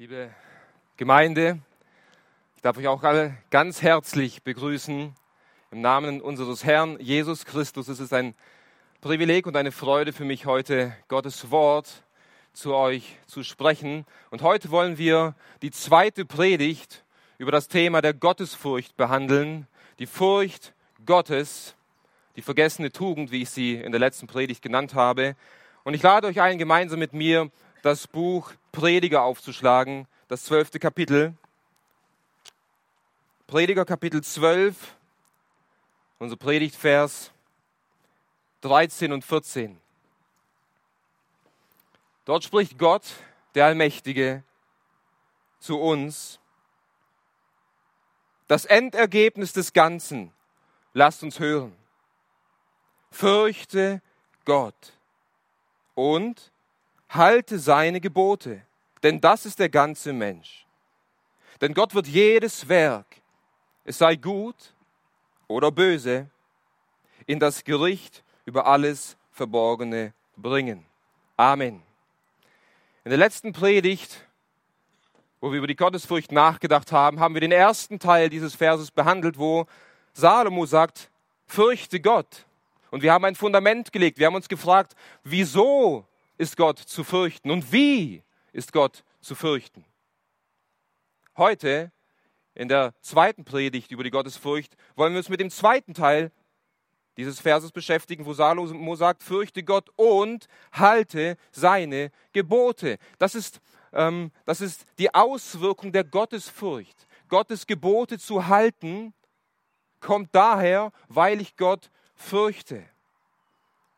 Liebe 0.00 0.30
Gemeinde, 0.96 1.58
ich 2.56 2.62
darf 2.62 2.78
euch 2.78 2.88
auch 2.88 3.02
alle 3.02 3.36
ganz 3.50 3.82
herzlich 3.82 4.42
begrüßen 4.42 5.14
im 5.72 5.80
Namen 5.82 6.22
unseres 6.22 6.64
Herrn 6.64 6.98
Jesus 7.00 7.44
Christus. 7.44 7.88
Es 7.88 8.00
ist 8.00 8.14
ein 8.14 8.34
Privileg 9.02 9.46
und 9.46 9.58
eine 9.58 9.72
Freude 9.72 10.14
für 10.14 10.24
mich 10.24 10.46
heute, 10.46 10.96
Gottes 11.08 11.50
Wort 11.50 12.02
zu 12.54 12.74
euch 12.74 13.18
zu 13.26 13.42
sprechen. 13.42 14.06
Und 14.30 14.40
heute 14.40 14.70
wollen 14.70 14.96
wir 14.96 15.34
die 15.60 15.70
zweite 15.70 16.24
Predigt 16.24 17.04
über 17.36 17.52
das 17.52 17.68
Thema 17.68 18.00
der 18.00 18.14
Gottesfurcht 18.14 18.96
behandeln. 18.96 19.66
Die 19.98 20.06
Furcht 20.06 20.72
Gottes, 21.04 21.74
die 22.36 22.42
vergessene 22.42 22.90
Tugend, 22.90 23.32
wie 23.32 23.42
ich 23.42 23.50
sie 23.50 23.74
in 23.74 23.92
der 23.92 24.00
letzten 24.00 24.28
Predigt 24.28 24.62
genannt 24.62 24.94
habe. 24.94 25.36
Und 25.84 25.92
ich 25.92 26.02
lade 26.02 26.26
euch 26.26 26.40
ein, 26.40 26.56
gemeinsam 26.56 27.00
mit 27.00 27.12
mir 27.12 27.50
das 27.82 28.06
Buch 28.06 28.54
Prediger 28.72 29.22
aufzuschlagen, 29.22 30.06
das 30.28 30.44
zwölfte 30.44 30.78
Kapitel. 30.78 31.34
Prediger 33.46 33.84
Kapitel 33.84 34.22
12, 34.22 34.96
unser 36.18 36.36
Predigtvers 36.36 37.32
13 38.60 39.12
und 39.12 39.24
14. 39.24 39.80
Dort 42.24 42.44
spricht 42.44 42.78
Gott, 42.78 43.04
der 43.54 43.66
Allmächtige, 43.66 44.44
zu 45.58 45.78
uns. 45.80 46.38
Das 48.46 48.64
Endergebnis 48.64 49.52
des 49.52 49.72
Ganzen, 49.72 50.32
lasst 50.92 51.22
uns 51.22 51.38
hören. 51.38 51.74
Fürchte 53.10 54.00
Gott 54.44 54.92
und 55.94 56.52
halte 57.10 57.58
seine 57.58 58.00
Gebote, 58.00 58.62
denn 59.02 59.20
das 59.20 59.46
ist 59.46 59.58
der 59.58 59.68
ganze 59.68 60.12
Mensch. 60.12 60.66
Denn 61.60 61.74
Gott 61.74 61.94
wird 61.94 62.06
jedes 62.06 62.68
Werk, 62.68 63.06
es 63.84 63.98
sei 63.98 64.16
gut 64.16 64.74
oder 65.48 65.70
böse, 65.70 66.28
in 67.26 67.38
das 67.38 67.64
Gericht 67.64 68.24
über 68.44 68.66
alles 68.66 69.16
Verborgene 69.32 70.14
bringen. 70.36 70.86
Amen. 71.36 71.82
In 73.04 73.10
der 73.10 73.18
letzten 73.18 73.52
Predigt, 73.52 74.26
wo 75.40 75.50
wir 75.50 75.58
über 75.58 75.66
die 75.66 75.76
Gottesfurcht 75.76 76.32
nachgedacht 76.32 76.92
haben, 76.92 77.20
haben 77.20 77.34
wir 77.34 77.40
den 77.40 77.52
ersten 77.52 77.98
Teil 77.98 78.28
dieses 78.28 78.54
Verses 78.54 78.90
behandelt, 78.90 79.38
wo 79.38 79.66
Salomo 80.12 80.66
sagt, 80.66 81.10
fürchte 81.46 82.00
Gott. 82.00 82.46
Und 82.90 83.02
wir 83.02 83.12
haben 83.12 83.24
ein 83.24 83.34
Fundament 83.34 83.92
gelegt. 83.92 84.18
Wir 84.18 84.26
haben 84.26 84.34
uns 84.34 84.48
gefragt, 84.48 84.94
wieso 85.24 86.04
ist 86.40 86.56
Gott 86.56 86.78
zu 86.78 87.04
fürchten 87.04 87.50
und 87.50 87.70
wie 87.70 88.22
ist 88.52 88.72
Gott 88.72 89.04
zu 89.20 89.34
fürchten. 89.34 89.84
Heute, 91.36 91.92
in 92.54 92.68
der 92.68 92.94
zweiten 93.02 93.44
Predigt 93.44 93.90
über 93.90 94.04
die 94.04 94.10
Gottesfurcht, 94.10 94.74
wollen 94.96 95.12
wir 95.12 95.18
uns 95.18 95.28
mit 95.28 95.40
dem 95.40 95.50
zweiten 95.50 95.92
Teil 95.92 96.32
dieses 97.18 97.40
Verses 97.40 97.72
beschäftigen, 97.72 98.24
wo 98.24 98.32
Salomo 98.32 98.96
sagt, 98.96 99.22
fürchte 99.22 99.62
Gott 99.62 99.90
und 99.96 100.46
halte 100.72 101.36
seine 101.50 102.10
Gebote. 102.32 102.96
Das 103.18 103.34
ist, 103.34 103.60
ähm, 103.92 104.32
das 104.46 104.62
ist 104.62 104.86
die 104.98 105.14
Auswirkung 105.14 105.92
der 105.92 106.04
Gottesfurcht. 106.04 107.06
Gottes 107.28 107.66
Gebote 107.66 108.18
zu 108.18 108.46
halten, 108.46 109.12
kommt 110.00 110.34
daher, 110.34 110.90
weil 111.08 111.42
ich 111.42 111.56
Gott 111.56 111.90
fürchte. 112.14 112.82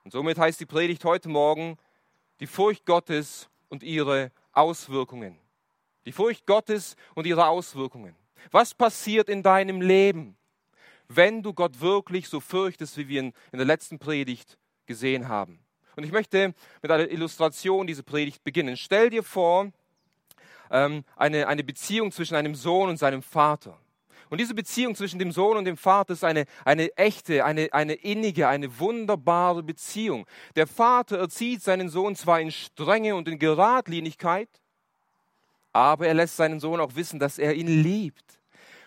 Und 0.02 0.10
somit 0.10 0.38
heißt 0.38 0.58
die 0.58 0.66
Predigt 0.66 1.04
heute 1.04 1.28
Morgen, 1.28 1.78
die 2.41 2.47
Furcht 2.47 2.86
Gottes 2.86 3.48
und 3.69 3.83
ihre 3.83 4.30
Auswirkungen. 4.52 5.38
Die 6.05 6.12
Furcht 6.12 6.47
Gottes 6.47 6.97
und 7.14 7.27
ihre 7.27 7.47
Auswirkungen. 7.47 8.14
Was 8.50 8.75
passiert 8.75 9.28
in 9.28 9.42
deinem 9.42 9.80
Leben, 9.80 10.36
wenn 11.08 11.42
du 11.42 11.53
Gott 11.53 11.80
wirklich 11.80 12.28
so 12.28 12.41
fürchtest, 12.41 12.97
wie 12.97 13.08
wir 13.08 13.20
in, 13.20 13.33
in 13.53 13.58
der 13.58 13.66
letzten 13.66 13.98
Predigt 13.98 14.59
gesehen 14.87 15.28
haben? 15.28 15.60
Und 15.94 16.04
ich 16.04 16.12
möchte 16.12 16.54
mit 16.81 16.91
einer 16.91 17.10
Illustration 17.10 17.87
diese 17.87 18.03
Predigt 18.03 18.43
beginnen. 18.43 18.76
Stell 18.76 19.10
dir 19.10 19.22
vor, 19.22 19.70
ähm, 20.70 21.04
eine, 21.16 21.47
eine 21.47 21.62
Beziehung 21.62 22.10
zwischen 22.10 22.34
einem 22.34 22.54
Sohn 22.54 22.88
und 22.88 22.97
seinem 22.97 23.22
Vater. 23.22 23.78
Und 24.32 24.38
diese 24.38 24.54
Beziehung 24.54 24.94
zwischen 24.94 25.19
dem 25.19 25.31
Sohn 25.31 25.59
und 25.59 25.66
dem 25.66 25.76
Vater 25.76 26.15
ist 26.15 26.25
eine, 26.25 26.47
eine 26.65 26.97
echte, 26.97 27.44
eine, 27.44 27.69
eine 27.72 27.93
innige, 27.93 28.48
eine 28.48 28.78
wunderbare 28.78 29.62
Beziehung. 29.62 30.26
Der 30.56 30.66
Vater 30.66 31.19
erzieht 31.19 31.62
seinen 31.62 31.91
Sohn 31.91 32.16
zwar 32.16 32.41
in 32.41 32.50
Strenge 32.50 33.15
und 33.15 33.28
in 33.28 33.38
Geradlinigkeit, 33.38 34.48
aber 35.75 36.06
er 36.06 36.15
lässt 36.15 36.38
seinen 36.38 36.60
Sohn 36.60 36.81
auch 36.81 36.94
wissen, 36.94 37.20
dass 37.20 37.38
er 37.38 37.53
ihn 37.53 37.82
liebt 37.82 38.41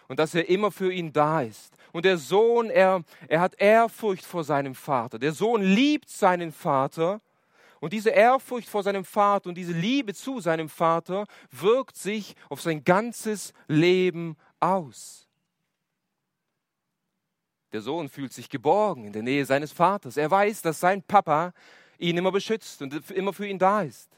und 0.07 0.17
dass 0.17 0.33
er 0.33 0.49
immer 0.49 0.71
für 0.71 0.91
ihn 0.91 1.13
da 1.13 1.43
ist. 1.43 1.75
Und 1.91 2.05
der 2.05 2.17
Sohn, 2.17 2.71
er, 2.71 3.03
er 3.27 3.39
hat 3.39 3.53
Ehrfurcht 3.61 4.25
vor 4.25 4.43
seinem 4.43 4.73
Vater. 4.73 5.19
Der 5.19 5.31
Sohn 5.31 5.61
liebt 5.61 6.09
seinen 6.09 6.51
Vater. 6.51 7.21
Und 7.79 7.93
diese 7.93 8.09
Ehrfurcht 8.09 8.67
vor 8.67 8.81
seinem 8.81 9.05
Vater 9.05 9.49
und 9.49 9.59
diese 9.59 9.73
Liebe 9.73 10.15
zu 10.15 10.39
seinem 10.39 10.69
Vater 10.69 11.27
wirkt 11.51 11.97
sich 11.97 12.33
auf 12.49 12.61
sein 12.61 12.83
ganzes 12.83 13.53
Leben 13.67 14.37
aus. 14.59 15.24
Der 17.75 17.81
Sohn 17.81 18.07
fühlt 18.07 18.31
sich 18.31 18.49
geborgen 18.49 19.03
in 19.03 19.11
der 19.11 19.21
Nähe 19.21 19.45
seines 19.45 19.73
Vaters. 19.73 20.15
Er 20.15 20.31
weiß, 20.31 20.61
dass 20.61 20.79
sein 20.79 21.03
Papa 21.03 21.51
ihn 21.97 22.15
immer 22.15 22.31
beschützt 22.31 22.81
und 22.81 23.11
immer 23.11 23.33
für 23.33 23.45
ihn 23.45 23.59
da 23.59 23.81
ist. 23.81 24.17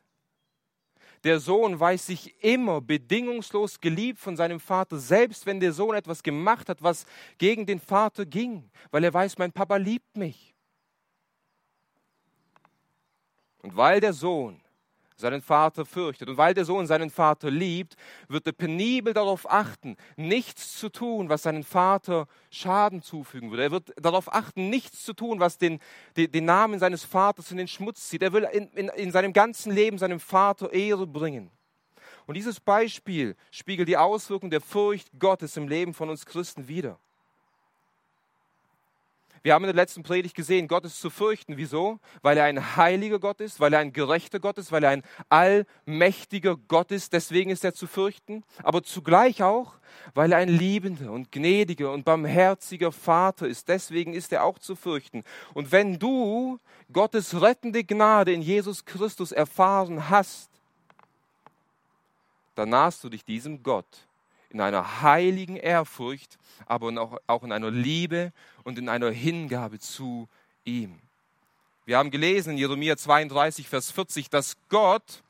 Der 1.23 1.39
Sohn 1.39 1.79
weiß 1.79 2.05
sich 2.05 2.35
immer 2.43 2.81
bedingungslos 2.81 3.79
geliebt 3.79 4.19
von 4.19 4.37
seinem 4.37 4.59
Vater, 4.59 4.99
selbst 4.99 5.47
wenn 5.47 5.59
der 5.59 5.73
Sohn 5.73 5.95
etwas 5.95 6.21
gemacht 6.21 6.69
hat, 6.69 6.83
was 6.83 7.07
gegen 7.39 7.65
den 7.65 7.79
Vater 7.79 8.27
ging, 8.27 8.69
weil 8.91 9.03
er 9.03 9.11
weiß, 9.15 9.39
mein 9.39 9.51
Papa 9.51 9.77
liebt 9.77 10.15
mich. 10.15 10.53
Und 13.63 13.75
weil 13.75 13.99
der 14.01 14.13
Sohn 14.13 14.61
seinen 15.19 15.41
Vater 15.41 15.85
fürchtet. 15.85 16.29
Und 16.29 16.37
weil 16.37 16.53
der 16.53 16.65
Sohn 16.65 16.87
seinen 16.87 17.09
Vater 17.09 17.49
liebt, 17.49 17.95
wird 18.27 18.45
er 18.45 18.53
penibel 18.53 19.13
darauf 19.13 19.49
achten, 19.49 19.97
nichts 20.15 20.77
zu 20.77 20.89
tun, 20.89 21.29
was 21.29 21.43
seinen 21.43 21.63
Vater 21.63 22.27
Schaden 22.49 23.01
zufügen 23.01 23.51
würde. 23.51 23.63
Er 23.63 23.71
wird 23.71 23.93
darauf 23.97 24.33
achten, 24.33 24.69
nichts 24.69 25.03
zu 25.03 25.13
tun, 25.13 25.39
was 25.39 25.57
den, 25.57 25.79
den, 26.15 26.31
den 26.31 26.45
Namen 26.45 26.79
seines 26.79 27.03
Vaters 27.03 27.51
in 27.51 27.57
den 27.57 27.67
Schmutz 27.67 28.07
zieht. 28.07 28.21
Er 28.21 28.33
will 28.33 28.47
in, 28.51 28.67
in, 28.69 28.89
in 28.89 29.11
seinem 29.11 29.33
ganzen 29.33 29.71
Leben 29.71 29.97
seinem 29.97 30.19
Vater 30.19 30.71
Ehre 30.71 31.07
bringen. 31.07 31.51
Und 32.25 32.35
dieses 32.35 32.59
Beispiel 32.59 33.35
spiegelt 33.51 33.87
die 33.87 33.97
Auswirkung 33.97 34.49
der 34.49 34.61
Furcht 34.61 35.07
Gottes 35.17 35.57
im 35.57 35.67
Leben 35.67 35.93
von 35.93 36.09
uns 36.09 36.25
Christen 36.25 36.67
wider. 36.67 36.99
Wir 39.43 39.53
haben 39.53 39.63
in 39.63 39.67
der 39.67 39.75
letzten 39.75 40.03
Predigt 40.03 40.35
gesehen, 40.35 40.67
Gott 40.67 40.85
ist 40.85 40.99
zu 40.99 41.09
fürchten. 41.09 41.57
Wieso? 41.57 41.99
Weil 42.21 42.37
er 42.37 42.45
ein 42.45 42.75
heiliger 42.75 43.19
Gott 43.19 43.41
ist, 43.41 43.59
weil 43.59 43.73
er 43.73 43.79
ein 43.79 43.93
gerechter 43.93 44.39
Gott 44.39 44.57
ist, 44.57 44.71
weil 44.71 44.83
er 44.83 44.91
ein 44.91 45.03
allmächtiger 45.29 46.55
Gott 46.55 46.91
ist. 46.91 47.13
Deswegen 47.13 47.49
ist 47.49 47.63
er 47.63 47.73
zu 47.73 47.87
fürchten. 47.87 48.43
Aber 48.63 48.83
zugleich 48.83 49.43
auch, 49.43 49.73
weil 50.13 50.31
er 50.31 50.39
ein 50.39 50.49
liebender 50.49 51.11
und 51.11 51.31
gnädiger 51.31 51.91
und 51.91 52.05
barmherziger 52.05 52.91
Vater 52.91 53.47
ist. 53.47 53.67
Deswegen 53.67 54.13
ist 54.13 54.31
er 54.33 54.43
auch 54.43 54.59
zu 54.59 54.75
fürchten. 54.75 55.23
Und 55.53 55.71
wenn 55.71 55.99
du 55.99 56.59
Gottes 56.91 57.41
rettende 57.41 57.83
Gnade 57.83 58.33
in 58.33 58.41
Jesus 58.41 58.85
Christus 58.85 59.31
erfahren 59.31 60.09
hast, 60.09 60.49
dann 62.55 62.69
nahst 62.69 63.03
du 63.03 63.09
dich 63.09 63.23
diesem 63.23 63.61
Gott 63.61 64.06
in 64.49 64.61
einer 64.61 65.01
heiligen 65.01 65.57
Ehrfurcht, 65.57 66.37
aber 66.65 67.19
auch 67.27 67.43
in 67.43 67.51
einer 67.51 67.71
Liebe 67.71 68.31
und 68.63 68.77
in 68.77 68.89
einer 68.89 69.11
Hingabe 69.11 69.79
zu 69.79 70.27
ihm. 70.63 70.99
Wir 71.85 71.97
haben 71.97 72.11
gelesen 72.11 72.51
in 72.51 72.57
Jeremia 72.57 72.97
32, 72.97 73.69
Vers 73.69 73.91
40, 73.91 74.29
dass 74.29 74.57
Gott 74.69 75.23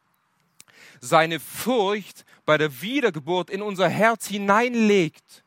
seine 1.00 1.40
Furcht 1.40 2.26
bei 2.46 2.58
der 2.58 2.82
Wiedergeburt 2.82 3.50
in 3.50 3.62
unser 3.62 3.90
Herz 3.90 4.28
hineinlegt. 4.28 5.44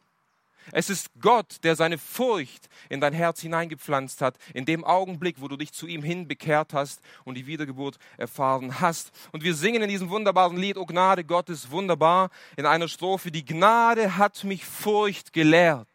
Es 0.72 0.90
ist 0.90 1.10
Gott, 1.20 1.58
der 1.62 1.76
seine 1.76 1.98
Furcht 1.98 2.68
in 2.88 3.00
dein 3.00 3.12
Herz 3.12 3.40
hineingepflanzt 3.40 4.20
hat, 4.22 4.36
in 4.54 4.64
dem 4.64 4.84
Augenblick, 4.84 5.40
wo 5.40 5.48
du 5.48 5.56
dich 5.56 5.72
zu 5.72 5.86
ihm 5.86 6.02
hin 6.02 6.28
bekehrt 6.28 6.72
hast 6.72 7.00
und 7.24 7.36
die 7.36 7.46
Wiedergeburt 7.46 7.98
erfahren 8.16 8.80
hast. 8.80 9.12
Und 9.32 9.42
wir 9.42 9.54
singen 9.54 9.82
in 9.82 9.88
diesem 9.88 10.10
wunderbaren 10.10 10.56
Lied, 10.56 10.76
O 10.76 10.86
Gnade 10.86 11.24
Gottes, 11.24 11.70
wunderbar, 11.70 12.30
in 12.56 12.66
einer 12.66 12.88
Strophe, 12.88 13.30
die 13.30 13.44
Gnade 13.44 14.16
hat 14.16 14.44
mich 14.44 14.64
Furcht 14.64 15.32
gelehrt, 15.32 15.88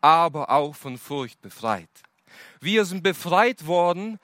aber 0.00 0.50
auch 0.50 0.74
von 0.74 0.98
Furcht 0.98 1.40
befreit. 1.42 1.90
Wir 2.60 2.84
sind 2.84 3.02
befreit 3.02 3.66
worden 3.66 4.18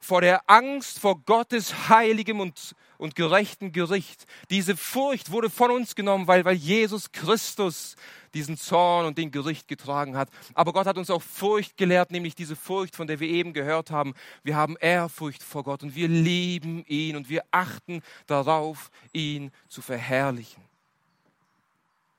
vor 0.00 0.20
der 0.20 0.42
Angst 0.50 0.98
vor 0.98 1.20
Gottes 1.20 1.88
heiligem 1.88 2.40
und 2.40 2.74
und 3.04 3.14
gerechten 3.14 3.70
Gericht. 3.70 4.26
Diese 4.48 4.78
Furcht 4.78 5.30
wurde 5.30 5.50
von 5.50 5.70
uns 5.70 5.94
genommen, 5.94 6.26
weil, 6.26 6.46
weil 6.46 6.56
Jesus 6.56 7.12
Christus 7.12 7.96
diesen 8.32 8.56
Zorn 8.56 9.04
und 9.04 9.18
den 9.18 9.30
Gericht 9.30 9.68
getragen 9.68 10.16
hat. 10.16 10.30
Aber 10.54 10.72
Gott 10.72 10.86
hat 10.86 10.96
uns 10.96 11.10
auch 11.10 11.22
Furcht 11.22 11.76
gelehrt, 11.76 12.10
nämlich 12.10 12.34
diese 12.34 12.56
Furcht, 12.56 12.96
von 12.96 13.06
der 13.06 13.20
wir 13.20 13.28
eben 13.28 13.52
gehört 13.52 13.90
haben. 13.90 14.14
Wir 14.42 14.56
haben 14.56 14.78
Ehrfurcht 14.78 15.42
vor 15.42 15.64
Gott 15.64 15.82
und 15.82 15.94
wir 15.94 16.08
lieben 16.08 16.82
ihn 16.86 17.14
und 17.14 17.28
wir 17.28 17.44
achten 17.50 18.02
darauf, 18.26 18.90
ihn 19.12 19.52
zu 19.68 19.82
verherrlichen. 19.82 20.62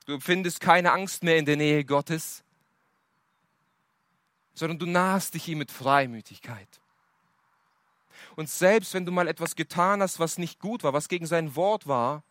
Du 0.06 0.12
empfindest 0.12 0.60
keine 0.60 0.92
Angst 0.92 1.24
mehr 1.24 1.36
in 1.36 1.46
der 1.46 1.56
Nähe 1.56 1.84
Gottes, 1.84 2.44
sondern 4.54 4.78
du 4.78 4.86
nahst 4.86 5.34
dich 5.34 5.48
ihm 5.48 5.58
mit 5.58 5.72
Freimütigkeit. 5.72 6.68
Und 8.36 8.50
selbst 8.50 8.94
wenn 8.94 9.06
du 9.06 9.12
mal 9.12 9.28
etwas 9.28 9.56
getan 9.56 10.02
hast, 10.02 10.20
was 10.20 10.38
nicht 10.38 10.60
gut 10.60 10.84
war, 10.84 10.92
was 10.92 11.08
gegen 11.08 11.26
sein 11.26 11.56
Wort 11.56 11.88
war, 11.88 12.22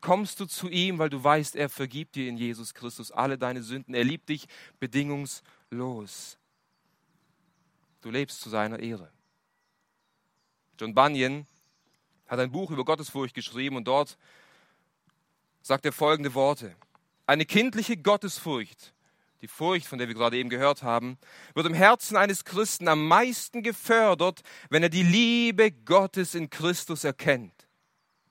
kommst 0.00 0.40
du 0.40 0.46
zu 0.46 0.68
ihm, 0.68 0.98
weil 0.98 1.10
du 1.10 1.22
weißt, 1.22 1.56
er 1.56 1.68
vergibt 1.68 2.16
dir 2.16 2.26
in 2.26 2.38
Jesus 2.38 2.72
Christus 2.72 3.12
alle 3.12 3.36
deine 3.36 3.62
Sünden. 3.62 3.94
Er 3.94 4.02
liebt 4.02 4.30
dich 4.30 4.48
bedingungslos. 4.80 6.38
Du 8.00 8.10
lebst 8.10 8.40
zu 8.40 8.48
seiner 8.48 8.78
Ehre. 8.78 9.10
John 10.78 10.94
Bunyan 10.94 11.46
hat 12.26 12.40
ein 12.40 12.50
Buch 12.50 12.70
über 12.70 12.84
Gottesfurcht 12.86 13.34
geschrieben 13.34 13.76
und 13.76 13.84
dort 13.86 14.16
sagt 15.60 15.84
er 15.84 15.92
folgende 15.92 16.32
Worte. 16.32 16.74
Eine 17.26 17.44
kindliche 17.44 17.98
Gottesfurcht 17.98 18.94
die 19.40 19.48
Furcht, 19.48 19.86
von 19.86 19.98
der 19.98 20.08
wir 20.08 20.14
gerade 20.14 20.36
eben 20.36 20.50
gehört 20.50 20.82
haben, 20.82 21.18
wird 21.54 21.66
im 21.66 21.74
Herzen 21.74 22.16
eines 22.16 22.44
Christen 22.44 22.88
am 22.88 23.06
meisten 23.08 23.62
gefördert, 23.62 24.42
wenn 24.68 24.82
er 24.82 24.90
die 24.90 25.02
Liebe 25.02 25.70
Gottes 25.70 26.34
in 26.34 26.50
Christus 26.50 27.04
erkennt. 27.04 27.66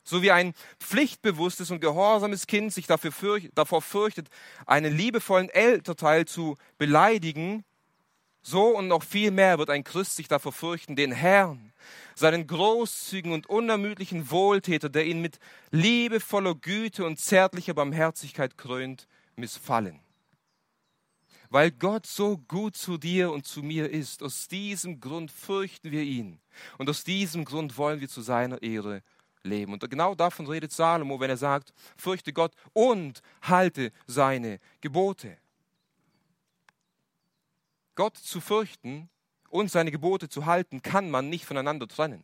So 0.03 0.21
wie 0.21 0.31
ein 0.31 0.53
pflichtbewusstes 0.79 1.71
und 1.71 1.81
gehorsames 1.81 2.47
Kind 2.47 2.73
sich 2.73 2.88
dafür 2.88 3.11
fürcht, 3.11 3.50
davor 3.56 3.81
fürchtet, 3.81 4.29
einen 4.65 4.95
liebevollen 4.95 5.50
Elternteil 5.50 6.25
zu 6.25 6.57
beleidigen, 6.77 7.63
so 8.41 8.67
und 8.77 8.88
noch 8.88 9.03
viel 9.03 9.31
mehr 9.31 9.59
wird 9.59 9.69
ein 9.69 9.83
Christ 9.83 10.15
sich 10.15 10.27
davor 10.27 10.53
fürchten, 10.53 10.95
den 10.95 11.11
Herrn, 11.11 11.73
seinen 12.15 12.47
großzügigen 12.47 13.33
und 13.33 13.47
unermüdlichen 13.47 14.31
Wohltäter, 14.31 14.89
der 14.89 15.06
ihn 15.06 15.21
mit 15.21 15.39
liebevoller 15.71 16.56
Güte 16.56 17.03
und 17.03 17.19
zärtlicher 17.19 17.73
Barmherzigkeit 17.73 18.57
krönt, 18.57 19.07
missfallen 19.35 20.00
weil 21.50 21.72
Gott 21.72 22.06
so 22.06 22.38
gut 22.38 22.78
zu 22.78 22.98
dir 22.98 23.31
und 23.31 23.46
zu 23.46 23.63
mir 23.63 23.90
ist. 23.90 24.22
Aus 24.22 24.48
diesem 24.48 25.00
Grund 25.00 25.31
fürchten 25.31 25.92
wir 25.92 26.04
ihn. 26.04 26.40
Und 26.78 26.90
aus 26.90 27.04
diesem 27.04 27.46
Grund 27.46 27.78
wollen 27.78 28.00
wir 28.00 28.10
zu 28.10 28.22
seiner 28.22 28.62
Ehre 28.62 29.01
leben. 29.44 29.74
Und 29.74 29.90
genau 29.90 30.16
davon 30.16 30.48
redet 30.48 30.72
Salomo, 30.72 31.19
wenn 31.19 31.30
er 31.30 31.38
sagt, 31.38 31.74
fürchte 31.98 32.34
Gott 32.34 32.54
und 32.74 33.22
halte 33.42 33.92
seine 34.06 34.60
Gebote. 34.81 35.38
Gott 37.95 38.18
zu 38.18 38.40
fürchten 38.40 39.10
und 39.50 39.72
seine 39.72 39.92
Gebote 39.92 40.30
zu 40.30 40.45
halten, 40.45 40.81
kann 40.81 41.10
man 41.10 41.30
nicht 41.30 41.45
voneinander 41.45 41.88
trennen. 41.88 42.24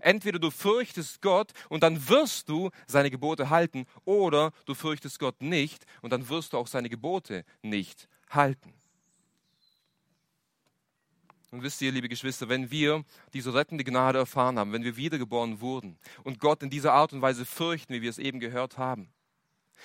Entweder 0.00 0.38
du 0.38 0.50
fürchtest 0.50 1.22
Gott 1.22 1.52
und 1.68 1.82
dann 1.82 2.08
wirst 2.08 2.48
du 2.48 2.70
seine 2.86 3.10
Gebote 3.10 3.50
halten, 3.50 3.86
oder 4.04 4.52
du 4.66 4.74
fürchtest 4.74 5.18
Gott 5.18 5.40
nicht 5.40 5.86
und 6.02 6.12
dann 6.12 6.28
wirst 6.28 6.52
du 6.52 6.58
auch 6.58 6.66
seine 6.66 6.88
Gebote 6.88 7.44
nicht 7.62 8.08
halten. 8.30 8.72
Und 11.50 11.62
wisst 11.62 11.80
ihr, 11.80 11.92
liebe 11.92 12.08
Geschwister, 12.08 12.48
wenn 12.48 12.70
wir 12.70 13.04
diese 13.32 13.54
rettende 13.54 13.84
Gnade 13.84 14.18
erfahren 14.18 14.58
haben, 14.58 14.72
wenn 14.72 14.84
wir 14.84 14.96
wiedergeboren 14.96 15.60
wurden 15.60 15.98
und 16.24 16.40
Gott 16.40 16.62
in 16.62 16.70
dieser 16.70 16.92
Art 16.92 17.12
und 17.12 17.22
Weise 17.22 17.46
fürchten, 17.46 17.94
wie 17.94 18.02
wir 18.02 18.10
es 18.10 18.18
eben 18.18 18.40
gehört 18.40 18.78
haben, 18.78 19.08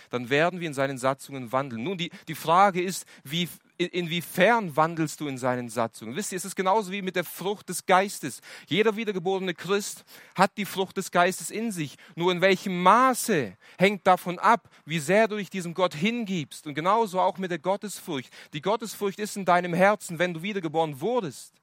dann 0.10 0.30
werden 0.30 0.60
wir 0.60 0.68
in 0.68 0.74
seinen 0.74 0.98
Satzungen 0.98 1.52
wandeln. 1.52 1.84
Nun, 1.84 1.98
die, 1.98 2.12
die 2.28 2.36
Frage 2.36 2.82
ist, 2.82 3.06
wie, 3.24 3.48
inwiefern 3.88 4.76
wandelst 4.76 5.20
du 5.20 5.28
in 5.28 5.38
seinen 5.38 5.70
Satzungen? 5.70 6.16
Wisst 6.16 6.32
ihr, 6.32 6.38
es 6.38 6.46
ist 6.46 6.56
genauso 6.56 6.92
wie 6.92 7.02
mit 7.02 7.16
der 7.16 7.24
Frucht 7.24 7.70
des 7.70 7.86
Geistes. 7.86 8.42
Jeder 8.68 8.96
wiedergeborene 8.96 9.54
Christ 9.54 10.04
hat 10.36 10.58
die 10.58 10.66
Frucht 10.66 10.98
des 10.98 11.12
Geistes 11.12 11.50
in 11.50 11.72
sich. 11.72 11.96
Nur 12.16 12.32
in 12.32 12.42
welchem 12.42 12.82
Maße 12.82 13.58
hängt 13.78 14.06
davon 14.06 14.40
ab, 14.40 14.70
wie 14.86 15.00
sehr 15.00 15.28
du 15.28 15.38
dich 15.38 15.50
diesem 15.50 15.74
Gott 15.74 15.96
hingibst. 15.96 16.68
Und 16.68 16.76
genauso 16.76 17.20
auch 17.20 17.38
mit 17.38 17.52
der 17.52 17.60
Gottesfurcht. 17.60 18.32
Die 18.54 18.62
Gottesfurcht 18.62 19.20
ist 19.20 19.38
in 19.38 19.46
deinem 19.46 19.74
Herzen, 19.74 20.20
wenn 20.20 20.34
du 20.34 20.42
wiedergeboren 20.42 21.02
wurdest. 21.02 21.54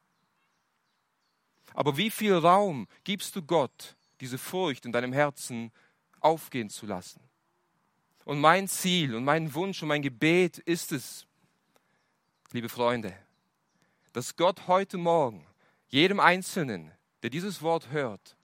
Aber 1.74 1.96
wie 1.96 2.10
viel 2.10 2.34
Raum 2.34 2.88
gibst 3.04 3.36
du 3.36 3.42
Gott, 3.42 3.96
diese 4.20 4.38
Furcht 4.38 4.84
in 4.84 4.90
deinem 4.90 5.12
Herzen 5.12 5.70
aufgehen 6.20 6.70
zu 6.70 6.86
lassen? 6.86 7.20
Und 8.24 8.40
mein 8.40 8.66
Ziel 8.68 9.14
und 9.14 9.24
mein 9.24 9.54
Wunsch 9.54 9.80
und 9.80 9.88
mein 9.88 10.02
Gebet 10.02 10.58
ist 10.58 10.92
es, 10.92 11.27
liebe 12.52 12.68
Freunde, 12.68 13.14
dass 14.14 14.36
Gott 14.36 14.66
heute 14.68 14.96
Morgen 14.96 15.44
jedem 15.88 16.18
Einzelnen, 16.18 16.92
der 17.22 17.30
dieses 17.30 17.60
Wort 17.60 17.90
hört, 17.90 18.36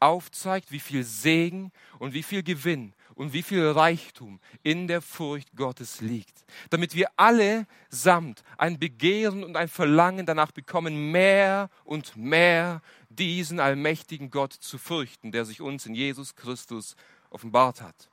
aufzeigt, 0.00 0.72
wie 0.72 0.80
viel 0.80 1.04
Segen 1.04 1.70
und 1.98 2.14
wie 2.14 2.22
viel 2.22 2.42
Gewinn 2.42 2.94
und 3.14 3.32
wie 3.32 3.42
viel 3.42 3.66
Reichtum 3.68 4.40
in 4.62 4.88
der 4.88 5.02
Furcht 5.02 5.54
Gottes 5.56 6.00
liegt. 6.00 6.44
Damit 6.70 6.94
wir 6.94 7.08
alle 7.16 7.66
samt 7.90 8.42
ein 8.56 8.78
Begehren 8.78 9.44
und 9.44 9.56
ein 9.56 9.68
Verlangen 9.68 10.26
danach 10.26 10.52
bekommen, 10.52 11.12
mehr 11.12 11.70
und 11.84 12.16
mehr 12.16 12.82
diesen 13.10 13.60
allmächtigen 13.60 14.30
Gott 14.30 14.52
zu 14.52 14.78
fürchten, 14.78 15.32
der 15.32 15.44
sich 15.44 15.60
uns 15.60 15.86
in 15.86 15.94
Jesus 15.94 16.34
Christus 16.34 16.96
offenbart 17.30 17.82
hat. 17.82 18.08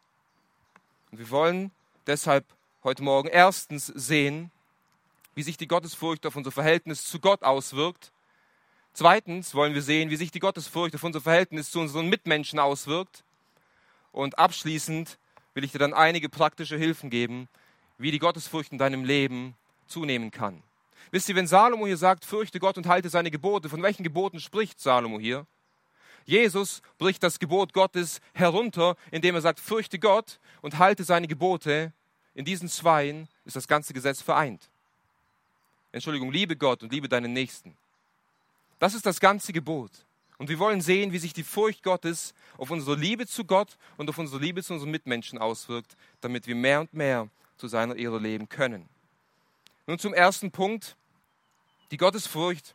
Und 1.11 1.19
wir 1.19 1.29
wollen 1.29 1.71
deshalb 2.05 2.45
heute 2.83 3.03
Morgen 3.03 3.27
erstens 3.27 3.87
sehen, 3.87 4.51
wie 5.41 5.43
sich 5.43 5.57
die 5.57 5.67
Gottesfurcht 5.67 6.23
auf 6.27 6.35
unser 6.35 6.51
Verhältnis 6.51 7.03
zu 7.03 7.19
Gott 7.19 7.41
auswirkt. 7.41 8.11
Zweitens 8.93 9.55
wollen 9.55 9.73
wir 9.73 9.81
sehen, 9.81 10.11
wie 10.11 10.15
sich 10.15 10.29
die 10.29 10.37
Gottesfurcht 10.37 10.93
auf 10.93 11.03
unser 11.03 11.19
Verhältnis 11.19 11.71
zu 11.71 11.79
unseren 11.79 12.09
Mitmenschen 12.09 12.59
auswirkt. 12.59 13.23
Und 14.11 14.37
abschließend 14.37 15.17
will 15.55 15.63
ich 15.63 15.71
dir 15.71 15.79
dann 15.79 15.95
einige 15.95 16.29
praktische 16.29 16.77
Hilfen 16.77 17.09
geben, 17.09 17.49
wie 17.97 18.11
die 18.11 18.19
Gottesfurcht 18.19 18.71
in 18.71 18.77
deinem 18.77 19.03
Leben 19.03 19.55
zunehmen 19.87 20.29
kann. 20.29 20.61
Wisst 21.09 21.27
ihr, 21.27 21.33
wenn 21.33 21.47
Salomo 21.47 21.87
hier 21.87 21.97
sagt, 21.97 22.23
fürchte 22.23 22.59
Gott 22.59 22.77
und 22.77 22.85
halte 22.85 23.09
seine 23.09 23.31
Gebote, 23.31 23.67
von 23.67 23.81
welchen 23.81 24.03
Geboten 24.03 24.39
spricht 24.39 24.79
Salomo 24.79 25.19
hier? 25.19 25.47
Jesus 26.25 26.83
bricht 26.99 27.23
das 27.23 27.39
Gebot 27.39 27.73
Gottes 27.73 28.21
herunter, 28.35 28.95
indem 29.09 29.33
er 29.33 29.41
sagt, 29.41 29.59
fürchte 29.59 29.97
Gott 29.97 30.39
und 30.61 30.77
halte 30.77 31.03
seine 31.03 31.27
Gebote. 31.27 31.93
In 32.35 32.45
diesen 32.45 32.69
Zweien 32.69 33.27
ist 33.43 33.55
das 33.55 33.67
ganze 33.67 33.95
Gesetz 33.95 34.21
vereint. 34.21 34.70
Entschuldigung, 35.91 36.31
liebe 36.31 36.55
Gott 36.55 36.83
und 36.83 36.91
liebe 36.91 37.09
deinen 37.09 37.33
Nächsten. 37.33 37.75
Das 38.79 38.93
ist 38.93 39.05
das 39.05 39.19
ganze 39.19 39.53
Gebot. 39.53 39.91
Und 40.37 40.49
wir 40.49 40.57
wollen 40.57 40.81
sehen, 40.81 41.11
wie 41.11 41.19
sich 41.19 41.33
die 41.33 41.43
Furcht 41.43 41.83
Gottes 41.83 42.33
auf 42.57 42.71
unsere 42.71 42.95
Liebe 42.95 43.27
zu 43.27 43.45
Gott 43.45 43.77
und 43.97 44.09
auf 44.09 44.17
unsere 44.17 44.41
Liebe 44.41 44.63
zu 44.63 44.73
unseren 44.73 44.89
Mitmenschen 44.89 45.37
auswirkt, 45.37 45.95
damit 46.21 46.47
wir 46.47 46.55
mehr 46.55 46.81
und 46.81 46.93
mehr 46.93 47.29
zu 47.57 47.67
seiner 47.67 47.95
Ehre 47.95 48.17
leben 48.17 48.49
können. 48.49 48.89
Nun 49.85 49.99
zum 49.99 50.13
ersten 50.13 50.49
Punkt, 50.49 50.95
die 51.91 51.97
Gottesfurcht 51.97 52.73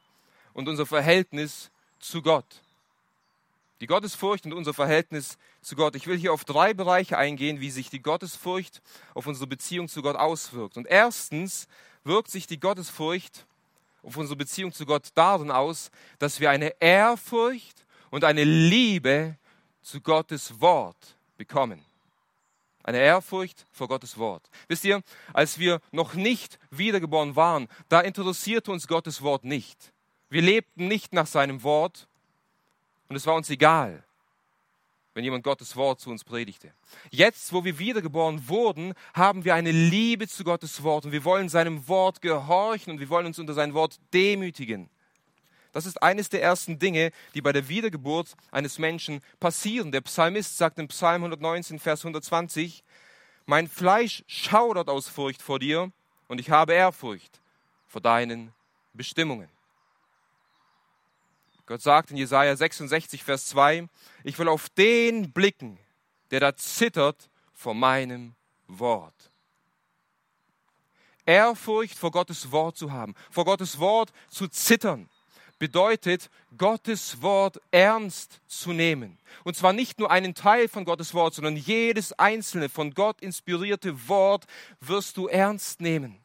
und 0.52 0.68
unser 0.68 0.86
Verhältnis 0.86 1.70
zu 1.98 2.22
Gott. 2.22 2.62
Die 3.80 3.86
Gottesfurcht 3.86 4.46
und 4.46 4.52
unser 4.52 4.72
Verhältnis 4.72 5.36
zu 5.60 5.74
Gott. 5.74 5.96
Ich 5.96 6.06
will 6.06 6.16
hier 6.16 6.32
auf 6.32 6.44
drei 6.44 6.72
Bereiche 6.72 7.18
eingehen, 7.18 7.60
wie 7.60 7.70
sich 7.70 7.90
die 7.90 8.00
Gottesfurcht 8.00 8.80
auf 9.12 9.26
unsere 9.26 9.46
Beziehung 9.46 9.88
zu 9.88 10.02
Gott 10.02 10.16
auswirkt. 10.16 10.76
Und 10.76 10.86
erstens 10.86 11.66
wirkt 12.06 12.30
sich 12.30 12.46
die 12.46 12.60
Gottesfurcht 12.60 13.46
auf 14.02 14.16
unsere 14.16 14.36
Beziehung 14.36 14.72
zu 14.72 14.86
Gott 14.86 15.08
darin 15.14 15.50
aus, 15.50 15.90
dass 16.18 16.40
wir 16.40 16.50
eine 16.50 16.80
Ehrfurcht 16.80 17.84
und 18.10 18.24
eine 18.24 18.44
Liebe 18.44 19.36
zu 19.82 20.00
Gottes 20.00 20.60
Wort 20.60 21.16
bekommen. 21.36 21.84
Eine 22.84 22.98
Ehrfurcht 22.98 23.66
vor 23.72 23.88
Gottes 23.88 24.16
Wort. 24.16 24.48
Wisst 24.68 24.84
ihr, 24.84 25.02
als 25.32 25.58
wir 25.58 25.80
noch 25.90 26.14
nicht 26.14 26.60
wiedergeboren 26.70 27.34
waren, 27.34 27.66
da 27.88 28.00
interessierte 28.00 28.70
uns 28.70 28.86
Gottes 28.86 29.22
Wort 29.22 29.44
nicht. 29.44 29.92
Wir 30.28 30.42
lebten 30.42 30.86
nicht 30.86 31.12
nach 31.12 31.26
seinem 31.26 31.64
Wort, 31.64 32.06
und 33.08 33.16
es 33.16 33.26
war 33.26 33.34
uns 33.34 33.50
egal, 33.50 34.04
wenn 35.16 35.24
jemand 35.24 35.44
Gottes 35.44 35.76
Wort 35.76 35.98
zu 35.98 36.10
uns 36.10 36.24
predigte. 36.24 36.74
Jetzt, 37.10 37.54
wo 37.54 37.64
wir 37.64 37.78
wiedergeboren 37.78 38.50
wurden, 38.50 38.92
haben 39.14 39.46
wir 39.46 39.54
eine 39.54 39.70
Liebe 39.70 40.28
zu 40.28 40.44
Gottes 40.44 40.82
Wort 40.82 41.06
und 41.06 41.12
wir 41.12 41.24
wollen 41.24 41.48
seinem 41.48 41.88
Wort 41.88 42.20
gehorchen 42.20 42.92
und 42.92 43.00
wir 43.00 43.08
wollen 43.08 43.24
uns 43.24 43.38
unter 43.38 43.54
sein 43.54 43.72
Wort 43.72 43.98
demütigen. 44.12 44.90
Das 45.72 45.86
ist 45.86 46.02
eines 46.02 46.28
der 46.28 46.42
ersten 46.42 46.78
Dinge, 46.78 47.12
die 47.34 47.40
bei 47.40 47.52
der 47.52 47.66
Wiedergeburt 47.70 48.34
eines 48.50 48.78
Menschen 48.78 49.22
passieren. 49.40 49.90
Der 49.90 50.02
Psalmist 50.02 50.58
sagt 50.58 50.78
im 50.78 50.88
Psalm 50.88 51.24
119, 51.24 51.78
Vers 51.78 52.00
120, 52.00 52.84
Mein 53.46 53.68
Fleisch 53.68 54.22
schaudert 54.26 54.90
aus 54.90 55.08
Furcht 55.08 55.40
vor 55.40 55.58
dir 55.58 55.90
und 56.28 56.42
ich 56.42 56.50
habe 56.50 56.74
Ehrfurcht 56.74 57.40
vor 57.86 58.02
deinen 58.02 58.52
Bestimmungen. 58.92 59.55
Gott 61.66 61.82
sagt 61.82 62.12
in 62.12 62.16
Jesaja 62.16 62.54
66, 62.54 63.24
Vers 63.24 63.46
2, 63.46 63.88
ich 64.22 64.38
will 64.38 64.48
auf 64.48 64.68
den 64.70 65.32
blicken, 65.32 65.78
der 66.30 66.38
da 66.38 66.56
zittert 66.56 67.28
vor 67.52 67.74
meinem 67.74 68.36
Wort. 68.68 69.32
Ehrfurcht 71.24 71.98
vor 71.98 72.12
Gottes 72.12 72.52
Wort 72.52 72.76
zu 72.76 72.92
haben, 72.92 73.16
vor 73.32 73.44
Gottes 73.44 73.80
Wort 73.80 74.12
zu 74.28 74.46
zittern, 74.46 75.08
bedeutet, 75.58 76.30
Gottes 76.56 77.20
Wort 77.20 77.60
ernst 77.72 78.40
zu 78.46 78.72
nehmen. 78.72 79.18
Und 79.42 79.56
zwar 79.56 79.72
nicht 79.72 79.98
nur 79.98 80.12
einen 80.12 80.34
Teil 80.34 80.68
von 80.68 80.84
Gottes 80.84 81.14
Wort, 81.14 81.34
sondern 81.34 81.56
jedes 81.56 82.12
einzelne 82.12 82.68
von 82.68 82.94
Gott 82.94 83.20
inspirierte 83.20 84.08
Wort 84.08 84.46
wirst 84.80 85.16
du 85.16 85.26
ernst 85.26 85.80
nehmen. 85.80 86.24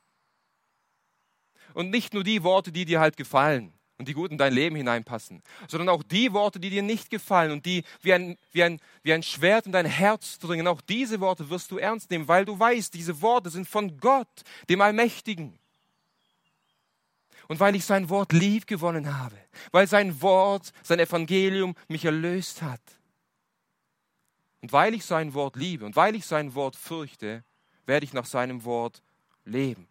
Und 1.74 1.90
nicht 1.90 2.14
nur 2.14 2.24
die 2.24 2.44
Worte, 2.44 2.72
die 2.72 2.86
dir 2.86 3.00
halt 3.00 3.18
gefallen 3.18 3.74
und 4.02 4.08
die 4.08 4.16
gut 4.16 4.32
in 4.32 4.40
dein 4.40 4.52
Leben 4.52 4.76
hineinpassen, 4.76 5.44
sondern 5.68 5.90
auch 5.90 6.02
die 6.02 6.34
Worte, 6.34 6.60
die 6.60 6.72
dir 6.72 6.82
nicht 6.82 7.12
gefallen 7.12 7.52
und 7.52 7.68
die 7.68 7.84
wie 8.02 8.14
ein, 8.14 8.36
wie 8.52 8.64
ein, 8.64 8.82
wie 9.04 9.14
ein 9.14 9.22
Schwert 9.22 9.68
in 9.68 9.72
dein 9.72 9.86
Herz 9.86 10.40
dringen. 10.40 10.68
Auch 10.68 10.82
diese 10.82 11.20
Worte 11.20 11.52
wirst 11.52 11.70
du 11.70 11.78
ernst 11.78 12.10
nehmen, 12.10 12.28
weil 12.28 12.44
du 12.44 12.58
weißt, 12.58 12.96
diese 12.96 13.22
Worte 13.22 13.52
sind 13.52 13.70
von 13.70 14.00
Gott, 14.00 14.28
dem 14.70 14.82
Allmächtigen. 14.82 15.60
Und 17.48 17.60
weil 17.60 17.76
ich 17.76 17.86
sein 17.86 18.10
Wort 18.10 18.34
lieb 18.34 18.66
gewonnen 18.66 19.16
habe, 19.16 19.38
weil 19.72 19.86
sein 19.86 20.20
Wort, 20.20 20.74
sein 20.82 21.00
Evangelium 21.00 21.76
mich 21.88 22.04
erlöst 22.04 22.64
hat. 22.64 22.82
Und 24.62 24.74
weil 24.74 24.96
ich 24.96 25.06
sein 25.06 25.36
Wort 25.36 25.56
liebe 25.58 25.86
und 25.86 25.96
weil 25.96 26.16
ich 26.16 26.26
sein 26.26 26.56
Wort 26.56 26.76
fürchte, 26.76 27.44
werde 27.86 28.04
ich 28.04 28.14
nach 28.14 28.26
seinem 28.26 28.66
Wort 28.66 29.04
leben. 29.46 29.91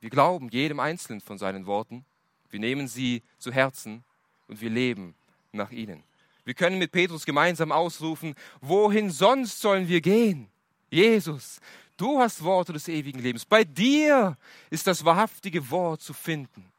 Wir 0.00 0.10
glauben 0.10 0.48
jedem 0.50 0.80
einzelnen 0.80 1.20
von 1.20 1.38
seinen 1.38 1.66
Worten, 1.66 2.04
wir 2.50 2.60
nehmen 2.60 2.88
sie 2.88 3.22
zu 3.38 3.52
Herzen 3.52 4.04
und 4.48 4.60
wir 4.60 4.70
leben 4.70 5.14
nach 5.52 5.70
ihnen. 5.70 6.02
Wir 6.44 6.54
können 6.54 6.78
mit 6.78 6.92
Petrus 6.92 7.26
gemeinsam 7.26 7.72
ausrufen, 7.72 8.34
wohin 8.60 9.10
sonst 9.10 9.60
sollen 9.60 9.88
wir 9.88 10.00
gehen? 10.00 10.48
Jesus, 10.90 11.60
du 11.96 12.20
hast 12.20 12.44
Worte 12.44 12.72
des 12.72 12.86
ewigen 12.88 13.18
Lebens. 13.18 13.44
Bei 13.44 13.64
dir 13.64 14.36
ist 14.70 14.86
das 14.86 15.04
wahrhaftige 15.04 15.70
Wort 15.70 16.02
zu 16.02 16.12
finden. 16.12 16.72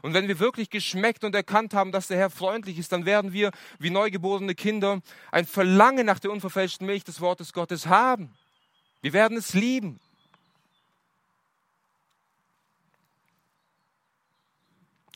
Und 0.00 0.14
wenn 0.14 0.28
wir 0.28 0.38
wirklich 0.38 0.70
geschmeckt 0.70 1.24
und 1.24 1.34
erkannt 1.34 1.74
haben, 1.74 1.92
dass 1.92 2.08
der 2.08 2.16
Herr 2.16 2.30
freundlich 2.30 2.78
ist, 2.78 2.92
dann 2.92 3.04
werden 3.04 3.32
wir, 3.32 3.50
wie 3.78 3.90
neugeborene 3.90 4.54
Kinder, 4.54 5.02
ein 5.30 5.46
Verlangen 5.46 6.06
nach 6.06 6.18
der 6.18 6.30
unverfälschten 6.30 6.86
Milch 6.86 7.04
des 7.04 7.20
Wortes 7.20 7.52
Gottes 7.52 7.86
haben. 7.86 8.32
Wir 9.02 9.12
werden 9.12 9.36
es 9.36 9.52
lieben. 9.52 10.00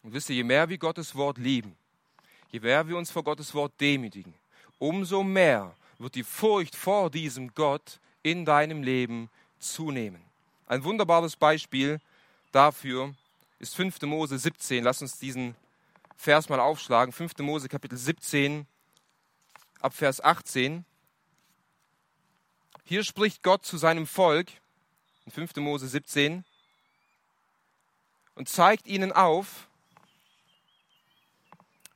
Und 0.09 0.15
wisst 0.15 0.31
ihr, 0.31 0.37
je 0.37 0.43
mehr 0.43 0.71
wir 0.71 0.79
Gottes 0.79 1.15
Wort 1.17 1.37
lieben, 1.37 1.77
je 2.51 2.61
mehr 2.61 2.89
wir 2.89 2.97
uns 2.97 3.11
vor 3.11 3.23
Gottes 3.23 3.53
Wort 3.53 3.79
demütigen, 3.79 4.33
umso 4.79 5.23
mehr 5.23 5.77
wird 5.99 6.15
die 6.15 6.23
Furcht 6.23 6.75
vor 6.75 7.11
diesem 7.11 7.53
Gott 7.55 8.01
in 8.23 8.47
deinem 8.47 8.83
Leben 8.83 9.29
zunehmen. 9.59 10.23
Ein 10.67 10.83
wunderbares 10.83 11.37
Beispiel 11.37 12.01
dafür 12.53 13.15
ist 13.59 13.77
5. 13.77 14.01
Mose 14.01 14.39
17. 14.39 14.83
Lass 14.83 15.03
uns 15.03 15.19
diesen 15.19 15.55
Vers 16.17 16.49
mal 16.49 16.59
aufschlagen. 16.59 17.13
5. 17.13 17.37
Mose 17.41 17.69
Kapitel 17.69 17.99
17 17.99 18.67
ab 19.83 19.93
Vers 19.93 20.25
18. 20.25 20.87
Hier 22.85 23.05
spricht 23.05 23.43
Gott 23.43 23.67
zu 23.67 23.77
seinem 23.77 24.07
Volk 24.07 24.49
in 25.27 25.33
5. 25.33 25.57
Mose 25.57 25.87
17 25.87 26.47
und 28.37 28.49
zeigt 28.49 28.87
ihnen 28.87 29.13
auf, 29.13 29.68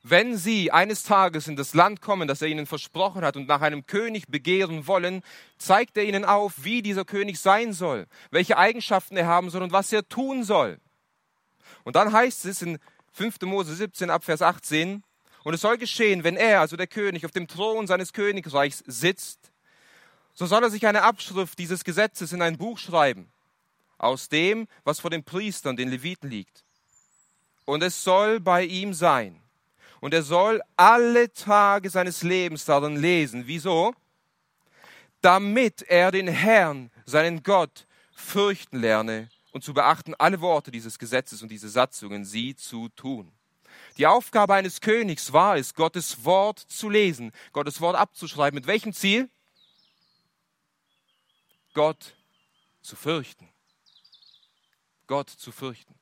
wenn 0.02 0.36
sie 0.36 0.72
eines 0.72 1.04
Tages 1.04 1.46
in 1.46 1.54
das 1.54 1.74
Land 1.74 2.00
kommen, 2.00 2.26
das 2.26 2.42
er 2.42 2.48
ihnen 2.48 2.66
versprochen 2.66 3.22
hat 3.22 3.36
und 3.36 3.46
nach 3.46 3.60
einem 3.60 3.86
König 3.86 4.26
begehren 4.26 4.86
wollen, 4.86 5.22
zeigt 5.58 5.96
er 5.96 6.04
ihnen 6.04 6.24
auf, 6.24 6.64
wie 6.64 6.82
dieser 6.82 7.04
König 7.04 7.38
sein 7.38 7.72
soll, 7.72 8.06
welche 8.30 8.58
Eigenschaften 8.58 9.16
er 9.16 9.26
haben 9.26 9.50
soll 9.50 9.62
und 9.62 9.72
was 9.72 9.92
er 9.92 10.08
tun 10.08 10.42
soll. 10.42 10.80
Und 11.84 11.94
dann 11.94 12.12
heißt 12.12 12.44
es 12.46 12.62
in 12.62 12.78
5. 13.12 13.42
Mose 13.42 13.74
17 13.74 14.10
ab 14.10 14.24
Vers 14.24 14.42
18, 14.42 15.04
und 15.44 15.54
es 15.54 15.60
soll 15.60 15.76
geschehen, 15.76 16.22
wenn 16.22 16.36
er, 16.36 16.60
also 16.60 16.76
der 16.76 16.86
König, 16.86 17.24
auf 17.24 17.32
dem 17.32 17.48
Thron 17.48 17.86
seines 17.86 18.12
Königreichs 18.12 18.82
sitzt, 18.86 19.52
so 20.34 20.46
soll 20.46 20.62
er 20.62 20.70
sich 20.70 20.86
eine 20.86 21.02
Abschrift 21.02 21.58
dieses 21.58 21.84
Gesetzes 21.84 22.32
in 22.32 22.42
ein 22.42 22.58
Buch 22.58 22.78
schreiben, 22.78 23.30
aus 23.98 24.28
dem, 24.28 24.66
was 24.84 25.00
vor 25.00 25.10
den 25.10 25.24
Priestern, 25.24 25.76
den 25.76 25.88
Leviten 25.88 26.30
liegt. 26.30 26.64
Und 27.64 27.82
es 27.82 28.02
soll 28.02 28.40
bei 28.40 28.64
ihm 28.64 28.94
sein 28.94 29.41
und 30.02 30.12
er 30.12 30.24
soll 30.24 30.60
alle 30.76 31.32
Tage 31.32 31.88
seines 31.88 32.24
Lebens 32.24 32.64
darin 32.64 32.96
lesen. 32.96 33.44
Wieso? 33.46 33.94
Damit 35.20 35.82
er 35.82 36.10
den 36.10 36.26
Herrn, 36.26 36.90
seinen 37.06 37.44
Gott, 37.44 37.86
fürchten 38.12 38.80
lerne 38.80 39.30
und 39.52 39.62
zu 39.62 39.72
beachten 39.72 40.16
alle 40.16 40.40
Worte 40.40 40.72
dieses 40.72 40.98
Gesetzes 40.98 41.40
und 41.40 41.50
diese 41.50 41.68
Satzungen, 41.68 42.24
sie 42.24 42.56
zu 42.56 42.88
tun. 42.88 43.30
Die 43.96 44.08
Aufgabe 44.08 44.54
eines 44.54 44.80
Königs 44.80 45.32
war 45.32 45.56
es, 45.56 45.72
Gottes 45.72 46.24
Wort 46.24 46.58
zu 46.58 46.90
lesen, 46.90 47.30
Gottes 47.52 47.80
Wort 47.80 47.94
abzuschreiben. 47.94 48.56
Mit 48.56 48.66
welchem 48.66 48.92
Ziel? 48.92 49.30
Gott 51.74 52.16
zu 52.80 52.96
fürchten. 52.96 53.48
Gott 55.06 55.30
zu 55.30 55.52
fürchten. 55.52 55.94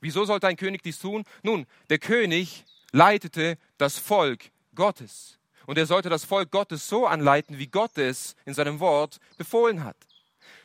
Wieso 0.00 0.24
sollte 0.24 0.46
ein 0.46 0.56
König 0.56 0.82
dies 0.82 0.98
tun? 0.98 1.24
Nun, 1.42 1.66
der 1.88 1.98
König 1.98 2.64
leitete 2.92 3.58
das 3.78 3.98
Volk 3.98 4.50
Gottes. 4.74 5.38
Und 5.66 5.78
er 5.78 5.86
sollte 5.86 6.08
das 6.08 6.24
Volk 6.24 6.50
Gottes 6.50 6.88
so 6.88 7.06
anleiten, 7.06 7.58
wie 7.58 7.66
Gott 7.66 7.96
es 7.98 8.34
in 8.44 8.54
seinem 8.54 8.80
Wort 8.80 9.18
befohlen 9.36 9.84
hat. 9.84 9.96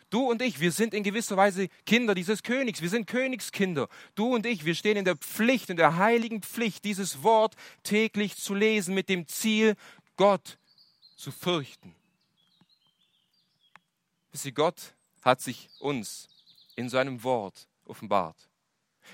Du 0.09 0.29
und 0.29 0.41
ich, 0.41 0.59
wir 0.59 0.71
sind 0.71 0.93
in 0.93 1.03
gewisser 1.03 1.35
Weise 1.35 1.67
Kinder 1.85 2.15
dieses 2.15 2.43
Königs. 2.43 2.81
Wir 2.81 2.89
sind 2.89 3.07
Königskinder. 3.07 3.89
Du 4.13 4.33
und 4.33 4.45
ich, 4.45 4.63
wir 4.63 4.75
stehen 4.75 4.97
in 4.97 5.05
der 5.05 5.17
Pflicht, 5.17 5.69
in 5.69 5.77
der 5.77 5.97
heiligen 5.97 6.41
Pflicht, 6.41 6.85
dieses 6.85 7.23
Wort 7.23 7.55
täglich 7.83 8.37
zu 8.37 8.53
lesen 8.53 8.95
mit 8.95 9.09
dem 9.09 9.27
Ziel, 9.27 9.75
Gott 10.15 10.57
zu 11.17 11.31
fürchten. 11.31 11.95
Wisst 14.31 14.45
ihr, 14.45 14.53
Gott 14.53 14.95
hat 15.21 15.41
sich 15.41 15.69
uns 15.79 16.29
in 16.75 16.89
seinem 16.89 17.23
Wort 17.23 17.67
offenbart. 17.85 18.37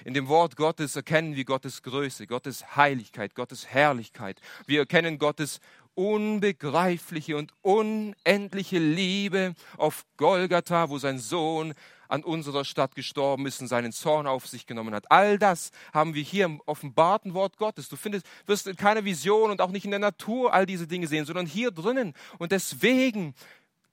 In 0.06 0.14
dem 0.14 0.28
Wort 0.28 0.56
Gottes 0.56 0.96
erkennen 0.96 1.36
wir 1.36 1.46
Gottes 1.46 1.84
Größe, 1.84 2.28
Gottes 2.28 2.76
Heiligkeit, 2.76 3.36
Gottes 3.36 3.68
Herrlichkeit. 3.68 4.40
Wir 4.66 4.80
erkennen 4.80 5.18
Gottes 5.18 5.60
unbegreifliche 5.94 7.38
und 7.38 7.54
unendliche 7.62 8.80
Liebe 8.80 9.54
auf 9.78 10.06
Golgatha, 10.18 10.90
wo 10.90 10.98
sein 10.98 11.20
Sohn 11.20 11.74
an 12.08 12.24
unserer 12.24 12.66
Stadt 12.66 12.96
gestorben 12.96 13.46
ist 13.46 13.62
und 13.62 13.68
seinen 13.68 13.94
Zorn 13.94 14.28
auf 14.28 14.48
sich 14.48 14.68
genommen 14.68 14.94
hat. 14.94 15.10
All 15.10 15.40
das 15.40 15.72
haben 15.94 16.14
wir 16.14 16.24
hier 16.24 16.46
im 16.46 16.62
offenbarten 16.66 17.34
Wort 17.34 17.58
Gottes. 17.58 17.88
Du 17.88 17.96
findest, 17.96 18.26
wirst 18.46 18.68
in 18.68 18.76
keiner 18.76 19.06
Vision 19.06 19.50
und 19.50 19.62
auch 19.62 19.72
nicht 19.72 19.86
in 19.86 19.92
der 19.92 20.00
Natur 20.00 20.54
all 20.54 20.66
diese 20.66 20.88
Dinge 20.88 21.08
sehen, 21.08 21.26
sondern 21.26 21.46
hier 21.46 21.72
drinnen. 21.72 22.14
Und 22.38 22.52
deswegen 22.52 23.34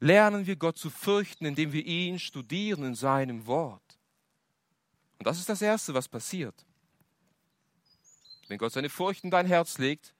lernen 0.00 0.46
wir 0.46 0.56
Gott 0.56 0.78
zu 0.78 0.90
fürchten, 0.90 1.46
indem 1.46 1.72
wir 1.72 1.86
ihn 1.86 2.18
studieren 2.18 2.84
in 2.84 2.94
seinem 2.96 3.46
Wort. 3.46 3.87
Und 5.18 5.26
das 5.26 5.38
ist 5.38 5.48
das 5.48 5.62
Erste, 5.62 5.94
was 5.94 6.08
passiert. 6.08 6.54
Wenn 8.48 8.58
Gott 8.58 8.72
seine 8.72 8.88
Furcht 8.88 9.24
in 9.24 9.30
dein 9.30 9.46
Herz 9.46 9.78
legt, 9.78 10.14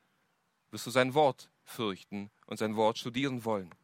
wirst 0.71 0.87
du 0.87 0.91
sein 0.91 1.15
Wort 1.15 1.51
fürchten 1.65 2.31
und 2.47 2.59
sein 2.59 2.77
Wort 2.77 2.99
studieren 2.99 3.45
wollen. 3.45 3.75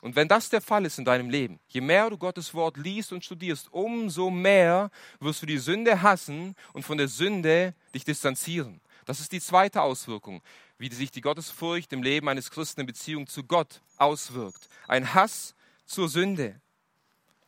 Und 0.00 0.16
wenn 0.16 0.26
das 0.26 0.48
der 0.48 0.60
Fall 0.60 0.84
ist 0.84 0.98
in 0.98 1.04
deinem 1.04 1.30
Leben, 1.30 1.60
je 1.68 1.80
mehr 1.80 2.10
du 2.10 2.18
Gottes 2.18 2.54
Wort 2.54 2.76
liest 2.76 3.12
und 3.12 3.24
studierst, 3.24 3.72
umso 3.72 4.30
mehr 4.30 4.90
wirst 5.20 5.42
du 5.42 5.46
die 5.46 5.58
Sünde 5.58 6.02
hassen 6.02 6.56
und 6.72 6.82
von 6.82 6.98
der 6.98 7.06
Sünde 7.06 7.74
dich 7.94 8.04
distanzieren. 8.04 8.80
Das 9.04 9.20
ist 9.20 9.30
die 9.30 9.40
zweite 9.40 9.80
Auswirkung, 9.82 10.42
wie 10.76 10.92
sich 10.92 11.12
die 11.12 11.20
Gottesfurcht 11.20 11.92
im 11.92 12.02
Leben 12.02 12.28
eines 12.28 12.50
Christen 12.50 12.80
in 12.80 12.86
Beziehung 12.86 13.28
zu 13.28 13.44
Gott 13.44 13.80
auswirkt. 13.96 14.68
Ein 14.88 15.14
Hass 15.14 15.54
zur 15.86 16.08
Sünde. 16.08 16.60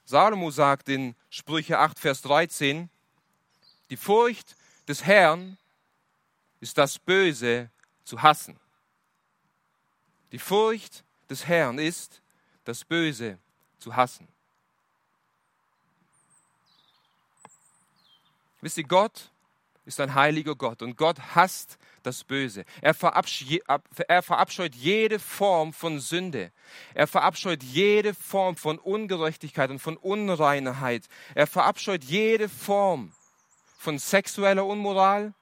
Salomo 0.04 0.50
sagt 0.50 0.88
in 0.88 1.14
Sprüche 1.30 1.78
8, 1.78 1.98
Vers 1.98 2.22
13, 2.22 2.90
die 3.90 3.96
Furcht 3.96 4.56
des 4.86 5.04
Herrn 5.04 5.56
ist 6.60 6.76
das 6.78 6.98
Böse 6.98 7.70
zu 8.04 8.22
hassen. 8.22 8.58
Die 10.32 10.38
Furcht 10.38 11.04
des 11.30 11.46
Herrn 11.46 11.78
ist 11.78 12.20
das 12.64 12.84
Böse 12.84 13.38
zu 13.78 13.94
hassen. 13.94 14.28
Wisst 18.60 18.78
ihr, 18.78 18.84
Gott 18.84 19.30
ist 19.84 20.00
ein 20.00 20.14
heiliger 20.14 20.54
Gott 20.54 20.82
und 20.82 20.96
Gott 20.96 21.18
hasst 21.34 21.78
das 22.02 22.24
Böse. 22.24 22.64
Er, 22.80 22.94
er, 24.08 24.22
verabscheut 24.22 24.74
jede 24.74 25.18
Form 25.18 25.72
von 25.72 26.00
Sünde. 26.00 26.52
Er 26.94 27.06
verabscheut 27.06 27.62
jede 27.62 28.14
Form 28.14 28.56
von 28.56 28.78
Ungerechtigkeit 28.78 29.70
und 29.70 29.78
von 29.78 29.96
Unreinheit. 29.96 31.04
Er 31.34 31.46
verabscheut 31.46 32.04
jede 32.04 32.48
Form 32.48 33.12
von 33.78 33.98
sexueller 33.98 34.64
Unmoral, 34.64 35.34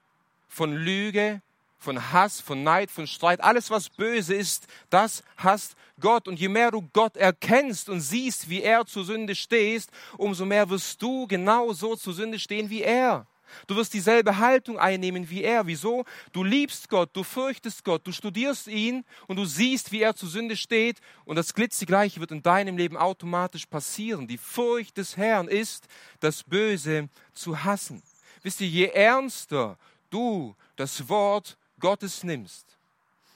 von 0.48 0.74
Lüge, 0.74 1.42
von 1.78 2.12
Hass, 2.12 2.40
von 2.40 2.62
Neid, 2.62 2.90
von 2.90 3.06
Streit. 3.06 3.42
Alles, 3.42 3.70
was 3.70 3.88
böse 3.88 4.34
ist, 4.34 4.66
das 4.90 5.22
hasst 5.36 5.76
Gott. 6.00 6.28
Und 6.28 6.38
je 6.38 6.48
mehr 6.48 6.70
du 6.70 6.82
Gott 6.92 7.16
erkennst 7.16 7.88
und 7.88 8.00
siehst, 8.00 8.48
wie 8.48 8.62
er 8.62 8.86
zur 8.86 9.04
Sünde 9.04 9.34
stehst, 9.34 9.90
umso 10.16 10.44
mehr 10.44 10.70
wirst 10.70 11.02
du 11.02 11.26
genau 11.26 11.72
so 11.72 11.96
zur 11.96 12.14
Sünde 12.14 12.38
stehen 12.38 12.70
wie 12.70 12.82
er. 12.82 13.26
Du 13.66 13.76
wirst 13.76 13.94
dieselbe 13.94 14.38
Haltung 14.38 14.78
einnehmen 14.78 15.28
wie 15.30 15.42
er. 15.42 15.66
Wieso? 15.66 16.04
Du 16.32 16.44
liebst 16.44 16.88
Gott, 16.88 17.10
du 17.12 17.22
fürchtest 17.22 17.84
Gott, 17.84 18.06
du 18.06 18.12
studierst 18.12 18.66
ihn 18.66 19.04
und 19.26 19.36
du 19.36 19.44
siehst, 19.44 19.92
wie 19.92 20.02
er 20.02 20.14
zur 20.14 20.28
Sünde 20.28 20.56
steht 20.56 21.00
und 21.24 21.36
das 21.36 21.54
Glitzigleiche 21.54 22.20
wird 22.20 22.30
in 22.30 22.42
deinem 22.42 22.76
Leben 22.76 22.96
automatisch 22.96 23.66
passieren. 23.66 24.26
Die 24.26 24.38
Furcht 24.38 24.96
des 24.96 25.16
Herrn 25.16 25.48
ist, 25.48 25.86
das 26.20 26.42
Böse 26.42 27.08
zu 27.32 27.64
hassen. 27.64 28.02
Wisst 28.42 28.60
ihr, 28.60 28.68
je 28.68 28.86
ernster 28.86 29.78
du 30.10 30.54
das 30.76 31.08
Wort 31.08 31.56
Gottes 31.78 32.22
nimmst, 32.24 32.78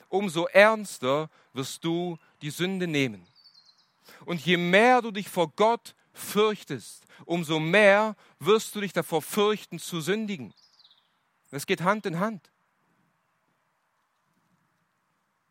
umso 0.09 0.47
ernster 0.47 1.29
wirst 1.53 1.83
du 1.83 2.17
die 2.41 2.49
Sünde 2.49 2.87
nehmen. 2.87 3.25
Und 4.25 4.45
je 4.45 4.57
mehr 4.57 5.01
du 5.01 5.11
dich 5.11 5.29
vor 5.29 5.51
Gott 5.55 5.95
fürchtest, 6.17 7.05
umso 7.25 7.59
mehr 7.59 8.15
wirst 8.39 8.75
du 8.75 8.81
dich 8.81 8.93
davor 8.93 9.21
fürchten 9.21 9.79
zu 9.79 10.01
sündigen. 10.01 10.53
Das 11.51 11.65
geht 11.65 11.81
Hand 11.81 12.05
in 12.05 12.19
Hand. 12.19 12.51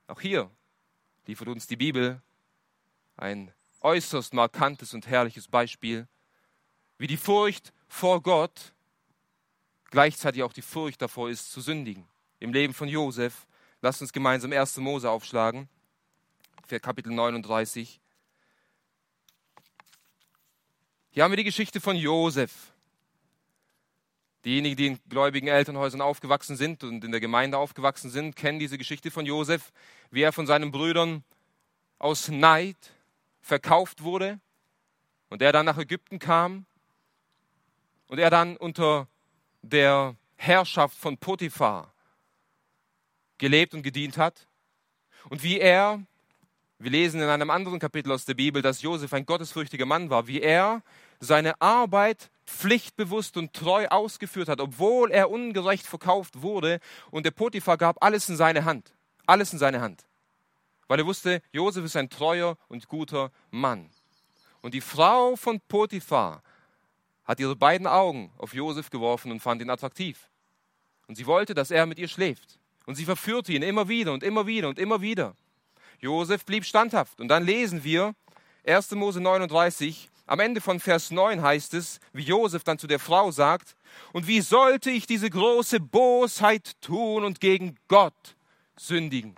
Auch 0.07 0.21
hier 0.21 0.51
liefert 1.27 1.49
uns 1.49 1.67
die 1.67 1.77
Bibel 1.77 2.23
ein 3.17 3.53
äußerst 3.81 4.35
markantes 4.35 4.95
und 4.95 5.07
herrliches 5.07 5.49
Beispiel, 5.49 6.07
wie 6.99 7.07
die 7.07 7.17
Furcht 7.17 7.73
vor 7.89 8.23
Gott 8.23 8.73
gleichzeitig 9.91 10.43
auch 10.43 10.53
die 10.53 10.63
Furcht 10.63 11.01
davor 11.01 11.31
ist, 11.31 11.51
zu 11.51 11.61
sündigen. 11.61 12.07
Im 12.39 12.53
Leben 12.53 12.75
von 12.75 12.89
Josef, 12.89 13.47
lasst 13.81 14.03
uns 14.03 14.13
gemeinsam 14.13 14.53
1. 14.53 14.77
Mose 14.79 15.11
aufschlagen, 15.11 15.69
Kapitel 16.69 17.13
39. 17.13 18.01
Hier 21.17 21.25
haben 21.25 21.33
wir 21.33 21.39
die 21.39 21.45
Geschichte 21.45 21.81
von 21.81 21.97
Josef. 21.97 22.75
Diejenigen, 24.45 24.77
die 24.77 24.87
in 24.89 25.01
gläubigen 25.09 25.49
Elternhäusern 25.49 26.03
aufgewachsen 26.03 26.57
sind 26.57 26.85
und 26.85 27.03
in 27.03 27.11
der 27.11 27.21
Gemeinde 27.23 27.57
aufgewachsen 27.57 28.11
sind, 28.11 28.37
kennen 28.37 28.59
diese 28.59 28.77
Geschichte 28.77 29.11
von 29.11 29.25
Josef, 29.25 29.73
wie 30.11 30.21
er 30.21 30.35
von 30.35 30.47
seinen 30.47 30.73
Brüdern 30.73 31.25
aus 31.99 32.29
Neid 32.29 32.77
verkauft 33.41 34.03
wurde 34.03 34.41
und 35.31 35.41
er 35.41 35.53
dann 35.53 35.65
nach 35.65 35.79
Ägypten 35.79 36.19
kam 36.19 36.67
und 38.09 38.19
er 38.19 38.29
dann 38.29 38.59
unter 38.59 39.09
der 39.63 40.17
Herrschaft 40.35 40.99
von 40.99 41.17
Potiphar 41.17 41.95
gelebt 43.39 43.73
und 43.73 43.83
gedient 43.83 44.19
hat 44.19 44.47
und 45.31 45.43
wie 45.43 45.61
er, 45.61 46.05
wir 46.79 46.91
lesen 46.91 47.23
in 47.23 47.29
einem 47.31 47.49
anderen 47.49 47.79
Kapitel 47.79 48.13
aus 48.13 48.27
der 48.27 48.35
Bibel, 48.35 48.61
dass 48.61 48.83
Josef 48.83 49.15
ein 49.15 49.25
gottesfürchtiger 49.25 49.87
Mann 49.87 50.11
war, 50.11 50.27
wie 50.27 50.43
er 50.43 50.83
seine 51.21 51.61
Arbeit 51.61 52.31
pflichtbewusst 52.47 53.37
und 53.37 53.53
treu 53.53 53.87
ausgeführt 53.89 54.49
hat, 54.49 54.61
obwohl 54.61 55.11
er 55.11 55.31
ungerecht 55.31 55.87
verkauft 55.87 56.43
wurde 56.43 56.81
und 57.11 57.27
der 57.27 57.33
Potiphar 57.33 57.77
gab 57.77 58.03
alles 58.03 58.29
in 58.29 58.37
seine 58.37 58.65
Hand, 58.65 58.93
alles 59.27 59.53
in 59.53 59.59
seine 59.59 59.81
Hand, 59.81 60.05
weil 60.87 61.01
er 61.01 61.07
wusste, 61.07 61.43
Josef 61.53 61.85
ist 61.85 61.97
ein 61.97 62.11
treuer 62.11 62.57
und 62.69 62.89
guter 62.89 63.31
Mann. 63.51 63.91
Und 64.63 64.75
die 64.75 64.81
Frau 64.81 65.37
von 65.37 65.61
Potiphar 65.61 66.43
hat 67.25 67.41
ihre 67.41 67.57
beiden 67.57 67.87
Augen 67.87 68.33
auf 68.39 68.55
Josef 68.55 68.91
geworfen 68.91 69.33
und 69.33 69.41
fand 69.41 69.61
ihn 69.61 69.71
attraktiv. 69.71 70.29
Und 71.09 71.17
sie 71.17 71.27
wollte, 71.27 71.55
dass 71.55 71.71
er 71.71 71.87
mit 71.87 71.99
ihr 71.99 72.09
schläft. 72.09 72.59
Und 72.87 72.95
sie 72.95 73.05
verführte 73.05 73.53
ihn 73.53 73.63
immer 73.63 73.89
wieder 73.89 74.13
und 74.13 74.23
immer 74.23 74.47
wieder 74.47 74.69
und 74.69 74.79
immer 74.79 75.01
wieder. 75.01 75.35
Josef 76.01 76.45
blieb 76.45 76.65
standhaft. 76.65 77.21
Und 77.21 77.29
dann 77.29 77.45
lesen 77.45 77.85
wir 77.85 78.15
1. 78.67 78.93
Mose 78.93 79.21
39, 79.21 80.09
am 80.27 80.41
Ende 80.41 80.61
von 80.61 80.81
Vers 80.81 81.11
9 81.11 81.41
heißt 81.41 81.75
es, 81.75 82.01
wie 82.13 82.23
Josef 82.23 82.65
dann 82.65 82.79
zu 82.79 82.87
der 82.87 82.99
Frau 82.99 83.31
sagt, 83.31 83.77
und 84.13 84.27
wie 84.27 84.41
sollte 84.41 84.91
ich 84.91 85.07
diese 85.07 85.31
große 85.31 85.81
Bosheit 85.81 86.81
tun 86.81 87.25
und 87.25 87.41
gegen 87.41 87.77
Gott 87.89 88.37
sündigen? 88.77 89.37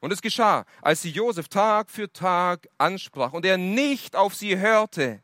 Und 0.00 0.12
es 0.12 0.22
geschah, 0.22 0.64
als 0.80 1.02
sie 1.02 1.10
Josef 1.10 1.48
Tag 1.48 1.90
für 1.90 2.10
Tag 2.12 2.68
ansprach 2.78 3.32
und 3.32 3.44
er 3.44 3.58
nicht 3.58 4.16
auf 4.16 4.34
sie 4.34 4.56
hörte, 4.56 5.22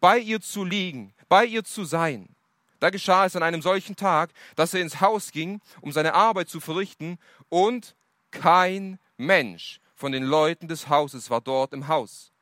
bei 0.00 0.18
ihr 0.18 0.40
zu 0.40 0.64
liegen, 0.64 1.14
bei 1.28 1.44
ihr 1.44 1.62
zu 1.64 1.84
sein. 1.84 2.34
Da 2.80 2.90
geschah 2.90 3.24
es 3.24 3.36
an 3.36 3.42
einem 3.42 3.62
solchen 3.62 3.96
Tag, 3.96 4.32
dass 4.56 4.74
er 4.74 4.80
ins 4.80 5.00
Haus 5.00 5.30
ging, 5.30 5.60
um 5.80 5.92
seine 5.92 6.14
Arbeit 6.14 6.48
zu 6.48 6.60
verrichten, 6.60 7.18
und 7.48 7.94
kein 8.30 8.98
Mensch 9.16 9.80
von 9.94 10.10
den 10.10 10.24
Leuten 10.24 10.68
des 10.68 10.88
Hauses 10.88 11.30
war 11.30 11.40
dort 11.40 11.72
im 11.72 11.88
Haus. 11.88 12.33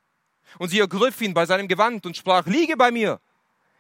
Und 0.59 0.69
sie 0.69 0.81
ergriff 0.81 1.21
ihn 1.21 1.35
bei 1.35 1.47
seinem 1.47 1.69
Gewand 1.69 2.07
und 2.07 2.17
sprach, 2.17 2.47
liege 2.47 2.77
bei 2.77 2.91
mir. 2.91 3.21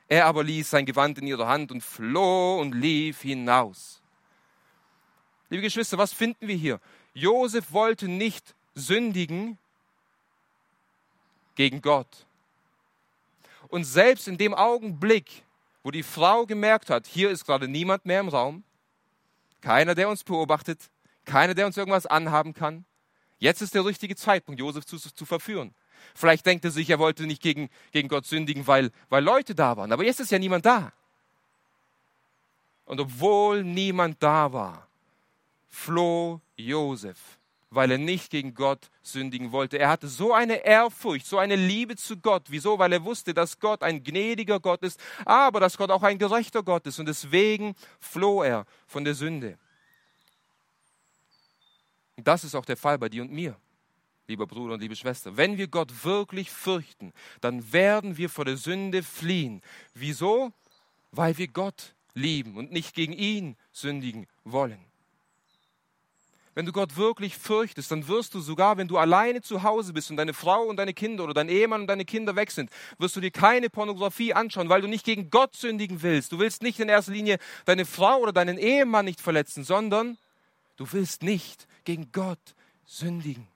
Er 0.08 0.26
aber 0.26 0.44
ließ 0.44 0.70
sein 0.70 0.86
Gewand 0.86 1.18
in 1.18 1.26
ihrer 1.26 1.48
Hand 1.48 1.72
und 1.72 1.82
floh 1.82 2.60
und 2.60 2.74
lief 2.74 3.22
hinaus. 3.22 4.02
Liebe 5.48 5.62
Geschwister, 5.62 5.98
was 5.98 6.12
finden 6.12 6.48
wir 6.48 6.56
hier? 6.56 6.80
Josef 7.14 7.72
wollte 7.72 8.08
nicht 8.08 8.54
sündigen 8.74 9.58
gegen 11.54 11.82
Gott. 11.82 12.26
Und 13.68 13.84
selbst 13.84 14.28
in 14.28 14.38
dem 14.38 14.54
Augenblick, 14.54 15.44
wo 15.82 15.90
die 15.90 16.02
Frau 16.02 16.46
gemerkt 16.46 16.90
hat, 16.90 17.06
hier 17.06 17.30
ist 17.30 17.44
gerade 17.44 17.68
niemand 17.68 18.04
mehr 18.06 18.20
im 18.20 18.28
Raum, 18.28 18.64
keiner, 19.60 19.94
der 19.94 20.08
uns 20.08 20.24
beobachtet, 20.24 20.90
keiner, 21.24 21.54
der 21.54 21.66
uns 21.66 21.76
irgendwas 21.76 22.06
anhaben 22.06 22.52
kann, 22.54 22.84
jetzt 23.38 23.62
ist 23.62 23.74
der 23.74 23.84
richtige 23.84 24.16
Zeitpunkt, 24.16 24.60
Josef 24.60 24.84
zu, 24.84 24.98
zu 24.98 25.24
verführen. 25.24 25.74
Vielleicht 26.14 26.46
denkt 26.46 26.64
er 26.64 26.70
sich, 26.70 26.90
er 26.90 26.98
wollte 26.98 27.26
nicht 27.26 27.42
gegen, 27.42 27.68
gegen 27.92 28.08
Gott 28.08 28.26
sündigen, 28.26 28.66
weil, 28.66 28.90
weil 29.08 29.24
Leute 29.24 29.54
da 29.54 29.76
waren. 29.76 29.92
Aber 29.92 30.04
jetzt 30.04 30.20
ist 30.20 30.30
ja 30.30 30.38
niemand 30.38 30.66
da. 30.66 30.92
Und 32.84 33.00
obwohl 33.00 33.64
niemand 33.64 34.22
da 34.22 34.52
war, 34.52 34.86
floh 35.68 36.40
Josef 36.56 37.38
weil 37.74 37.90
er 37.90 37.98
nicht 37.98 38.30
gegen 38.30 38.54
Gott 38.54 38.90
sündigen 39.02 39.50
wollte. 39.52 39.78
Er 39.78 39.88
hatte 39.88 40.08
so 40.08 40.32
eine 40.32 40.64
Ehrfurcht, 40.64 41.26
so 41.26 41.38
eine 41.38 41.56
Liebe 41.56 41.96
zu 41.96 42.18
Gott. 42.18 42.44
Wieso? 42.48 42.78
Weil 42.78 42.92
er 42.92 43.04
wusste, 43.04 43.32
dass 43.34 43.58
Gott 43.58 43.82
ein 43.82 44.04
gnädiger 44.04 44.60
Gott 44.60 44.82
ist, 44.82 45.00
aber 45.24 45.60
dass 45.60 45.78
Gott 45.78 45.90
auch 45.90 46.02
ein 46.02 46.18
gerechter 46.18 46.62
Gott 46.62 46.86
ist. 46.86 46.98
Und 46.98 47.06
deswegen 47.06 47.74
floh 47.98 48.42
er 48.42 48.66
von 48.86 49.04
der 49.04 49.14
Sünde. 49.14 49.58
Und 52.16 52.28
das 52.28 52.44
ist 52.44 52.54
auch 52.54 52.64
der 52.64 52.76
Fall 52.76 52.98
bei 52.98 53.08
dir 53.08 53.22
und 53.22 53.32
mir, 53.32 53.56
lieber 54.26 54.46
Bruder 54.46 54.74
und 54.74 54.80
liebe 54.80 54.96
Schwester. 54.96 55.36
Wenn 55.36 55.58
wir 55.58 55.68
Gott 55.68 56.04
wirklich 56.04 56.50
fürchten, 56.50 57.12
dann 57.40 57.72
werden 57.72 58.16
wir 58.16 58.28
vor 58.28 58.44
der 58.44 58.56
Sünde 58.56 59.02
fliehen. 59.02 59.62
Wieso? 59.94 60.52
Weil 61.10 61.36
wir 61.38 61.48
Gott 61.48 61.94
lieben 62.14 62.56
und 62.56 62.72
nicht 62.72 62.94
gegen 62.94 63.12
ihn 63.12 63.56
sündigen 63.72 64.26
wollen. 64.44 64.78
Wenn 66.54 66.66
du 66.66 66.72
Gott 66.72 66.96
wirklich 66.96 67.38
fürchtest, 67.38 67.90
dann 67.90 68.08
wirst 68.08 68.34
du 68.34 68.40
sogar, 68.40 68.76
wenn 68.76 68.88
du 68.88 68.98
alleine 68.98 69.40
zu 69.40 69.62
Hause 69.62 69.94
bist 69.94 70.10
und 70.10 70.18
deine 70.18 70.34
Frau 70.34 70.64
und 70.64 70.76
deine 70.76 70.92
Kinder 70.92 71.24
oder 71.24 71.32
dein 71.32 71.48
Ehemann 71.48 71.82
und 71.82 71.86
deine 71.86 72.04
Kinder 72.04 72.36
weg 72.36 72.50
sind, 72.50 72.70
wirst 72.98 73.16
du 73.16 73.20
dir 73.20 73.30
keine 73.30 73.70
Pornografie 73.70 74.34
anschauen, 74.34 74.68
weil 74.68 74.82
du 74.82 74.88
nicht 74.88 75.06
gegen 75.06 75.30
Gott 75.30 75.56
sündigen 75.56 76.02
willst. 76.02 76.30
Du 76.30 76.38
willst 76.38 76.62
nicht 76.62 76.78
in 76.78 76.90
erster 76.90 77.12
Linie 77.12 77.38
deine 77.64 77.86
Frau 77.86 78.18
oder 78.18 78.34
deinen 78.34 78.58
Ehemann 78.58 79.06
nicht 79.06 79.22
verletzen, 79.22 79.64
sondern 79.64 80.18
du 80.76 80.86
willst 80.92 81.22
nicht 81.22 81.66
gegen 81.84 82.12
Gott 82.12 82.54
sündigen. 82.84 83.48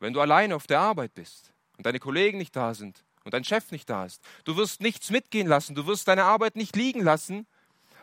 Wenn 0.00 0.14
du 0.14 0.20
alleine 0.20 0.56
auf 0.56 0.66
der 0.66 0.80
Arbeit 0.80 1.14
bist 1.14 1.52
und 1.76 1.86
deine 1.86 2.00
Kollegen 2.00 2.38
nicht 2.38 2.56
da 2.56 2.74
sind 2.74 3.04
und 3.24 3.34
dein 3.34 3.44
Chef 3.44 3.70
nicht 3.70 3.88
da 3.88 4.06
ist, 4.06 4.22
du 4.44 4.56
wirst 4.56 4.80
nichts 4.80 5.10
mitgehen 5.10 5.46
lassen, 5.46 5.74
du 5.74 5.86
wirst 5.86 6.08
deine 6.08 6.24
Arbeit 6.24 6.56
nicht 6.56 6.74
liegen 6.74 7.02
lassen, 7.02 7.46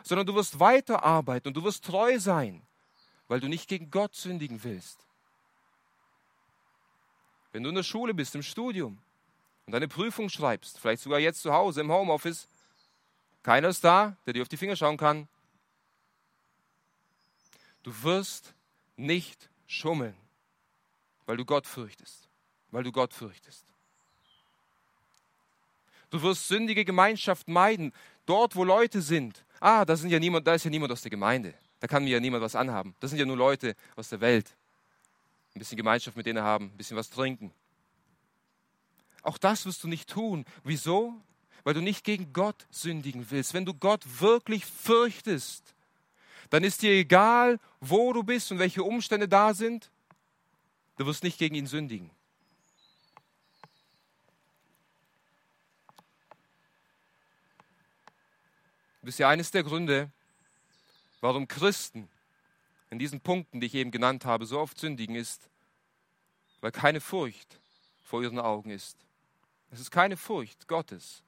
sondern 0.04 0.26
du 0.26 0.34
wirst 0.34 0.60
weiterarbeiten 0.60 1.48
und 1.48 1.54
du 1.54 1.64
wirst 1.64 1.84
treu 1.84 2.18
sein, 2.18 2.62
weil 3.26 3.40
du 3.40 3.48
nicht 3.48 3.68
gegen 3.68 3.90
Gott 3.90 4.14
sündigen 4.14 4.62
willst. 4.62 5.04
Wenn 7.52 7.64
du 7.64 7.68
in 7.70 7.74
der 7.74 7.82
Schule 7.82 8.14
bist, 8.14 8.34
im 8.36 8.42
Studium 8.42 8.98
und 9.66 9.72
deine 9.72 9.88
Prüfung 9.88 10.28
schreibst, 10.28 10.78
vielleicht 10.78 11.02
sogar 11.02 11.18
jetzt 11.18 11.42
zu 11.42 11.52
Hause 11.52 11.80
im 11.80 11.90
Homeoffice, 11.90 12.46
keiner 13.42 13.68
ist 13.68 13.82
da, 13.82 14.16
der 14.24 14.34
dir 14.34 14.42
auf 14.42 14.48
die 14.48 14.56
Finger 14.56 14.76
schauen 14.76 14.96
kann. 14.96 15.26
Du 17.82 18.02
wirst 18.02 18.54
nicht 18.96 19.48
schummeln, 19.66 20.14
weil 21.28 21.36
du 21.36 21.44
Gott 21.44 21.66
fürchtest, 21.66 22.26
weil 22.70 22.82
du 22.82 22.90
Gott 22.90 23.12
fürchtest. 23.12 23.66
Du 26.08 26.22
wirst 26.22 26.48
sündige 26.48 26.86
Gemeinschaft 26.86 27.48
meiden. 27.48 27.92
Dort, 28.24 28.56
wo 28.56 28.64
Leute 28.64 29.02
sind. 29.02 29.44
Ah, 29.60 29.84
da, 29.84 29.94
sind 29.94 30.08
ja 30.08 30.18
niemand, 30.18 30.46
da 30.46 30.54
ist 30.54 30.64
ja 30.64 30.70
niemand 30.70 30.90
aus 30.90 31.02
der 31.02 31.10
Gemeinde. 31.10 31.52
Da 31.80 31.86
kann 31.86 32.02
mir 32.02 32.08
ja 32.08 32.20
niemand 32.20 32.42
was 32.42 32.56
anhaben. 32.56 32.94
Das 33.00 33.10
sind 33.10 33.18
ja 33.18 33.26
nur 33.26 33.36
Leute 33.36 33.76
aus 33.94 34.08
der 34.08 34.22
Welt. 34.22 34.56
Ein 35.54 35.58
bisschen 35.58 35.76
Gemeinschaft 35.76 36.16
mit 36.16 36.24
denen 36.24 36.42
haben, 36.42 36.66
ein 36.72 36.76
bisschen 36.78 36.96
was 36.96 37.10
trinken. 37.10 37.52
Auch 39.20 39.36
das 39.36 39.66
wirst 39.66 39.84
du 39.84 39.88
nicht 39.88 40.08
tun. 40.08 40.46
Wieso? 40.64 41.12
Weil 41.62 41.74
du 41.74 41.82
nicht 41.82 42.04
gegen 42.04 42.32
Gott 42.32 42.66
sündigen 42.70 43.26
willst. 43.28 43.52
Wenn 43.52 43.66
du 43.66 43.74
Gott 43.74 44.02
wirklich 44.18 44.64
fürchtest, 44.64 45.74
dann 46.48 46.64
ist 46.64 46.80
dir 46.80 46.92
egal, 46.92 47.60
wo 47.80 48.14
du 48.14 48.22
bist 48.22 48.50
und 48.50 48.58
welche 48.58 48.82
Umstände 48.82 49.28
da 49.28 49.52
sind. 49.52 49.90
Du 50.98 51.06
wirst 51.06 51.22
nicht 51.22 51.38
gegen 51.38 51.54
ihn 51.54 51.68
sündigen. 51.68 52.10
Das 59.02 59.14
ist 59.14 59.18
ja 59.18 59.28
eines 59.28 59.52
der 59.52 59.62
Gründe, 59.62 60.10
warum 61.20 61.46
Christen 61.46 62.08
in 62.90 62.98
diesen 62.98 63.20
Punkten, 63.20 63.60
die 63.60 63.68
ich 63.68 63.74
eben 63.74 63.92
genannt 63.92 64.24
habe, 64.24 64.44
so 64.44 64.58
oft 64.58 64.76
sündigen, 64.76 65.14
ist, 65.14 65.48
weil 66.60 66.72
keine 66.72 67.00
Furcht 67.00 67.60
vor 68.02 68.20
ihren 68.20 68.40
Augen 68.40 68.70
ist. 68.70 68.98
Es 69.70 69.78
ist 69.78 69.92
keine 69.92 70.16
Furcht 70.16 70.66
Gottes 70.66 71.22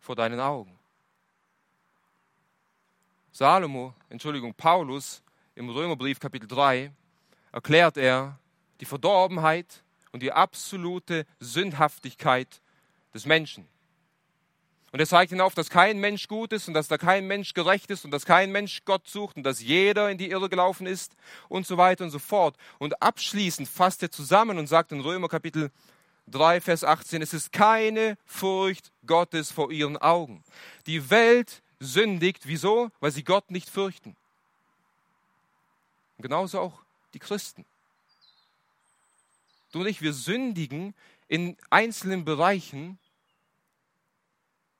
vor 0.00 0.16
deinen 0.16 0.40
Augen. 0.40 0.78
Salomo, 3.32 3.94
Entschuldigung, 4.08 4.54
Paulus 4.54 5.22
im 5.54 5.68
Römerbrief 5.68 6.18
Kapitel 6.18 6.48
3 6.48 6.90
erklärt 7.52 7.98
er 7.98 8.38
die 8.80 8.84
Verdorbenheit 8.84 9.82
und 10.12 10.22
die 10.22 10.32
absolute 10.32 11.26
Sündhaftigkeit 11.40 12.60
des 13.12 13.26
Menschen. 13.26 13.66
Und 14.92 15.00
er 15.00 15.06
zeigt 15.06 15.32
ihnen 15.32 15.40
auf, 15.40 15.54
dass 15.54 15.70
kein 15.70 15.98
Mensch 15.98 16.28
gut 16.28 16.52
ist 16.52 16.68
und 16.68 16.74
dass 16.74 16.86
da 16.86 16.98
kein 16.98 17.26
Mensch 17.26 17.52
gerecht 17.52 17.90
ist 17.90 18.04
und 18.04 18.12
dass 18.12 18.24
kein 18.24 18.52
Mensch 18.52 18.84
Gott 18.84 19.08
sucht 19.08 19.36
und 19.36 19.42
dass 19.42 19.60
jeder 19.60 20.08
in 20.08 20.18
die 20.18 20.30
Irre 20.30 20.48
gelaufen 20.48 20.86
ist 20.86 21.16
und 21.48 21.66
so 21.66 21.76
weiter 21.76 22.04
und 22.04 22.10
so 22.10 22.20
fort. 22.20 22.56
Und 22.78 23.02
abschließend 23.02 23.68
fasst 23.68 24.04
er 24.04 24.12
zusammen 24.12 24.56
und 24.56 24.68
sagt 24.68 24.92
in 24.92 25.00
Römer 25.00 25.26
Kapitel 25.26 25.72
3, 26.28 26.60
Vers 26.60 26.84
18, 26.84 27.22
es 27.22 27.34
ist 27.34 27.52
keine 27.52 28.16
Furcht 28.24 28.92
Gottes 29.04 29.50
vor 29.50 29.72
ihren 29.72 29.96
Augen. 29.96 30.44
Die 30.86 31.10
Welt 31.10 31.62
sündigt. 31.80 32.42
Wieso? 32.44 32.90
Weil 33.00 33.10
sie 33.10 33.24
Gott 33.24 33.50
nicht 33.50 33.68
fürchten. 33.68 34.16
Und 36.16 36.22
genauso 36.22 36.60
auch 36.60 36.84
die 37.14 37.18
Christen. 37.18 37.64
Du 39.74 39.80
und 39.80 39.88
ich, 39.88 40.02
wir 40.02 40.12
sündigen 40.12 40.94
in 41.26 41.56
einzelnen 41.68 42.24
Bereichen, 42.24 42.96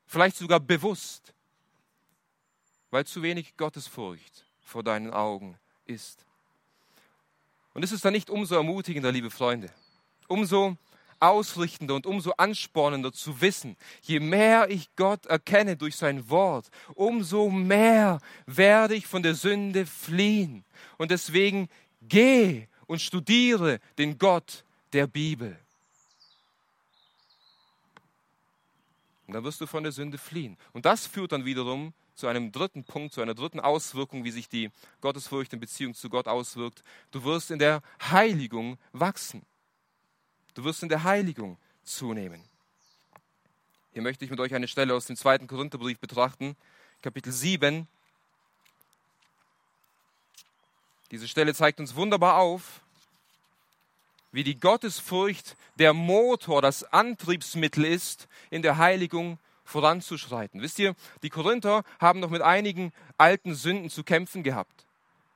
vielleicht 0.05 0.37
sogar 0.37 0.61
bewusst, 0.61 1.33
weil 2.91 3.05
zu 3.05 3.21
wenig 3.21 3.57
Gottesfurcht 3.57 4.45
vor 4.61 4.83
deinen 4.83 5.11
Augen 5.11 5.59
ist. 5.85 6.25
Und 7.73 7.83
es 7.83 7.91
ist 7.91 8.05
dann 8.05 8.13
nicht 8.13 8.29
umso 8.29 8.55
ermutigender, 8.55 9.11
liebe 9.11 9.29
Freunde, 9.29 9.69
umso 10.29 10.77
ausrichtender 11.19 11.95
und 11.95 12.05
umso 12.05 12.31
anspornender 12.31 13.11
zu 13.11 13.41
wissen, 13.41 13.75
je 14.01 14.21
mehr 14.21 14.69
ich 14.69 14.95
Gott 14.95 15.25
erkenne 15.25 15.75
durch 15.75 15.97
sein 15.97 16.29
Wort, 16.29 16.69
umso 16.93 17.49
mehr 17.49 18.21
werde 18.45 18.95
ich 18.95 19.07
von 19.07 19.23
der 19.23 19.35
Sünde 19.35 19.85
fliehen. 19.85 20.63
Und 20.97 21.11
deswegen 21.11 21.67
geh 22.01 22.69
und 22.87 23.01
studiere 23.01 23.81
den 23.97 24.17
Gott 24.17 24.64
der 24.95 25.07
Bibel. 25.07 25.59
Und 29.27 29.33
dann 29.33 29.43
wirst 29.43 29.59
du 29.59 29.67
von 29.67 29.83
der 29.83 29.91
Sünde 29.91 30.17
fliehen. 30.17 30.57
Und 30.71 30.85
das 30.85 31.05
führt 31.05 31.31
dann 31.33 31.45
wiederum 31.45 31.93
zu 32.15 32.27
einem 32.27 32.51
dritten 32.51 32.85
Punkt, 32.85 33.13
zu 33.13 33.21
einer 33.21 33.35
dritten 33.35 33.59
Auswirkung, 33.59 34.23
wie 34.23 34.31
sich 34.31 34.47
die 34.47 34.71
Gottesfurcht 35.01 35.51
in 35.51 35.59
Beziehung 35.59 35.93
zu 35.93 36.09
Gott 36.09 36.27
auswirkt. 36.27 36.83
Du 37.11 37.23
wirst 37.25 37.51
in 37.51 37.59
der 37.59 37.81
Heiligung 38.09 38.77
wachsen. 38.93 39.45
Du 40.53 40.63
wirst 40.63 40.81
in 40.81 40.89
der 40.89 41.03
Heiligung 41.03 41.57
zunehmen. 41.83 42.41
Hier 43.91 44.01
möchte 44.01 44.23
ich 44.23 44.31
mit 44.31 44.39
euch 44.39 44.55
eine 44.55 44.69
Stelle 44.69 44.93
aus 44.93 45.07
dem 45.07 45.17
zweiten 45.17 45.47
Korintherbrief 45.47 45.99
betrachten, 45.99 46.55
Kapitel 47.01 47.33
7. 47.33 47.87
Diese 51.11 51.27
Stelle 51.27 51.53
zeigt 51.53 51.79
uns 51.79 51.95
wunderbar 51.95 52.37
auf, 52.37 52.84
wie 54.35 54.43
die 54.43 54.59
Gottesfurcht 54.59 55.55
der 55.79 55.93
Motor, 55.93 56.61
das 56.61 56.83
Antriebsmittel 56.83 57.85
ist, 57.85 58.27
in 58.49 58.61
der 58.61 58.77
Heiligung 58.77 59.39
voranzuschreiten. 59.63 60.61
Wisst 60.61 60.77
ihr, 60.77 60.93
die 61.23 61.29
Korinther 61.29 61.83
haben 62.01 62.19
noch 62.19 62.29
mit 62.29 62.41
einigen 62.41 62.91
alten 63.17 63.55
Sünden 63.55 63.89
zu 63.89 64.03
kämpfen 64.03 64.43
gehabt. 64.43 64.85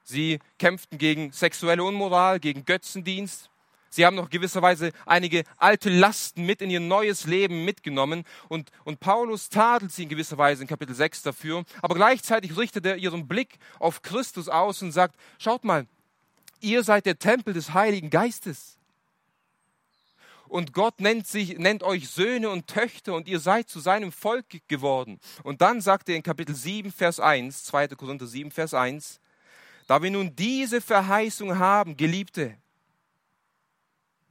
Sie 0.04 0.40
kämpften 0.58 0.98
gegen 0.98 1.32
sexuelle 1.32 1.82
Unmoral, 1.82 2.42
gegen 2.42 2.66
Götzendienst. 2.66 3.50
Sie 3.90 4.06
haben 4.06 4.18
noch 4.18 4.30
gewisserweise 4.30 4.92
einige 5.06 5.46
alte 5.56 5.90
Lasten 5.90 6.46
mit 6.46 6.62
in 6.62 6.70
ihr 6.70 6.82
neues 6.82 7.26
Leben 7.26 7.64
mitgenommen 7.64 8.26
und, 8.50 8.70
und 8.84 9.00
Paulus 9.00 9.48
tadelt 9.48 9.94
sie 9.94 10.04
in 10.04 10.10
gewisser 10.10 10.38
Weise 10.38 10.64
in 10.64 10.68
Kapitel 10.68 10.94
6 10.94 11.22
dafür, 11.22 11.64
aber 11.82 11.96
gleichzeitig 11.96 12.58
richtet 12.58 12.86
er 12.86 12.98
ihren 12.98 13.30
Blick 13.30 13.60
auf 13.80 14.02
Christus 14.02 14.50
aus 14.50 14.82
und 14.82 14.92
sagt, 14.92 15.16
schaut 15.38 15.64
mal, 15.64 15.88
ihr 16.60 16.84
seid 16.84 17.06
der 17.06 17.18
Tempel 17.18 17.54
des 17.54 17.74
Heiligen 17.74 18.10
Geistes 18.10 18.79
und 20.50 20.74
Gott 20.74 21.00
nennt, 21.00 21.28
sich, 21.28 21.58
nennt 21.58 21.84
euch 21.84 22.10
Söhne 22.10 22.50
und 22.50 22.68
Töchter 22.68 23.14
und 23.14 23.28
ihr 23.28 23.40
seid 23.40 23.70
zu 23.70 23.80
seinem 23.80 24.12
Volk 24.12 24.46
geworden. 24.68 25.20
Und 25.44 25.62
dann 25.62 25.82
sagt 25.82 26.10
er 26.10 26.16
in 26.16 26.24
Kapitel 26.24 26.56
7, 26.56 26.92
Vers 26.92 27.20
1, 27.20 27.64
2. 27.66 27.90
Korinther 27.90 28.28
7, 28.28 28.52
Vers 28.52 28.74
1, 28.74 29.20
da 29.88 30.02
wir 30.02 30.12
nun 30.12 30.36
diese 30.36 30.82
Verheißung 30.82 31.58
haben, 31.58 31.98
Geliebte, 31.98 32.58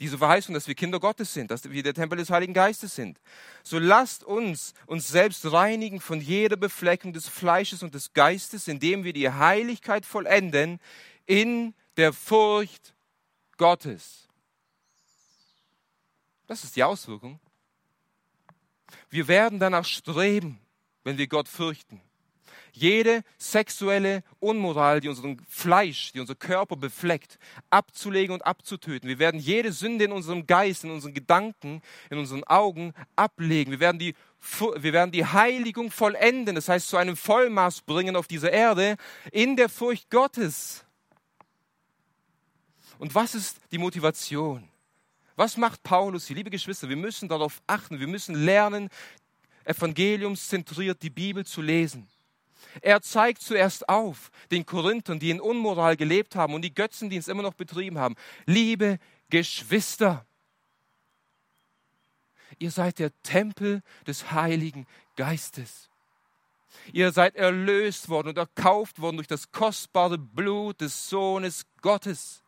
diese 0.00 0.18
Verheißung, 0.18 0.54
dass 0.54 0.68
wir 0.68 0.74
Kinder 0.74 1.00
Gottes 1.00 1.34
sind, 1.34 1.50
dass 1.50 1.68
wir 1.68 1.82
der 1.82 1.94
Tempel 1.94 2.18
des 2.18 2.30
Heiligen 2.30 2.54
Geistes 2.54 2.94
sind. 2.94 3.18
So 3.64 3.78
lasst 3.78 4.22
uns 4.22 4.74
uns 4.86 5.08
selbst 5.08 5.50
reinigen 5.50 6.00
von 6.00 6.20
jeder 6.20 6.56
Befleckung 6.56 7.12
des 7.12 7.28
Fleisches 7.28 7.82
und 7.82 7.94
des 7.94 8.12
Geistes, 8.12 8.68
indem 8.68 9.02
wir 9.02 9.12
die 9.12 9.30
Heiligkeit 9.30 10.06
vollenden 10.06 10.78
in 11.26 11.74
der 11.96 12.12
Furcht 12.12 12.94
Gottes. 13.56 14.27
Das 16.48 16.64
ist 16.64 16.74
die 16.74 16.82
Auswirkung. 16.82 17.38
Wir 19.10 19.28
werden 19.28 19.60
danach 19.60 19.84
streben, 19.84 20.58
wenn 21.04 21.18
wir 21.18 21.28
Gott 21.28 21.46
fürchten. 21.46 22.00
Jede 22.72 23.22
sexuelle 23.36 24.22
Unmoral, 24.40 25.00
die 25.00 25.08
unseren 25.08 25.38
Fleisch, 25.46 26.12
die 26.12 26.20
unser 26.20 26.34
Körper 26.34 26.76
befleckt, 26.76 27.38
abzulegen 27.70 28.32
und 28.32 28.46
abzutöten. 28.46 29.08
Wir 29.08 29.18
werden 29.18 29.40
jede 29.40 29.72
Sünde 29.72 30.06
in 30.06 30.12
unserem 30.12 30.46
Geist, 30.46 30.84
in 30.84 30.90
unseren 30.90 31.12
Gedanken, 31.12 31.82
in 32.08 32.18
unseren 32.18 32.44
Augen 32.44 32.94
ablegen. 33.14 33.70
Wir 33.70 33.80
werden 33.80 33.98
die, 33.98 34.14
wir 34.58 34.92
werden 34.92 35.12
die 35.12 35.26
Heiligung 35.26 35.90
vollenden, 35.90 36.54
das 36.54 36.68
heißt 36.68 36.88
zu 36.88 36.96
einem 36.96 37.16
Vollmaß 37.16 37.82
bringen 37.82 38.16
auf 38.16 38.26
dieser 38.26 38.52
Erde, 38.52 38.96
in 39.32 39.56
der 39.56 39.68
Furcht 39.68 40.08
Gottes. 40.10 40.84
Und 42.98 43.14
was 43.14 43.34
ist 43.34 43.58
die 43.70 43.78
Motivation? 43.78 44.68
Was 45.38 45.56
macht 45.56 45.84
Paulus 45.84 46.26
hier? 46.26 46.34
Liebe 46.34 46.50
Geschwister, 46.50 46.88
wir 46.88 46.96
müssen 46.96 47.28
darauf 47.28 47.62
achten, 47.68 48.00
wir 48.00 48.08
müssen 48.08 48.34
lernen, 48.34 48.88
evangeliumszentriert 49.62 51.00
die 51.00 51.10
Bibel 51.10 51.46
zu 51.46 51.62
lesen. 51.62 52.08
Er 52.82 53.02
zeigt 53.02 53.42
zuerst 53.42 53.88
auf 53.88 54.32
den 54.50 54.66
Korinthern, 54.66 55.20
die 55.20 55.30
in 55.30 55.40
Unmoral 55.40 55.96
gelebt 55.96 56.34
haben 56.34 56.54
und 56.54 56.62
die 56.62 56.74
Götzendienst 56.74 57.28
immer 57.28 57.44
noch 57.44 57.54
betrieben 57.54 57.98
haben. 57.98 58.16
Liebe 58.46 58.98
Geschwister, 59.30 60.26
ihr 62.58 62.72
seid 62.72 62.98
der 62.98 63.12
Tempel 63.22 63.84
des 64.08 64.32
Heiligen 64.32 64.88
Geistes. 65.14 65.88
Ihr 66.92 67.12
seid 67.12 67.36
erlöst 67.36 68.08
worden 68.08 68.30
und 68.30 68.38
erkauft 68.38 69.00
worden 69.00 69.18
durch 69.18 69.28
das 69.28 69.52
kostbare 69.52 70.18
Blut 70.18 70.80
des 70.80 71.08
Sohnes 71.08 71.64
Gottes. 71.80 72.42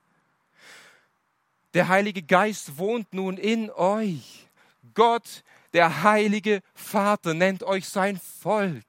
Der 1.74 1.88
Heilige 1.88 2.22
Geist 2.22 2.78
wohnt 2.78 3.12
nun 3.14 3.36
in 3.36 3.70
euch. 3.70 4.48
Gott, 4.94 5.44
der 5.72 6.02
heilige 6.02 6.62
Vater, 6.74 7.34
nennt 7.34 7.62
euch 7.62 7.88
sein 7.88 8.18
Volk. 8.18 8.86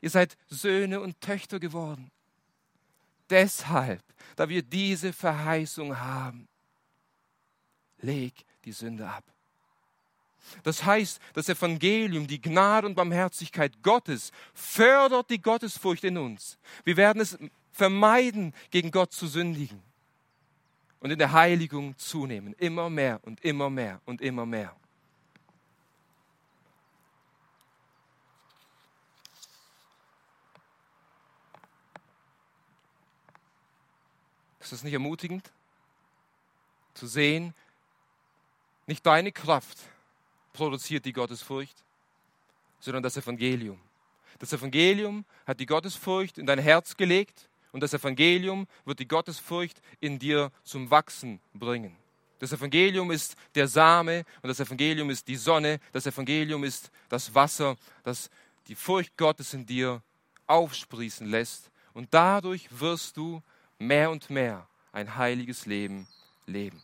Ihr 0.00 0.10
seid 0.10 0.36
Söhne 0.48 1.00
und 1.00 1.20
Töchter 1.20 1.60
geworden. 1.60 2.10
Deshalb, 3.30 4.02
da 4.34 4.48
wir 4.48 4.62
diese 4.62 5.12
Verheißung 5.12 5.98
haben, 5.98 6.48
leg 7.98 8.34
die 8.64 8.72
Sünde 8.72 9.08
ab. 9.08 9.24
Das 10.62 10.84
heißt, 10.84 11.20
das 11.34 11.48
Evangelium, 11.48 12.26
die 12.26 12.40
Gnade 12.40 12.86
und 12.86 12.94
Barmherzigkeit 12.94 13.82
Gottes 13.82 14.30
fördert 14.54 15.30
die 15.30 15.40
Gottesfurcht 15.40 16.04
in 16.04 16.18
uns. 16.18 16.58
Wir 16.84 16.96
werden 16.96 17.20
es 17.20 17.36
vermeiden, 17.72 18.54
gegen 18.70 18.90
Gott 18.90 19.12
zu 19.12 19.26
sündigen 19.26 19.82
und 21.00 21.10
in 21.10 21.18
der 21.18 21.32
Heiligung 21.32 21.96
zunehmen. 21.98 22.54
Immer 22.54 22.90
mehr 22.90 23.20
und 23.22 23.44
immer 23.44 23.70
mehr 23.70 24.00
und 24.04 24.20
immer 24.20 24.46
mehr. 24.46 24.74
Ist 34.60 34.72
das 34.72 34.82
nicht 34.82 34.94
ermutigend? 34.94 35.52
Zu 36.94 37.06
sehen, 37.06 37.54
nicht 38.86 39.06
deine 39.06 39.30
Kraft 39.30 39.78
produziert 40.52 41.04
die 41.04 41.12
Gottesfurcht, 41.12 41.76
sondern 42.80 43.02
das 43.02 43.16
Evangelium. 43.16 43.80
Das 44.38 44.52
Evangelium 44.52 45.24
hat 45.46 45.60
die 45.60 45.66
Gottesfurcht 45.66 46.38
in 46.38 46.46
dein 46.46 46.58
Herz 46.58 46.96
gelegt 46.96 47.48
und 47.76 47.82
das 47.82 47.92
Evangelium 47.92 48.66
wird 48.86 49.00
die 49.00 49.06
Gottesfurcht 49.06 49.82
in 50.00 50.18
dir 50.18 50.50
zum 50.64 50.90
Wachsen 50.90 51.40
bringen. 51.52 51.94
Das 52.38 52.50
Evangelium 52.50 53.10
ist 53.10 53.36
der 53.54 53.68
Same 53.68 54.24
und 54.40 54.48
das 54.48 54.60
Evangelium 54.60 55.10
ist 55.10 55.28
die 55.28 55.36
Sonne. 55.36 55.78
Das 55.92 56.06
Evangelium 56.06 56.64
ist 56.64 56.90
das 57.10 57.34
Wasser, 57.34 57.76
das 58.02 58.30
die 58.68 58.74
Furcht 58.74 59.18
Gottes 59.18 59.52
in 59.52 59.66
dir 59.66 60.00
aufsprießen 60.46 61.26
lässt. 61.26 61.70
Und 61.92 62.14
dadurch 62.14 62.66
wirst 62.70 63.18
du 63.18 63.42
mehr 63.78 64.10
und 64.10 64.30
mehr 64.30 64.66
ein 64.92 65.14
heiliges 65.16 65.66
Leben 65.66 66.08
leben. 66.46 66.82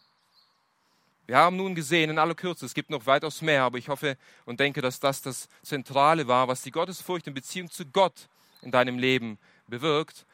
Wir 1.27 1.39
haben 1.39 1.57
nun 1.57 1.75
gesehen 1.75 2.11
in 2.11 2.19
aller 2.19 2.35
Kürze, 2.35 2.67
es 2.67 2.75
gibt 2.75 2.91
noch 2.91 3.07
weitaus 3.07 3.41
mehr, 3.41 3.63
aber 3.63 3.79
ich 3.79 3.89
hoffe 3.89 4.19
und 4.45 4.61
denke, 4.61 4.83
dass 4.83 5.01
das 5.01 5.23
das 5.23 5.49
Zentrale 5.63 6.29
war, 6.29 6.49
was 6.49 6.61
die 6.61 6.71
Gottesfurcht 6.71 7.29
in 7.29 7.33
Beziehung 7.33 7.71
zu 7.71 7.87
Gott 7.87 8.29
in 8.61 8.71
deinem 8.71 8.99
Leben 8.99 9.39
bewirkt. 9.69 10.27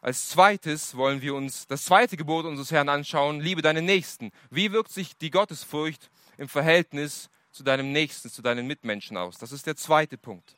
Als 0.00 0.28
zweites 0.28 0.96
wollen 0.96 1.22
wir 1.22 1.34
uns 1.34 1.66
das 1.66 1.84
zweite 1.84 2.16
Gebot 2.16 2.44
unseres 2.44 2.70
Herrn 2.70 2.88
anschauen, 2.88 3.40
liebe 3.40 3.62
deinen 3.62 3.84
Nächsten. 3.84 4.30
Wie 4.48 4.70
wirkt 4.70 4.92
sich 4.92 5.16
die 5.16 5.30
Gottesfurcht 5.30 6.10
im 6.36 6.48
Verhältnis 6.48 7.30
zu 7.50 7.64
deinem 7.64 7.90
Nächsten, 7.90 8.30
zu 8.30 8.40
deinen 8.40 8.68
Mitmenschen 8.68 9.16
aus? 9.16 9.38
Das 9.38 9.50
ist 9.50 9.66
der 9.66 9.74
zweite 9.74 10.16
Punkt. 10.16 10.54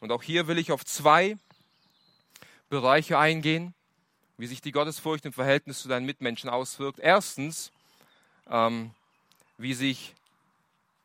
Und 0.00 0.10
auch 0.10 0.24
hier 0.24 0.48
will 0.48 0.58
ich 0.58 0.72
auf 0.72 0.84
zwei 0.84 1.36
Bereiche 2.68 3.16
eingehen, 3.16 3.74
wie 4.38 4.48
sich 4.48 4.60
die 4.60 4.72
Gottesfurcht 4.72 5.24
im 5.24 5.32
Verhältnis 5.32 5.82
zu 5.82 5.88
deinen 5.88 6.06
Mitmenschen 6.06 6.50
auswirkt. 6.50 6.98
Erstens, 6.98 7.70
ähm, 8.48 8.90
wie 9.56 9.74
sich 9.74 10.16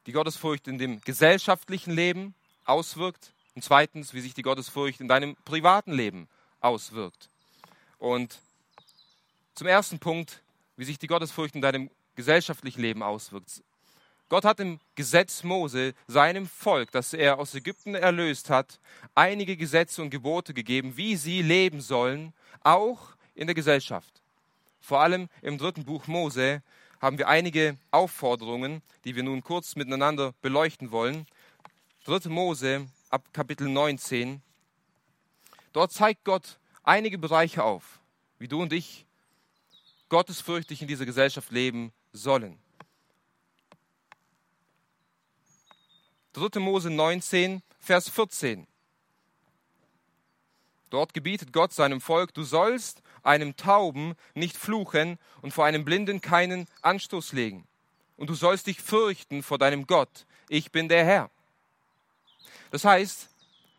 die 0.08 0.12
Gottesfurcht 0.12 0.68
in 0.68 0.80
dem 0.80 1.02
gesellschaftlichen 1.02 1.92
Leben 1.92 2.34
auswirkt. 2.64 3.32
Und 3.54 3.64
zweitens, 3.64 4.14
wie 4.16 4.22
sich 4.22 4.34
die 4.34 4.42
Gottesfurcht 4.42 5.02
in 5.02 5.08
deinem 5.08 5.36
privaten 5.46 5.92
Leben 5.92 6.28
auswirkt. 6.62 7.30
Und 8.06 8.40
zum 9.56 9.66
ersten 9.66 9.98
Punkt, 9.98 10.44
wie 10.78 10.86
sich 10.86 11.00
die 11.00 11.08
Gottesfurcht 11.08 11.56
in 11.56 11.62
deinem 11.62 11.90
gesellschaftlichen 12.16 12.80
Leben 12.80 13.02
auswirkt. 13.02 13.64
Gott 14.30 14.46
hat 14.46 14.60
im 14.60 14.80
Gesetz 14.94 15.42
Mose 15.42 15.96
seinem 16.06 16.46
Volk, 16.46 16.92
das 16.92 17.14
er 17.14 17.40
aus 17.40 17.56
Ägypten 17.56 17.96
erlöst 17.96 18.52
hat, 18.52 18.80
einige 19.16 19.58
Gesetze 19.58 20.04
und 20.04 20.12
Gebote 20.12 20.54
gegeben, 20.54 20.98
wie 20.98 21.16
sie 21.16 21.42
leben 21.42 21.82
sollen, 21.82 22.32
auch 22.62 23.16
in 23.34 23.48
der 23.48 23.56
Gesellschaft. 23.56 24.22
Vor 24.82 25.00
allem 25.00 25.28
im 25.42 25.58
dritten 25.58 25.84
Buch 25.84 26.06
Mose 26.06 26.62
haben 27.02 27.18
wir 27.18 27.28
einige 27.28 27.76
Aufforderungen, 27.90 28.84
die 29.04 29.16
wir 29.16 29.24
nun 29.24 29.44
kurz 29.44 29.76
miteinander 29.76 30.36
beleuchten 30.44 30.92
wollen. 30.92 31.26
Dritte 32.04 32.30
Mose 32.30 32.86
ab 33.10 33.24
Kapitel 33.34 33.68
19. 33.68 34.44
Dort 35.74 35.92
zeigt 35.92 36.24
Gott 36.24 36.60
einige 36.86 37.18
Bereiche 37.18 37.64
auf, 37.64 38.00
wie 38.40 38.48
du 38.48 38.62
und 38.62 38.72
ich 38.72 39.06
gottesfürchtig 40.10 40.82
in 40.82 40.88
dieser 40.88 41.06
Gesellschaft 41.06 41.52
leben 41.52 41.92
sollen. 42.14 42.60
3. 46.34 46.60
Mose 46.60 46.90
19, 46.90 47.62
Vers 47.80 48.10
14. 48.10 48.68
Dort 50.90 51.14
gebietet 51.14 51.52
Gott 51.52 51.74
seinem 51.74 52.02
Volk, 52.02 52.34
du 52.34 52.44
sollst 52.44 53.02
einem 53.24 53.56
Tauben 53.58 54.16
nicht 54.34 54.56
fluchen 54.56 55.18
und 55.42 55.52
vor 55.52 55.66
einem 55.66 55.84
Blinden 55.84 56.22
keinen 56.22 56.68
Anstoß 56.82 57.34
legen. 57.34 57.68
Und 58.18 58.30
du 58.30 58.36
sollst 58.36 58.68
dich 58.68 58.82
fürchten 58.82 59.44
vor 59.44 59.58
deinem 59.58 59.88
Gott. 59.88 60.26
Ich 60.48 60.72
bin 60.72 60.88
der 60.88 61.04
Herr. 61.04 61.32
Das 62.72 62.86
heißt, 62.86 63.30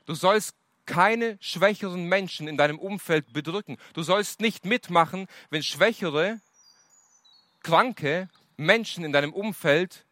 du 0.06 0.14
sollst 0.14 0.56
keine 0.86 1.36
schwächeren 1.40 2.06
Menschen 2.06 2.48
in 2.48 2.56
deinem 2.56 2.78
Umfeld 2.78 3.32
bedrücken. 3.32 3.76
Du 3.92 4.02
sollst 4.02 4.40
nicht 4.40 4.64
mitmachen, 4.64 5.26
wenn 5.50 5.62
schwächere, 5.62 6.40
kranke 7.62 8.28
Menschen 8.56 9.04
in 9.04 9.12
deinem 9.12 9.32
Umfeld 9.32 10.06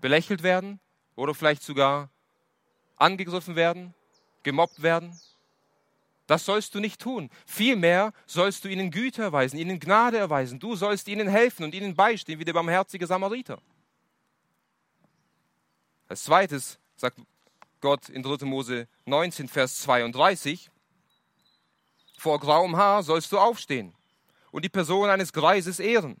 belächelt 0.00 0.42
werden 0.42 0.80
oder 1.16 1.34
vielleicht 1.34 1.62
sogar 1.62 2.10
angegriffen 2.96 3.56
werden, 3.56 3.94
gemobbt 4.42 4.82
werden. 4.82 5.18
Das 6.26 6.44
sollst 6.44 6.74
du 6.74 6.80
nicht 6.80 7.00
tun. 7.00 7.30
Vielmehr 7.46 8.12
sollst 8.26 8.64
du 8.64 8.68
ihnen 8.68 8.90
Güte 8.90 9.22
erweisen, 9.22 9.58
ihnen 9.58 9.80
Gnade 9.80 10.18
erweisen. 10.18 10.60
Du 10.60 10.76
sollst 10.76 11.08
ihnen 11.08 11.28
helfen 11.28 11.64
und 11.64 11.74
ihnen 11.74 11.94
beistehen, 11.94 12.38
wie 12.38 12.44
der 12.44 12.52
barmherzige 12.52 13.06
Samariter. 13.06 13.60
Als 16.08 16.24
zweites 16.24 16.78
sagt 16.96 17.18
Gott 17.82 18.08
in 18.08 18.22
3. 18.22 18.46
Mose 18.46 18.88
19, 19.04 19.48
Vers 19.48 19.80
32, 19.82 20.70
vor 22.16 22.40
grauem 22.40 22.76
Haar 22.76 23.02
sollst 23.02 23.30
du 23.32 23.38
aufstehen 23.38 23.92
und 24.52 24.64
die 24.64 24.70
Person 24.70 25.10
eines 25.10 25.32
Greises 25.32 25.80
ehren. 25.80 26.16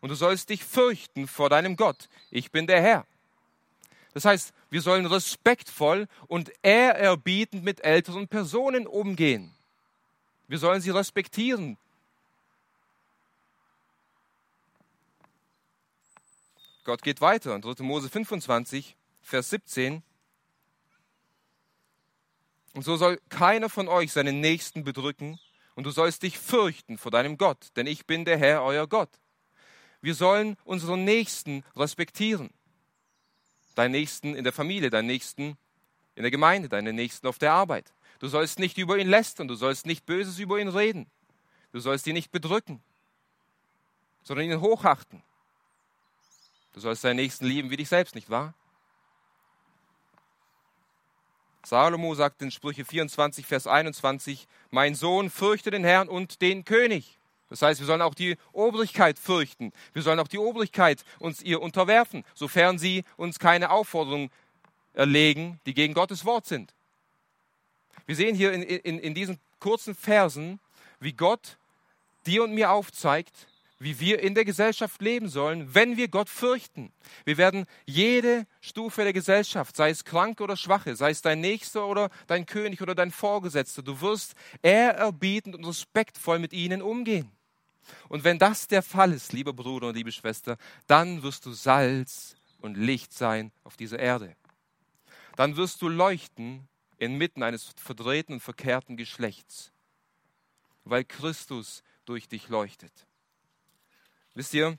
Und 0.00 0.08
du 0.08 0.16
sollst 0.16 0.48
dich 0.48 0.64
fürchten 0.64 1.28
vor 1.28 1.48
deinem 1.48 1.76
Gott. 1.76 2.08
Ich 2.30 2.50
bin 2.50 2.66
der 2.66 2.82
Herr. 2.82 3.06
Das 4.14 4.24
heißt, 4.24 4.52
wir 4.70 4.82
sollen 4.82 5.06
respektvoll 5.06 6.08
und 6.26 6.50
ehrerbietend 6.62 7.62
mit 7.62 7.84
älteren 7.84 8.26
Personen 8.26 8.86
umgehen. 8.86 9.54
Wir 10.48 10.58
sollen 10.58 10.80
sie 10.80 10.90
respektieren. 10.90 11.78
Gott 16.84 17.02
geht 17.02 17.20
weiter. 17.20 17.54
In 17.54 17.62
3. 17.62 17.82
Mose 17.84 18.08
25, 18.08 18.96
Vers 19.22 19.50
17. 19.50 20.02
Und 22.74 22.82
so 22.82 22.96
soll 22.96 23.20
keiner 23.28 23.68
von 23.68 23.88
euch 23.88 24.12
seinen 24.12 24.40
Nächsten 24.40 24.84
bedrücken, 24.84 25.38
und 25.74 25.84
du 25.84 25.90
sollst 25.90 26.22
dich 26.22 26.38
fürchten 26.38 26.98
vor 26.98 27.10
deinem 27.10 27.38
Gott, 27.38 27.68
denn 27.76 27.86
ich 27.86 28.06
bin 28.06 28.24
der 28.24 28.36
Herr, 28.36 28.62
euer 28.62 28.86
Gott. 28.86 29.10
Wir 30.00 30.14
sollen 30.14 30.56
unseren 30.64 31.04
Nächsten 31.04 31.64
respektieren. 31.76 32.50
Deinen 33.74 33.92
Nächsten 33.92 34.34
in 34.34 34.44
der 34.44 34.52
Familie, 34.52 34.90
deinen 34.90 35.06
Nächsten 35.06 35.56
in 36.14 36.22
der 36.22 36.30
Gemeinde, 36.30 36.68
deinen 36.68 36.94
Nächsten 36.94 37.26
auf 37.26 37.38
der 37.38 37.52
Arbeit. 37.52 37.92
Du 38.18 38.28
sollst 38.28 38.58
nicht 38.58 38.76
über 38.78 38.98
ihn 38.98 39.08
lästern, 39.08 39.48
du 39.48 39.54
sollst 39.54 39.86
nicht 39.86 40.04
Böses 40.04 40.38
über 40.38 40.58
ihn 40.58 40.68
reden. 40.68 41.10
Du 41.72 41.80
sollst 41.80 42.06
ihn 42.06 42.12
nicht 42.12 42.30
bedrücken, 42.30 42.82
sondern 44.22 44.46
ihn 44.46 44.60
hochachten. 44.60 45.22
Du 46.74 46.80
sollst 46.80 47.02
deinen 47.04 47.16
Nächsten 47.16 47.46
lieben 47.46 47.70
wie 47.70 47.76
dich 47.76 47.88
selbst, 47.88 48.14
nicht 48.14 48.28
wahr? 48.28 48.54
Salomo 51.64 52.14
sagt 52.14 52.42
in 52.42 52.50
Sprüche 52.50 52.84
24, 52.84 53.46
Vers 53.46 53.66
21, 53.66 54.46
mein 54.70 54.94
Sohn, 54.94 55.30
fürchte 55.30 55.70
den 55.70 55.84
Herrn 55.84 56.08
und 56.08 56.42
den 56.42 56.64
König. 56.64 57.18
Das 57.48 57.62
heißt, 57.62 57.80
wir 57.80 57.86
sollen 57.86 58.02
auch 58.02 58.14
die 58.14 58.36
Obrigkeit 58.52 59.18
fürchten. 59.18 59.72
Wir 59.92 60.02
sollen 60.02 60.18
auch 60.18 60.28
die 60.28 60.38
Obrigkeit 60.38 61.04
uns 61.18 61.42
ihr 61.42 61.60
unterwerfen, 61.60 62.24
sofern 62.34 62.78
sie 62.78 63.04
uns 63.16 63.38
keine 63.38 63.70
Aufforderungen 63.70 64.30
erlegen, 64.94 65.60
die 65.66 65.74
gegen 65.74 65.94
Gottes 65.94 66.24
Wort 66.24 66.46
sind. 66.46 66.74
Wir 68.06 68.16
sehen 68.16 68.34
hier 68.34 68.52
in, 68.52 68.62
in, 68.62 68.98
in 68.98 69.14
diesen 69.14 69.38
kurzen 69.60 69.94
Versen, 69.94 70.60
wie 70.98 71.12
Gott 71.12 71.58
dir 72.26 72.42
und 72.42 72.52
mir 72.52 72.70
aufzeigt, 72.70 73.46
wie 73.82 73.98
wir 73.98 74.20
in 74.20 74.34
der 74.34 74.44
Gesellschaft 74.44 75.02
leben 75.02 75.28
sollen, 75.28 75.74
wenn 75.74 75.96
wir 75.96 76.08
Gott 76.08 76.28
fürchten. 76.28 76.92
Wir 77.24 77.36
werden 77.36 77.66
jede 77.84 78.46
Stufe 78.60 79.02
der 79.02 79.12
Gesellschaft, 79.12 79.74
sei 79.74 79.90
es 79.90 80.04
kranke 80.04 80.44
oder 80.44 80.56
schwache, 80.56 80.94
sei 80.94 81.10
es 81.10 81.20
dein 81.20 81.40
Nächster 81.40 81.86
oder 81.86 82.08
dein 82.28 82.46
König 82.46 82.80
oder 82.80 82.94
dein 82.94 83.10
Vorgesetzter, 83.10 83.82
du 83.82 84.00
wirst 84.00 84.34
ehrerbietend 84.62 85.56
und 85.56 85.64
respektvoll 85.64 86.38
mit 86.38 86.52
ihnen 86.52 86.80
umgehen. 86.80 87.30
Und 88.08 88.22
wenn 88.22 88.38
das 88.38 88.68
der 88.68 88.82
Fall 88.82 89.12
ist, 89.12 89.32
lieber 89.32 89.52
Bruder 89.52 89.88
und 89.88 89.96
liebe 89.96 90.12
Schwester, 90.12 90.56
dann 90.86 91.22
wirst 91.24 91.44
du 91.46 91.52
Salz 91.52 92.36
und 92.60 92.76
Licht 92.76 93.12
sein 93.12 93.50
auf 93.64 93.76
dieser 93.76 93.98
Erde. 93.98 94.36
Dann 95.34 95.56
wirst 95.56 95.82
du 95.82 95.88
leuchten 95.88 96.68
inmitten 96.98 97.42
eines 97.42 97.72
verdrehten 97.76 98.34
und 98.34 98.40
verkehrten 98.40 98.96
Geschlechts, 98.96 99.72
weil 100.84 101.04
Christus 101.04 101.82
durch 102.04 102.28
dich 102.28 102.48
leuchtet. 102.48 102.92
Wisst 104.34 104.54
ihr, 104.54 104.78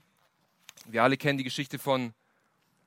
wir 0.86 1.04
alle 1.04 1.16
kennen 1.16 1.38
die 1.38 1.44
Geschichte 1.44 1.78
von 1.78 2.12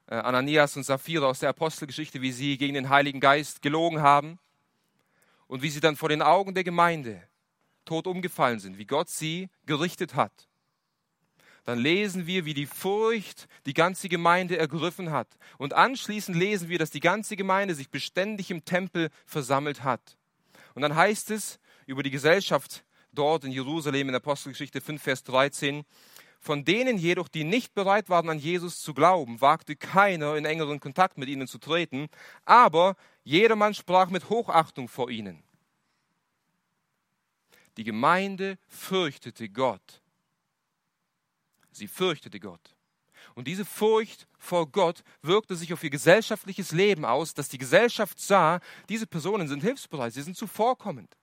äh, 0.08 0.16
Ananias 0.16 0.76
und 0.76 0.84
Sapphira 0.84 1.26
aus 1.26 1.40
der 1.40 1.50
Apostelgeschichte, 1.50 2.22
wie 2.22 2.34
sie 2.34 2.58
gegen 2.58 2.74
den 2.74 2.90
Heiligen 2.90 3.22
Geist 3.22 3.62
gelogen 3.62 4.02
haben 4.02 4.38
und 5.48 5.62
wie 5.62 5.70
sie 5.70 5.80
dann 5.80 5.96
vor 5.96 6.10
den 6.10 6.22
Augen 6.22 6.54
der 6.56 6.66
Gemeinde 6.66 7.24
tot 7.86 8.06
umgefallen 8.06 8.60
sind, 8.60 8.78
wie 8.78 8.86
Gott 8.86 9.10
sie 9.10 9.50
gerichtet 9.66 10.16
hat. 10.16 10.50
Dann 11.64 11.80
lesen 11.80 12.28
wir, 12.28 12.44
wie 12.44 12.54
die 12.54 12.66
Furcht 12.66 13.48
die 13.66 13.74
ganze 13.74 14.10
Gemeinde 14.10 14.58
ergriffen 14.58 15.12
hat. 15.12 15.28
Und 15.58 15.74
anschließend 15.74 16.36
lesen 16.38 16.68
wir, 16.68 16.80
dass 16.80 16.90
die 16.90 17.00
ganze 17.00 17.38
Gemeinde 17.38 17.76
sich 17.76 17.90
beständig 17.90 18.52
im 18.52 18.66
Tempel 18.66 19.10
versammelt 19.26 19.84
hat. 19.84 20.18
Und 20.76 20.82
dann 20.82 20.96
heißt 20.96 21.32
es 21.32 21.60
über 21.86 22.04
die 22.04 22.12
Gesellschaft 22.12 22.84
dort 23.14 23.46
in 23.46 23.52
Jerusalem 23.52 24.10
in 24.10 24.16
Apostelgeschichte 24.16 24.82
5, 24.82 25.02
Vers 25.02 25.24
13. 25.24 25.86
Von 26.48 26.64
denen 26.64 26.98
jedoch, 26.98 27.28
die 27.28 27.44
nicht 27.44 27.74
bereit 27.74 28.08
waren, 28.08 28.30
an 28.30 28.40
Jesus 28.40 28.80
zu 28.80 28.94
glauben, 28.94 29.42
wagte 29.42 29.76
keiner 29.76 30.38
in 30.38 30.46
engeren 30.46 30.80
Kontakt 30.80 31.18
mit 31.18 31.28
ihnen 31.28 31.46
zu 31.46 31.58
treten, 31.58 32.08
aber 32.46 32.96
jedermann 33.26 33.74
sprach 33.74 34.10
mit 34.10 34.30
Hochachtung 34.30 34.88
vor 34.88 35.10
ihnen. 35.10 35.44
Die 37.76 37.84
Gemeinde 37.84 38.58
fürchtete 38.70 39.50
Gott. 39.50 40.02
Sie 41.72 41.90
fürchtete 41.90 42.40
Gott. 42.40 42.78
Und 43.36 43.46
diese 43.50 43.66
Furcht 43.66 44.26
vor 44.40 44.72
Gott 44.72 45.04
wirkte 45.22 45.58
sich 45.58 45.74
auf 45.74 45.84
ihr 45.84 45.90
gesellschaftliches 45.90 46.72
Leben 46.72 47.04
aus, 47.04 47.34
dass 47.34 47.50
die 47.50 47.58
Gesellschaft 47.58 48.22
sah, 48.22 48.62
diese 48.88 49.06
Personen 49.06 49.50
sind 49.50 49.64
hilfsbereit, 49.64 50.14
sie 50.14 50.22
sind 50.22 50.38
zuvorkommend. 50.38 51.18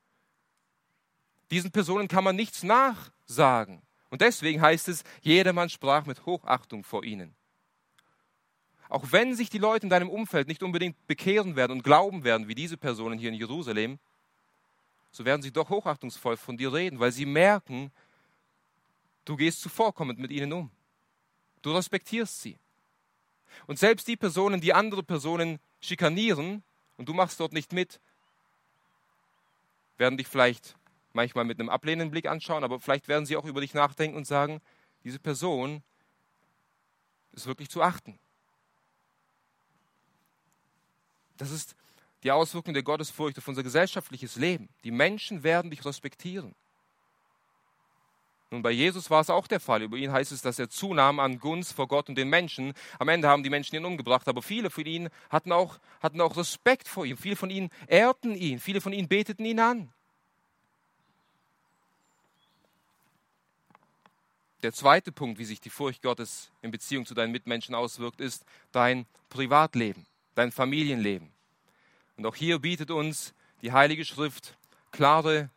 Diesen 1.50 1.70
Personen 1.70 2.08
kann 2.08 2.24
man 2.24 2.36
nichts 2.36 2.62
nachsagen. 2.62 3.80
Und 4.14 4.20
deswegen 4.20 4.60
heißt 4.62 4.86
es, 4.86 5.02
jedermann 5.22 5.68
sprach 5.68 6.06
mit 6.06 6.24
Hochachtung 6.24 6.84
vor 6.84 7.02
ihnen. 7.02 7.34
Auch 8.88 9.10
wenn 9.10 9.34
sich 9.34 9.50
die 9.50 9.58
Leute 9.58 9.86
in 9.86 9.90
deinem 9.90 10.08
Umfeld 10.08 10.46
nicht 10.46 10.62
unbedingt 10.62 11.04
bekehren 11.08 11.56
werden 11.56 11.72
und 11.72 11.82
glauben 11.82 12.22
werden, 12.22 12.46
wie 12.46 12.54
diese 12.54 12.76
Personen 12.76 13.18
hier 13.18 13.30
in 13.30 13.34
Jerusalem, 13.34 13.98
so 15.10 15.24
werden 15.24 15.42
sie 15.42 15.50
doch 15.50 15.68
hochachtungsvoll 15.68 16.36
von 16.36 16.56
dir 16.56 16.72
reden, 16.72 17.00
weil 17.00 17.10
sie 17.10 17.26
merken, 17.26 17.90
du 19.24 19.34
gehst 19.34 19.60
zuvorkommend 19.60 20.20
mit 20.20 20.30
ihnen 20.30 20.52
um. 20.52 20.70
Du 21.62 21.72
respektierst 21.72 22.40
sie. 22.40 22.56
Und 23.66 23.80
selbst 23.80 24.06
die 24.06 24.16
Personen, 24.16 24.60
die 24.60 24.74
andere 24.74 25.02
Personen 25.02 25.58
schikanieren 25.80 26.62
und 26.98 27.08
du 27.08 27.14
machst 27.14 27.40
dort 27.40 27.52
nicht 27.52 27.72
mit, 27.72 27.98
werden 29.98 30.16
dich 30.16 30.28
vielleicht 30.28 30.76
manchmal 31.14 31.44
mit 31.44 31.58
einem 31.58 31.70
ablehnenden 31.70 32.10
Blick 32.10 32.26
anschauen, 32.26 32.64
aber 32.64 32.80
vielleicht 32.80 33.08
werden 33.08 33.26
sie 33.26 33.36
auch 33.36 33.44
über 33.44 33.60
dich 33.60 33.74
nachdenken 33.74 34.16
und 34.16 34.26
sagen, 34.26 34.60
diese 35.04 35.18
Person 35.18 35.82
ist 37.32 37.46
wirklich 37.46 37.70
zu 37.70 37.82
achten. 37.82 38.18
Das 41.36 41.50
ist 41.50 41.74
die 42.22 42.30
Auswirkung 42.30 42.74
der 42.74 42.82
Gottesfurcht 42.82 43.38
auf 43.38 43.48
unser 43.48 43.62
gesellschaftliches 43.62 44.36
Leben. 44.36 44.68
Die 44.84 44.90
Menschen 44.90 45.42
werden 45.42 45.70
dich 45.70 45.84
respektieren. 45.84 46.54
Nun, 48.50 48.62
bei 48.62 48.70
Jesus 48.70 49.10
war 49.10 49.20
es 49.20 49.30
auch 49.30 49.46
der 49.46 49.58
Fall. 49.58 49.82
Über 49.82 49.96
ihn 49.96 50.12
heißt 50.12 50.30
es, 50.30 50.40
dass 50.40 50.58
er 50.58 50.70
zunahm 50.70 51.18
an 51.18 51.40
Gunst 51.40 51.72
vor 51.72 51.88
Gott 51.88 52.08
und 52.08 52.16
den 52.16 52.28
Menschen. 52.28 52.72
Am 52.98 53.08
Ende 53.08 53.28
haben 53.28 53.42
die 53.42 53.50
Menschen 53.50 53.74
ihn 53.74 53.84
umgebracht, 53.84 54.28
aber 54.28 54.42
viele 54.42 54.70
von 54.70 54.86
ihnen 54.86 55.08
hatten 55.28 55.50
auch, 55.50 55.78
hatten 56.00 56.20
auch 56.20 56.36
Respekt 56.36 56.86
vor 56.86 57.04
ihm. 57.04 57.16
Viele 57.16 57.36
von 57.36 57.50
ihnen 57.50 57.70
ehrten 57.88 58.34
ihn, 58.34 58.60
viele 58.60 58.80
von 58.80 58.92
ihnen 58.92 59.08
beteten 59.08 59.44
ihn 59.44 59.58
an. 59.58 59.92
Der 64.64 64.72
zweite 64.72 65.12
Punkt, 65.12 65.38
wie 65.38 65.44
sich 65.44 65.60
die 65.60 65.68
Furcht 65.68 66.00
Gottes 66.00 66.50
in 66.62 66.70
Beziehung 66.70 67.04
zu 67.04 67.12
deinen 67.12 67.32
Mitmenschen 67.32 67.74
auswirkt, 67.74 68.18
ist 68.22 68.46
dein 68.72 69.04
Privatleben, 69.28 70.06
dein 70.34 70.50
Familienleben. 70.52 71.30
Und 72.16 72.24
auch 72.24 72.34
hier 72.34 72.58
bietet 72.60 72.90
uns 72.90 73.34
die 73.60 73.72
Heilige 73.72 74.06
Schrift 74.06 74.56
klare 74.90 75.50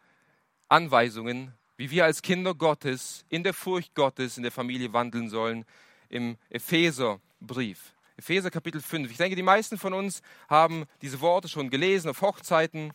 Anweisungen, 0.68 1.54
wie 1.78 1.90
wir 1.90 2.04
als 2.04 2.22
Kinder 2.22 2.54
Gottes 2.54 3.24
in 3.30 3.44
der 3.44 3.54
Furcht 3.54 3.96
Gottes 3.96 4.36
in 4.36 4.44
der 4.44 4.52
Familie 4.52 4.92
wandeln 4.92 5.30
sollen 5.30 5.64
im 6.10 6.36
Epheserbrief. 6.50 7.94
Epheser 8.18 8.52
Kapitel 8.52 8.82
5. 8.82 9.10
Ich 9.10 9.16
denke, 9.16 9.38
die 9.38 9.42
meisten 9.42 9.78
von 9.78 9.94
uns 9.94 10.22
haben 10.50 10.84
diese 11.02 11.22
Worte 11.22 11.48
schon 11.48 11.70
gelesen 11.70 12.10
auf 12.10 12.22
Hochzeiten, 12.22 12.92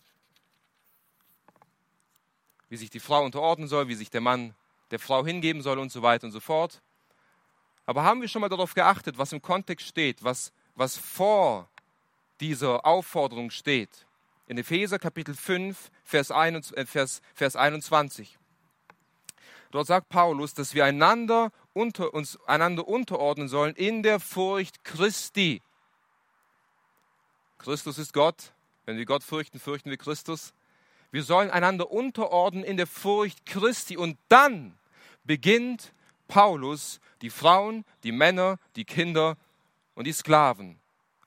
wie 2.69 2.77
sich 2.77 2.91
die 2.91 2.99
Frau 2.99 3.25
unterordnen 3.25 3.67
soll, 3.67 3.87
wie 3.87 3.95
sich 3.95 4.11
der 4.11 4.21
Mann 4.21 4.53
der 4.93 4.99
Frau 4.99 5.25
hingeben 5.25 5.61
soll 5.61 5.79
und 5.79 5.91
so 5.91 6.01
weiter 6.01 6.27
und 6.27 6.31
so 6.31 6.39
fort. 6.39 6.81
Aber 7.85 8.03
haben 8.03 8.21
wir 8.21 8.27
schon 8.27 8.41
mal 8.41 8.49
darauf 8.49 8.75
geachtet, 8.75 9.17
was 9.17 9.33
im 9.33 9.41
Kontext 9.41 9.87
steht, 9.87 10.23
was, 10.23 10.53
was 10.75 10.97
vor 10.97 11.67
dieser 12.39 12.85
Aufforderung 12.85 13.49
steht? 13.49 14.05
In 14.47 14.57
Epheser 14.57 14.99
Kapitel 14.99 15.35
5, 15.35 15.91
Vers, 16.03 16.31
21, 16.31 16.77
äh, 16.77 16.85
Vers, 16.85 17.21
Vers 17.33 17.55
21. 17.55 18.37
Dort 19.71 19.87
sagt 19.87 20.09
Paulus, 20.09 20.53
dass 20.53 20.75
wir 20.75 20.85
einander 20.85 21.51
unter, 21.73 22.13
uns 22.13 22.37
einander 22.45 22.87
unterordnen 22.87 23.47
sollen 23.47 23.75
in 23.75 24.03
der 24.03 24.19
Furcht 24.19 24.83
Christi. 24.83 25.61
Christus 27.57 27.97
ist 27.97 28.13
Gott. 28.13 28.53
Wenn 28.85 28.97
wir 28.97 29.05
Gott 29.05 29.23
fürchten, 29.23 29.59
fürchten 29.59 29.89
wir 29.89 29.97
Christus. 29.97 30.53
Wir 31.09 31.23
sollen 31.23 31.49
einander 31.49 31.91
unterordnen 31.91 32.63
in 32.63 32.77
der 32.77 32.87
Furcht 32.87 33.45
Christi. 33.45 33.97
Und 33.97 34.17
dann 34.29 34.77
beginnt 35.23 35.93
Paulus, 36.27 36.99
die 37.21 37.29
Frauen, 37.29 37.85
die 38.03 38.11
Männer, 38.11 38.57
die 38.75 38.85
Kinder 38.85 39.37
und 39.95 40.05
die 40.05 40.13
Sklaven 40.13 40.79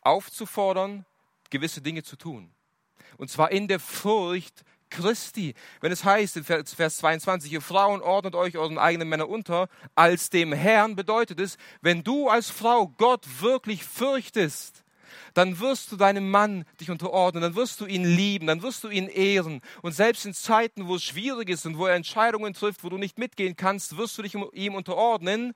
aufzufordern, 0.03 1.05
gewisse 1.51 1.81
Dinge 1.81 2.03
zu 2.03 2.17
tun. 2.17 2.51
Und 3.17 3.31
zwar 3.31 3.51
in 3.51 3.69
der 3.69 3.81
Furcht 3.81 4.65
Christi. 4.91 5.55
Wenn 5.81 5.93
es 5.93 6.05
heißt 6.05 6.37
in 6.37 6.45
Vers 6.45 6.99
22, 6.99 7.53
ihr 7.53 7.61
Frauen 7.61 8.03
ordnet 8.03 8.35
euch 8.35 8.57
euren 8.57 8.79
eigenen 8.79 9.09
Männern 9.09 9.29
unter, 9.29 9.69
als 9.95 10.31
dem 10.31 10.53
Herrn 10.53 10.97
bedeutet 10.97 11.41
es, 11.41 11.57
wenn 11.81 12.05
du 12.05 12.29
als 12.29 12.51
Frau 12.51 12.89
Gott 12.89 13.27
wirklich 13.41 13.85
fürchtest, 13.85 14.85
dann 15.35 15.61
wirst 15.61 15.93
du 15.93 15.97
deinem 15.97 16.31
Mann 16.31 16.65
dich 16.81 16.91
unterordnen, 16.91 17.43
dann 17.43 17.55
wirst 17.55 17.81
du 17.81 17.87
ihn 17.87 18.05
lieben, 18.05 18.47
dann 18.47 18.63
wirst 18.63 18.85
du 18.85 18.89
ihn 18.89 19.09
ehren. 19.09 19.61
Und 19.83 19.93
selbst 19.93 20.27
in 20.27 20.35
Zeiten, 20.35 20.87
wo 20.87 20.97
es 20.97 21.05
schwierig 21.05 21.49
ist 21.49 21.67
und 21.67 21.79
wo 21.79 21.87
er 21.87 21.95
Entscheidungen 21.95 22.55
trifft, 22.55 22.85
wo 22.85 22.89
du 22.89 22.99
nicht 22.99 23.19
mitgehen 23.19 23.57
kannst, 23.57 23.97
wirst 23.97 24.17
du 24.19 24.23
dich 24.23 24.35
ihm 24.35 24.75
unterordnen, 24.75 25.55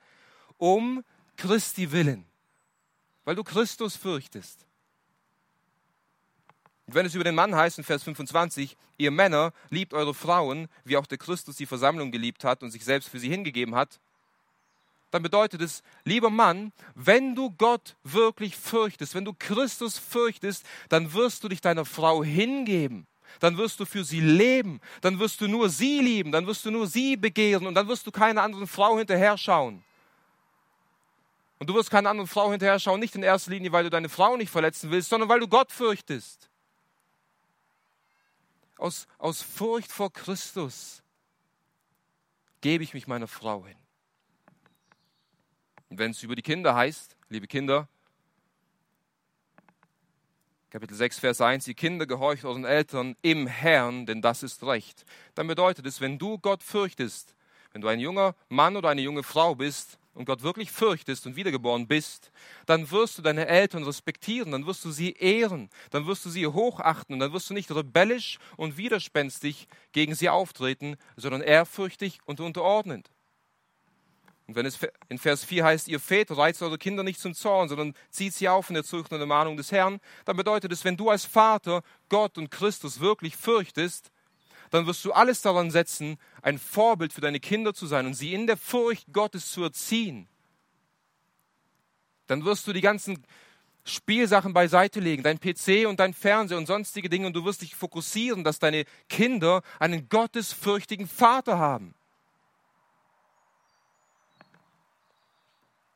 um 0.56 1.02
Christi 1.36 1.92
willen, 1.92 2.24
weil 3.24 3.34
du 3.34 3.44
Christus 3.44 3.96
fürchtest. 3.96 4.66
Und 6.86 6.94
wenn 6.94 7.06
es 7.06 7.14
über 7.14 7.24
den 7.24 7.36
Mann 7.36 7.54
heißt 7.54 7.78
in 7.78 7.84
Vers 7.84 8.02
25, 8.02 8.76
ihr 8.98 9.10
Männer 9.12 9.52
liebt 9.68 9.94
eure 9.94 10.12
Frauen, 10.12 10.68
wie 10.84 10.96
auch 10.96 11.06
der 11.06 11.18
Christus 11.18 11.56
die 11.56 11.66
Versammlung 11.66 12.10
geliebt 12.10 12.42
hat 12.42 12.62
und 12.62 12.72
sich 12.72 12.84
selbst 12.84 13.08
für 13.08 13.20
sie 13.20 13.28
hingegeben 13.28 13.76
hat, 13.76 14.00
dann 15.10 15.22
bedeutet 15.22 15.60
es, 15.60 15.82
lieber 16.04 16.30
Mann, 16.30 16.72
wenn 16.94 17.34
du 17.34 17.50
Gott 17.50 17.96
wirklich 18.04 18.56
fürchtest, 18.56 19.14
wenn 19.14 19.24
du 19.24 19.34
Christus 19.38 19.98
fürchtest, 19.98 20.64
dann 20.88 21.12
wirst 21.12 21.42
du 21.44 21.48
dich 21.48 21.60
deiner 21.60 21.84
Frau 21.84 22.22
hingeben. 22.22 23.06
Dann 23.38 23.56
wirst 23.56 23.78
du 23.78 23.84
für 23.84 24.04
sie 24.04 24.20
leben. 24.20 24.80
Dann 25.00 25.18
wirst 25.18 25.40
du 25.40 25.46
nur 25.46 25.68
sie 25.68 26.00
lieben. 26.00 26.32
Dann 26.32 26.46
wirst 26.46 26.64
du 26.64 26.70
nur 26.70 26.86
sie 26.86 27.16
begehren. 27.16 27.66
Und 27.66 27.74
dann 27.74 27.86
wirst 27.86 28.06
du 28.06 28.10
keiner 28.10 28.42
anderen 28.42 28.66
Frau 28.66 28.98
hinterher 28.98 29.38
schauen. 29.38 29.84
Und 31.58 31.68
du 31.68 31.74
wirst 31.74 31.90
keiner 31.90 32.10
anderen 32.10 32.28
Frau 32.28 32.50
hinterher 32.50 32.80
schauen, 32.80 32.98
nicht 32.98 33.14
in 33.14 33.22
erster 33.22 33.52
Linie, 33.52 33.70
weil 33.70 33.84
du 33.84 33.90
deine 33.90 34.08
Frau 34.08 34.36
nicht 34.36 34.50
verletzen 34.50 34.90
willst, 34.90 35.10
sondern 35.10 35.28
weil 35.28 35.40
du 35.40 35.46
Gott 35.46 35.70
fürchtest 35.70 36.50
aus, 38.80 39.06
aus 39.18 39.42
Furcht 39.42 39.92
vor 39.92 40.12
Christus 40.12 41.02
gebe 42.60 42.82
ich 42.82 42.94
mich 42.94 43.06
meiner 43.06 43.28
Frau 43.28 43.66
hin. 43.66 43.76
Und 45.90 45.98
wenn 45.98 46.12
es 46.12 46.22
über 46.22 46.36
die 46.36 46.42
Kinder 46.42 46.74
heißt, 46.74 47.16
liebe 47.28 47.46
Kinder, 47.46 47.88
Kapitel 50.70 50.94
6, 50.94 51.18
Vers 51.18 51.40
1, 51.40 51.64
die 51.64 51.74
Kinder 51.74 52.06
gehorcht 52.06 52.44
euren 52.44 52.64
Eltern 52.64 53.16
im 53.22 53.48
Herrn, 53.48 54.06
denn 54.06 54.22
das 54.22 54.44
ist 54.44 54.62
Recht. 54.62 55.04
Dann 55.34 55.48
bedeutet 55.48 55.84
es, 55.84 56.00
wenn 56.00 56.16
du 56.16 56.38
Gott 56.38 56.62
fürchtest, 56.62 57.34
wenn 57.72 57.82
du 57.82 57.88
ein 57.88 57.98
junger 57.98 58.36
Mann 58.48 58.76
oder 58.76 58.88
eine 58.88 59.00
junge 59.00 59.24
Frau 59.24 59.56
bist, 59.56 59.98
und 60.14 60.24
Gott 60.24 60.42
wirklich 60.42 60.70
fürchtest 60.70 61.26
und 61.26 61.36
wiedergeboren 61.36 61.86
bist, 61.86 62.30
dann 62.66 62.90
wirst 62.90 63.18
du 63.18 63.22
deine 63.22 63.46
Eltern 63.46 63.84
respektieren, 63.84 64.52
dann 64.52 64.66
wirst 64.66 64.84
du 64.84 64.90
sie 64.90 65.12
ehren, 65.12 65.70
dann 65.90 66.06
wirst 66.06 66.24
du 66.24 66.30
sie 66.30 66.46
hochachten 66.46 67.14
und 67.14 67.20
dann 67.20 67.32
wirst 67.32 67.48
du 67.48 67.54
nicht 67.54 67.70
rebellisch 67.70 68.38
und 68.56 68.76
widerspenstig 68.76 69.68
gegen 69.92 70.14
sie 70.14 70.28
auftreten, 70.28 70.96
sondern 71.16 71.42
ehrfürchtig 71.42 72.18
und 72.26 72.40
unterordnend. 72.40 73.10
Und 74.50 74.56
wenn 74.56 74.66
es 74.66 74.80
in 75.08 75.18
Vers 75.18 75.44
4 75.44 75.64
heißt, 75.64 75.86
ihr 75.86 76.00
Väter 76.00 76.36
reizt 76.36 76.60
eure 76.60 76.76
Kinder 76.76 77.04
nicht 77.04 77.20
zum 77.20 77.34
Zorn, 77.34 77.68
sondern 77.68 77.94
zieht 78.10 78.34
sie 78.34 78.48
auf 78.48 78.68
in 78.68 78.74
der 78.74 78.82
Zucht 78.82 79.12
und 79.12 79.20
Ermahnung 79.20 79.56
des 79.56 79.70
Herrn, 79.70 80.00
dann 80.24 80.36
bedeutet 80.36 80.72
es, 80.72 80.84
wenn 80.84 80.96
du 80.96 81.08
als 81.08 81.24
Vater 81.24 81.84
Gott 82.08 82.36
und 82.36 82.50
Christus 82.50 82.98
wirklich 82.98 83.36
fürchtest, 83.36 84.10
dann 84.70 84.88
wirst 84.88 85.04
du 85.04 85.12
alles 85.12 85.40
daran 85.40 85.70
setzen, 85.70 86.18
ein 86.42 86.58
Vorbild 86.58 87.12
für 87.12 87.20
deine 87.20 87.38
Kinder 87.38 87.74
zu 87.74 87.86
sein 87.86 88.06
und 88.06 88.14
sie 88.14 88.34
in 88.34 88.48
der 88.48 88.56
Furcht 88.56 89.12
Gottes 89.12 89.52
zu 89.52 89.62
erziehen. 89.62 90.26
Dann 92.26 92.44
wirst 92.44 92.66
du 92.66 92.72
die 92.72 92.80
ganzen 92.80 93.24
Spielsachen 93.84 94.52
beiseite 94.52 94.98
legen, 94.98 95.22
dein 95.22 95.38
PC 95.38 95.86
und 95.86 96.00
dein 96.00 96.12
Fernseher 96.12 96.58
und 96.58 96.66
sonstige 96.66 97.08
Dinge 97.08 97.28
und 97.28 97.36
du 97.36 97.44
wirst 97.44 97.62
dich 97.62 97.76
fokussieren, 97.76 98.42
dass 98.42 98.58
deine 98.58 98.84
Kinder 99.08 99.62
einen 99.78 100.08
gottesfürchtigen 100.08 101.06
Vater 101.06 101.60
haben. 101.60 101.94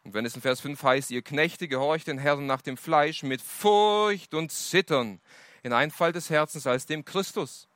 Und 0.04 0.14
wenn 0.14 0.26
es 0.26 0.34
in 0.34 0.42
Vers 0.42 0.60
5 0.60 0.82
heißt, 0.82 1.10
ihr 1.10 1.22
Knechte 1.22 1.66
gehorcht 1.66 2.06
den 2.06 2.18
Herrn 2.18 2.46
nach 2.46 2.60
dem 2.60 2.76
Fleisch 2.76 3.22
mit 3.22 3.40
Furcht 3.40 4.34
und 4.34 4.52
Zittern 4.52 5.20
in 5.62 5.72
Einfall 5.72 6.12
des 6.12 6.30
Herzens 6.30 6.66
als 6.66 6.86
dem 6.86 7.04
Christus 7.04 7.68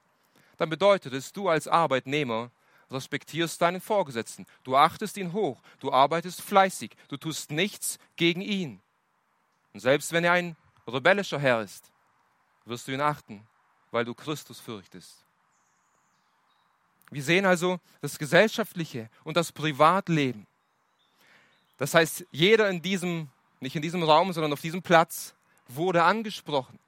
dann 0.59 0.69
bedeutet 0.69 1.15
es, 1.15 1.33
du 1.33 1.49
als 1.49 1.67
Arbeitnehmer 1.67 2.51
respektierst 2.91 3.63
deinen 3.63 3.81
Vorgesetzten, 3.81 4.45
du 4.65 4.77
achtest 4.77 5.17
ihn 5.17 5.33
hoch, 5.33 5.63
du 5.79 5.93
arbeitest 5.93 6.43
fleißig, 6.43 6.95
du 7.09 7.17
tust 7.17 7.51
nichts 7.51 7.99
gegen 8.17 8.41
ihn. 8.41 8.81
Und 9.73 9.81
selbst 9.81 10.13
wenn 10.13 10.25
er 10.25 10.33
ein 10.33 10.57
rebellischer 10.87 11.39
Herr 11.39 11.63
ist, 11.63 11.93
wirst 12.65 12.89
du 12.89 12.93
ihn 12.93 13.01
achten, 13.01 13.47
weil 13.91 14.05
du 14.05 14.15
Christus 14.15 14.59
fürchtest. 14.59 15.25
Wir 17.11 17.23
sehen 17.23 17.47
also 17.47 17.79
das 18.01 18.19
gesellschaftliche 18.19 19.09
und 19.25 19.37
das 19.37 19.53
Privatleben. 19.53 20.47
Das 21.79 21.95
heißt, 21.95 22.27
jeder 22.31 22.69
in 22.69 22.83
diesem, 22.83 23.29
nicht 23.61 23.77
in 23.77 23.83
diesem 23.83 24.03
Raum, 24.03 24.33
sondern 24.33 24.53
auf 24.53 24.61
diesem 24.61 24.83
Platz 24.83 25.35
wurde 25.69 26.03
angesprochen, 26.03 26.79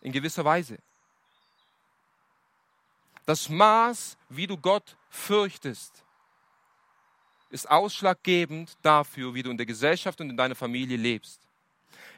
in 0.00 0.12
gewisser 0.12 0.44
Weise. 0.44 0.78
Das 3.26 3.48
Maß, 3.48 4.16
wie 4.28 4.46
du 4.46 4.56
Gott 4.56 4.96
fürchtest, 5.08 6.04
ist 7.50 7.70
ausschlaggebend 7.70 8.76
dafür, 8.82 9.34
wie 9.34 9.42
du 9.42 9.50
in 9.50 9.56
der 9.56 9.66
Gesellschaft 9.66 10.20
und 10.20 10.30
in 10.30 10.36
deiner 10.36 10.54
Familie 10.54 10.96
lebst. 10.96 11.40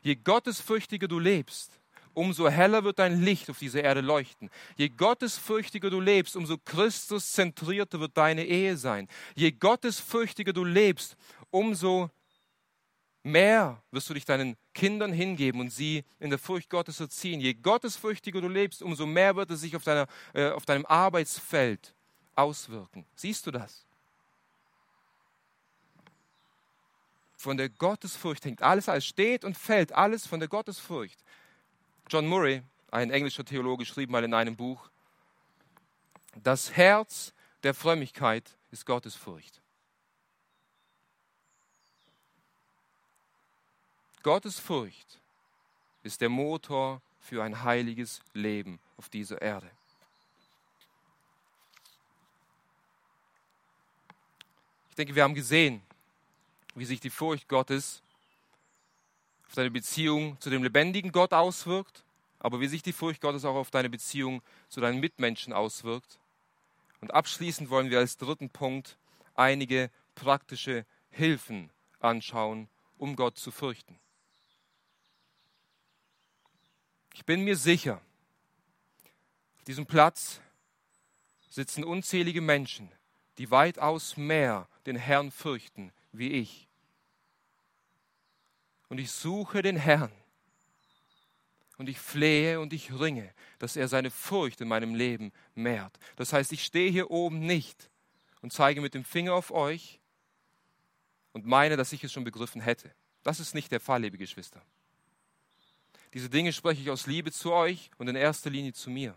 Je 0.03 0.15
gottesfürchtiger 0.15 1.09
du 1.09 1.19
lebst, 1.19 1.81
umso 2.15 2.49
heller 2.49 2.85
wird 2.85 2.99
dein 2.99 3.23
Licht 3.23 3.49
auf 3.51 3.59
dieser 3.59 3.83
Erde 3.83 4.01
leuchten. 4.01 4.51
Je 4.77 4.89
gottesfürchtiger 4.89 5.91
du 5.91 6.01
lebst, 6.01 6.37
umso 6.37 6.59
Christuszentrierter 6.59 8.01
wird 8.01 8.17
deine 8.17 8.45
Ehe 8.45 8.77
sein. 8.77 9.09
Je 9.35 9.51
gottesfürchtiger 9.53 10.53
du 10.53 10.65
lebst, 10.65 11.17
umso 11.53 12.11
mehr 13.23 13.81
wirst 13.93 14.11
du 14.11 14.15
dich 14.15 14.25
deinen 14.25 14.57
Kindern 14.75 15.13
hingeben 15.13 15.61
und 15.61 15.71
sie 15.71 16.05
in 16.19 16.31
der 16.31 16.39
Furcht 16.39 16.69
Gottes 16.69 16.99
erziehen. 16.99 17.41
Je 17.41 17.55
gottesfürchtiger 17.55 18.41
du 18.41 18.49
lebst, 18.49 18.83
umso 18.83 19.07
mehr 19.07 19.37
wird 19.37 19.51
es 19.51 19.61
sich 19.61 19.77
auf, 19.77 19.85
deiner, 19.85 20.09
äh, 20.35 20.51
auf 20.51 20.67
deinem 20.67 20.87
Arbeitsfeld 20.87 21.95
auswirken. 22.35 23.07
Siehst 23.15 23.47
du 23.47 23.51
das? 23.51 23.87
Von 27.37 27.57
der 27.57 27.69
Gottesfurcht 27.69 28.45
hängt 28.45 28.63
alles, 28.63 28.89
alles 28.89 29.05
steht 29.05 29.45
und 29.45 29.57
fällt 29.57 29.93
alles 29.93 30.27
von 30.27 30.41
der 30.41 30.49
Gottesfurcht. 30.49 31.23
John 32.09 32.27
Murray, 32.27 32.63
ein 32.91 33.11
englischer 33.11 33.45
Theologe, 33.45 33.85
schrieb 33.85 34.11
mal 34.11 34.25
in 34.25 34.35
einem 34.35 34.57
Buch, 34.57 34.91
das 36.37 36.77
Herz 36.77 37.33
der 37.63 37.75
Frömmigkeit 37.75 38.57
ist 38.71 38.87
Gottesfurcht. 38.87 39.62
Gottesfurcht 44.23 45.21
ist 46.03 46.21
der 46.21 46.29
Motor 46.29 47.01
für 47.21 47.43
ein 47.43 47.63
heiliges 47.63 48.21
Leben 48.35 48.79
auf 48.97 49.09
dieser 49.09 49.41
Erde. 49.41 49.71
Ich 54.91 54.97
denke, 54.97 55.15
wir 55.15 55.23
haben 55.23 55.35
gesehen, 55.35 55.83
wie 56.75 56.85
sich 56.85 57.01
die 57.01 57.11
Furcht 57.11 57.49
Gottes 57.49 58.03
auf 59.49 59.55
deine 59.55 59.71
Beziehung 59.71 60.39
zu 60.41 60.51
dem 60.51 60.63
lebendigen 60.63 61.13
Gott 61.13 61.33
auswirkt, 61.33 62.05
aber 62.39 62.61
wie 62.61 62.69
sich 62.69 62.83
die 62.83 62.93
Furcht 62.93 63.21
Gottes 63.21 63.45
auch 63.45 63.55
auf 63.55 63.71
deine 63.71 63.91
Beziehung 63.91 64.43
zu 64.69 64.81
deinen 64.81 65.01
Mitmenschen 65.01 65.53
auswirkt. 65.53 66.19
Und 67.01 67.13
abschließend 67.13 67.71
wollen 67.71 67.91
wir 67.91 67.99
als 67.99 68.17
dritten 68.17 68.51
Punkt 68.51 68.99
einige 69.35 69.91
praktische 70.15 70.85
Hilfen 71.11 71.71
anschauen, 72.01 72.69
um 72.99 73.17
Gott 73.17 73.39
zu 73.39 73.51
fürchten. 73.51 73.99
Ich 77.15 77.25
bin 77.25 77.45
mir 77.45 77.57
sicher, 77.57 78.01
auf 79.57 79.65
diesem 79.65 79.87
Platz 79.87 80.41
sitzen 81.51 81.85
unzählige 81.85 82.41
Menschen, 82.41 82.91
die 83.39 83.51
weitaus 83.51 84.17
mehr 84.17 84.69
den 84.87 84.97
Herrn 84.97 85.31
fürchten 85.31 85.93
wie 86.13 86.33
ich. 86.33 86.69
Und 88.89 88.99
ich 88.99 89.11
suche 89.11 89.63
den 89.63 89.77
Herrn 89.77 90.13
und 91.79 91.89
ich 91.89 91.99
flehe 91.99 92.61
und 92.61 92.73
ich 92.73 92.93
ringe, 92.93 93.33
dass 93.59 93.77
er 93.77 93.89
seine 93.89 94.11
Furcht 94.11 94.61
in 94.61 94.69
meinem 94.69 94.95
Leben 94.95 95.33
mehrt. 95.55 95.99
Das 96.17 96.33
heißt, 96.33 96.53
ich 96.53 96.65
stehe 96.65 96.91
hier 96.91 97.11
oben 97.11 97.41
nicht 97.41 97.91
und 98.41 98.53
zeige 98.53 98.81
mit 98.81 98.95
dem 98.95 99.05
Finger 99.05 99.35
auf 99.35 99.51
euch 99.51 100.01
und 101.33 101.47
meine, 101.47 101.77
dass 101.77 101.93
ich 101.93 102.05
es 102.05 102.13
schon 102.13 102.25
begriffen 102.25 102.61
hätte. 102.61 102.95
Das 103.23 103.41
ist 103.41 103.55
nicht 103.55 103.73
der 103.73 103.81
Fall, 103.81 104.03
liebe 104.03 104.19
Geschwister. 104.19 104.63
Diese 106.15 106.29
Dinge 106.29 106.53
spreche 106.53 106.83
ich 106.83 106.91
aus 106.91 107.07
Liebe 107.07 107.33
zu 107.33 107.53
euch 107.53 107.91
und 107.99 108.09
in 108.09 108.17
erster 108.17 108.51
Linie 108.51 108.73
zu 108.73 108.91
mir. 108.91 109.17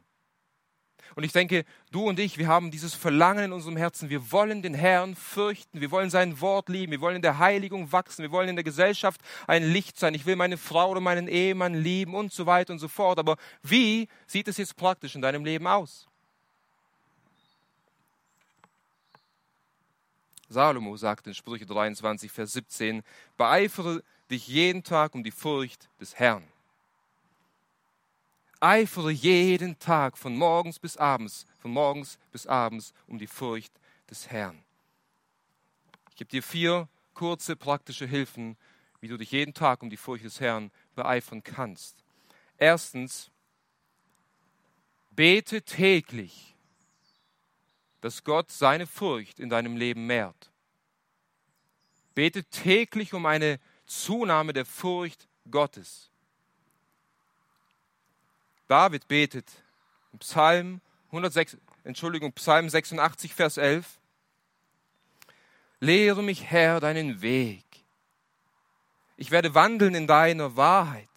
Und 1.14 1.24
ich 1.24 1.32
denke, 1.32 1.66
du 1.92 2.08
und 2.08 2.20
ich, 2.20 2.38
wir 2.38 2.48
haben 2.48 2.72
dieses 2.72 2.94
Verlangen 2.94 3.46
in 3.46 3.54
unserem 3.54 3.78
Herzen. 3.78 4.10
Wir 4.10 4.32
wollen 4.32 4.62
den 4.62 4.74
Herrn 4.74 5.16
fürchten. 5.16 5.80
Wir 5.80 5.92
wollen 5.92 6.10
sein 6.10 6.42
Wort 6.42 6.68
lieben. 6.68 6.92
Wir 6.92 7.02
wollen 7.02 7.18
in 7.18 7.22
der 7.22 7.38
Heiligung 7.38 7.92
wachsen. 7.92 8.24
Wir 8.24 8.32
wollen 8.32 8.50
in 8.50 8.56
der 8.56 8.64
Gesellschaft 8.64 9.22
ein 9.46 9.64
Licht 9.64 10.00
sein. 10.00 10.14
Ich 10.14 10.26
will 10.26 10.36
meine 10.36 10.58
Frau 10.58 10.90
oder 10.90 11.02
meinen 11.02 11.28
Ehemann 11.28 11.74
lieben 11.76 12.16
und 12.16 12.34
so 12.34 12.46
weiter 12.46 12.74
und 12.74 12.80
so 12.80 12.88
fort. 12.88 13.20
Aber 13.20 13.38
wie 13.62 14.08
sieht 14.26 14.48
es 14.48 14.58
jetzt 14.58 14.76
praktisch 14.76 15.16
in 15.16 15.22
deinem 15.22 15.46
Leben 15.46 15.68
aus? 15.68 16.08
Salomo 20.50 20.96
sagt 20.96 21.28
in 21.28 21.34
Sprüche 21.34 21.66
23, 21.66 22.32
Vers 22.32 22.54
17, 22.54 23.04
beeifere 23.36 24.04
dich 24.30 24.48
jeden 24.48 24.84
Tag 24.84 25.16
um 25.16 25.24
die 25.24 25.32
Furcht 25.32 25.90
des 26.00 26.16
Herrn 26.16 26.44
eifere 28.66 29.12
jeden 29.12 29.78
Tag 29.78 30.18
von 30.18 30.36
morgens 30.36 30.80
bis 30.80 30.98
abends, 30.98 31.46
von 31.60 31.70
morgens 31.70 32.18
bis 32.32 32.48
abends 32.48 32.94
um 33.06 33.20
die 33.20 33.28
Furcht 33.28 33.72
des 34.10 34.32
Herrn. 34.32 34.64
Ich 36.10 36.16
gebe 36.16 36.32
dir 36.32 36.42
vier 36.42 36.90
kurze 37.14 37.56
praktische 37.56 38.08
Hilfen, 38.08 38.58
wie 39.02 39.08
du 39.08 39.18
dich 39.18 39.32
jeden 39.32 39.54
Tag 39.54 39.84
um 39.84 39.92
die 39.92 39.98
Furcht 39.98 40.26
des 40.26 40.40
Herrn 40.40 40.72
beeifern 40.96 41.44
kannst. 41.44 42.04
Erstens, 42.58 43.30
bete 45.12 45.62
täglich, 45.62 46.56
dass 48.02 48.24
Gott 48.24 48.52
seine 48.52 48.88
Furcht 48.88 49.40
in 49.40 49.50
deinem 49.50 49.78
Leben 49.78 50.08
mehrt. 50.08 50.52
Bete 52.16 52.44
täglich 52.46 53.14
um 53.14 53.28
eine 53.28 53.60
Zunahme 53.86 54.54
der 54.54 54.66
Furcht 54.66 55.28
Gottes. 55.52 56.10
David 58.68 59.08
betet 59.08 59.50
im 60.12 60.20
Psalm 60.20 60.82
106, 61.08 61.58
Entschuldigung, 61.84 62.34
Psalm 62.34 62.70
86, 62.70 63.34
Vers 63.34 63.58
11. 63.58 64.00
Lehre 65.80 66.24
mich, 66.24 66.46
Herr, 66.46 66.80
deinen 66.80 67.22
Weg. 67.22 67.64
Ich 69.18 69.32
werde 69.32 69.54
wandeln 69.54 69.96
in 69.96 70.08
deiner 70.08 70.56
Wahrheit. 70.58 71.08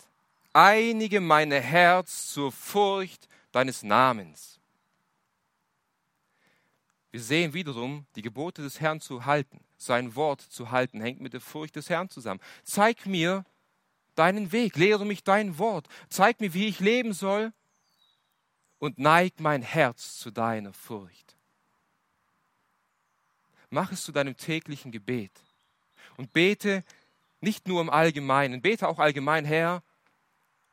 Einige 0.53 1.21
meine 1.21 1.61
Herz 1.61 2.33
zur 2.33 2.53
Furcht 2.53 3.29
deines 3.53 3.83
Namens. 3.83 4.61
Wir 7.11 7.21
sehen 7.21 7.55
wiederum, 7.55 8.07
die 8.15 8.23
Gebote 8.23 8.63
des 8.63 8.81
Herrn 8.81 9.01
zu 9.01 9.25
halten, 9.25 9.65
sein 9.79 10.15
Wort 10.15 10.43
zu 10.43 10.71
halten, 10.71 11.01
hängt 11.01 11.21
mit 11.21 11.33
der 11.33 11.41
Furcht 11.41 11.77
des 11.77 11.89
Herrn 11.89 12.11
zusammen. 12.11 12.41
Zeig 12.65 13.07
mir, 13.07 13.45
deinen 14.19 14.53
Weg, 14.53 14.77
lehre 14.77 15.07
mich 15.07 15.25
dein 15.25 15.59
Wort, 15.59 15.89
zeig 16.09 16.41
mir, 16.41 16.55
wie 16.55 16.67
ich 16.67 16.81
leben 16.81 17.13
soll 17.13 17.53
und 18.79 18.99
neig 18.99 19.41
mein 19.41 19.63
Herz 19.63 20.19
zu 20.19 20.31
deiner 20.31 20.73
Furcht. 20.73 21.37
Mach 23.71 23.93
es 23.93 24.03
zu 24.03 24.13
deinem 24.13 24.37
täglichen 24.37 24.93
Gebet 24.93 25.33
und 26.17 26.33
bete 26.33 26.85
nicht 27.41 27.69
nur 27.69 27.81
im 27.81 27.91
Allgemeinen, 27.91 28.63
bete 28.63 28.89
auch 28.89 28.99
allgemein, 28.99 29.45
Herr, 29.45 29.83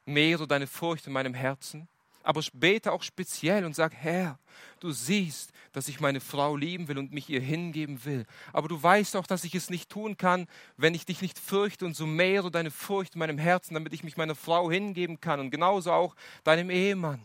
mehre 0.06 0.48
deine 0.48 0.68
Furcht 0.68 1.08
in 1.08 1.14
meinem 1.14 1.34
Herzen, 1.34 1.88
aber 2.26 2.42
bete 2.54 2.92
auch 2.92 3.04
speziell 3.04 3.66
und 3.66 3.76
sag, 3.76 3.94
Herr, 3.94 4.40
du 4.80 4.92
siehst, 4.92 5.52
dass 5.74 5.88
ich 5.88 6.00
meine 6.00 6.20
Frau 6.20 6.56
lieben 6.56 6.88
will 6.88 6.98
und 6.98 7.14
mich 7.14 7.30
ihr 7.30 7.42
hingeben 7.42 8.04
will. 8.06 8.26
Aber 8.54 8.68
du 8.68 8.82
weißt 8.82 9.16
auch, 9.16 9.28
dass 9.28 9.44
ich 9.44 9.54
es 9.56 9.70
nicht 9.70 9.90
tun 9.90 10.18
kann, 10.18 10.48
wenn 10.78 10.96
ich 10.96 11.06
dich 11.06 11.22
nicht 11.22 11.38
fürchte 11.38 11.86
und 11.86 11.96
so 11.96 12.06
mehre 12.06 12.50
deine 12.50 12.72
Furcht 12.72 13.16
in 13.16 13.20
meinem 13.20 13.38
Herzen, 13.38 13.74
damit 13.76 13.94
ich 13.94 14.04
mich 14.04 14.18
meiner 14.18 14.36
Frau 14.36 14.72
hingeben 14.72 15.22
kann 15.22 15.40
und 15.40 15.52
genauso 15.52 15.92
auch 15.92 16.16
deinem 16.44 16.70
Ehemann. 16.70 17.22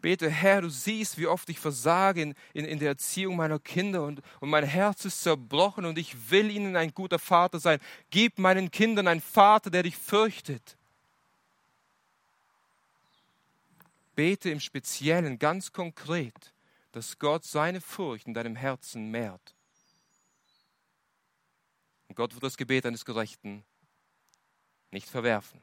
Bete, 0.00 0.30
Herr, 0.30 0.60
du 0.60 0.68
siehst, 0.68 1.18
wie 1.18 1.26
oft 1.26 1.48
ich 1.50 1.58
versage 1.58 2.22
in, 2.22 2.34
in, 2.54 2.64
in 2.64 2.78
der 2.78 2.90
Erziehung 2.90 3.34
meiner 3.34 3.58
Kinder 3.58 4.04
und, 4.04 4.22
und 4.38 4.48
mein 4.48 4.62
Herz 4.62 5.04
ist 5.04 5.22
zerbrochen 5.22 5.86
und 5.86 5.98
ich 5.98 6.30
will 6.30 6.52
ihnen 6.52 6.76
ein 6.76 6.94
guter 6.94 7.18
Vater 7.18 7.58
sein. 7.58 7.80
Gib 8.10 8.38
meinen 8.38 8.70
Kindern 8.70 9.08
einen 9.08 9.20
Vater, 9.20 9.70
der 9.70 9.82
dich 9.82 9.96
fürchtet. 9.96 10.77
Bete 14.18 14.50
im 14.50 14.58
Speziellen, 14.58 15.38
ganz 15.38 15.72
konkret, 15.72 16.52
dass 16.90 17.20
Gott 17.20 17.44
seine 17.44 17.80
Furcht 17.80 18.26
in 18.26 18.34
deinem 18.34 18.56
Herzen 18.56 19.12
mehrt. 19.12 19.54
Und 22.08 22.16
Gott 22.16 22.34
wird 22.34 22.42
das 22.42 22.56
Gebet 22.56 22.84
eines 22.84 23.04
Gerechten 23.04 23.62
nicht 24.90 25.08
verwerfen, 25.08 25.62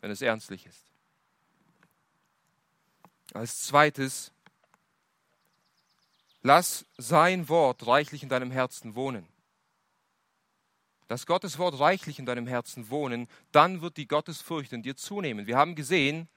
wenn 0.00 0.10
es 0.10 0.20
ernstlich 0.20 0.66
ist. 0.66 0.90
Als 3.34 3.60
zweites, 3.60 4.32
Lass 6.42 6.86
sein 6.96 7.48
Wort 7.48 7.86
reichlich 7.86 8.24
in 8.24 8.28
deinem 8.28 8.50
Herzen 8.50 8.96
wohnen. 8.96 9.28
Lass 11.08 11.24
Gottes 11.24 11.56
Wort 11.58 11.78
reichlich 11.78 12.18
in 12.18 12.26
deinem 12.26 12.48
Herzen 12.48 12.90
wohnen, 12.90 13.28
dann 13.52 13.80
wird 13.80 13.96
die 13.96 14.08
Gottesfurcht 14.08 14.72
in 14.72 14.82
dir 14.82 14.96
zunehmen. 14.96 15.46
Wir 15.46 15.56
haben 15.56 15.76
gesehen, 15.76 16.28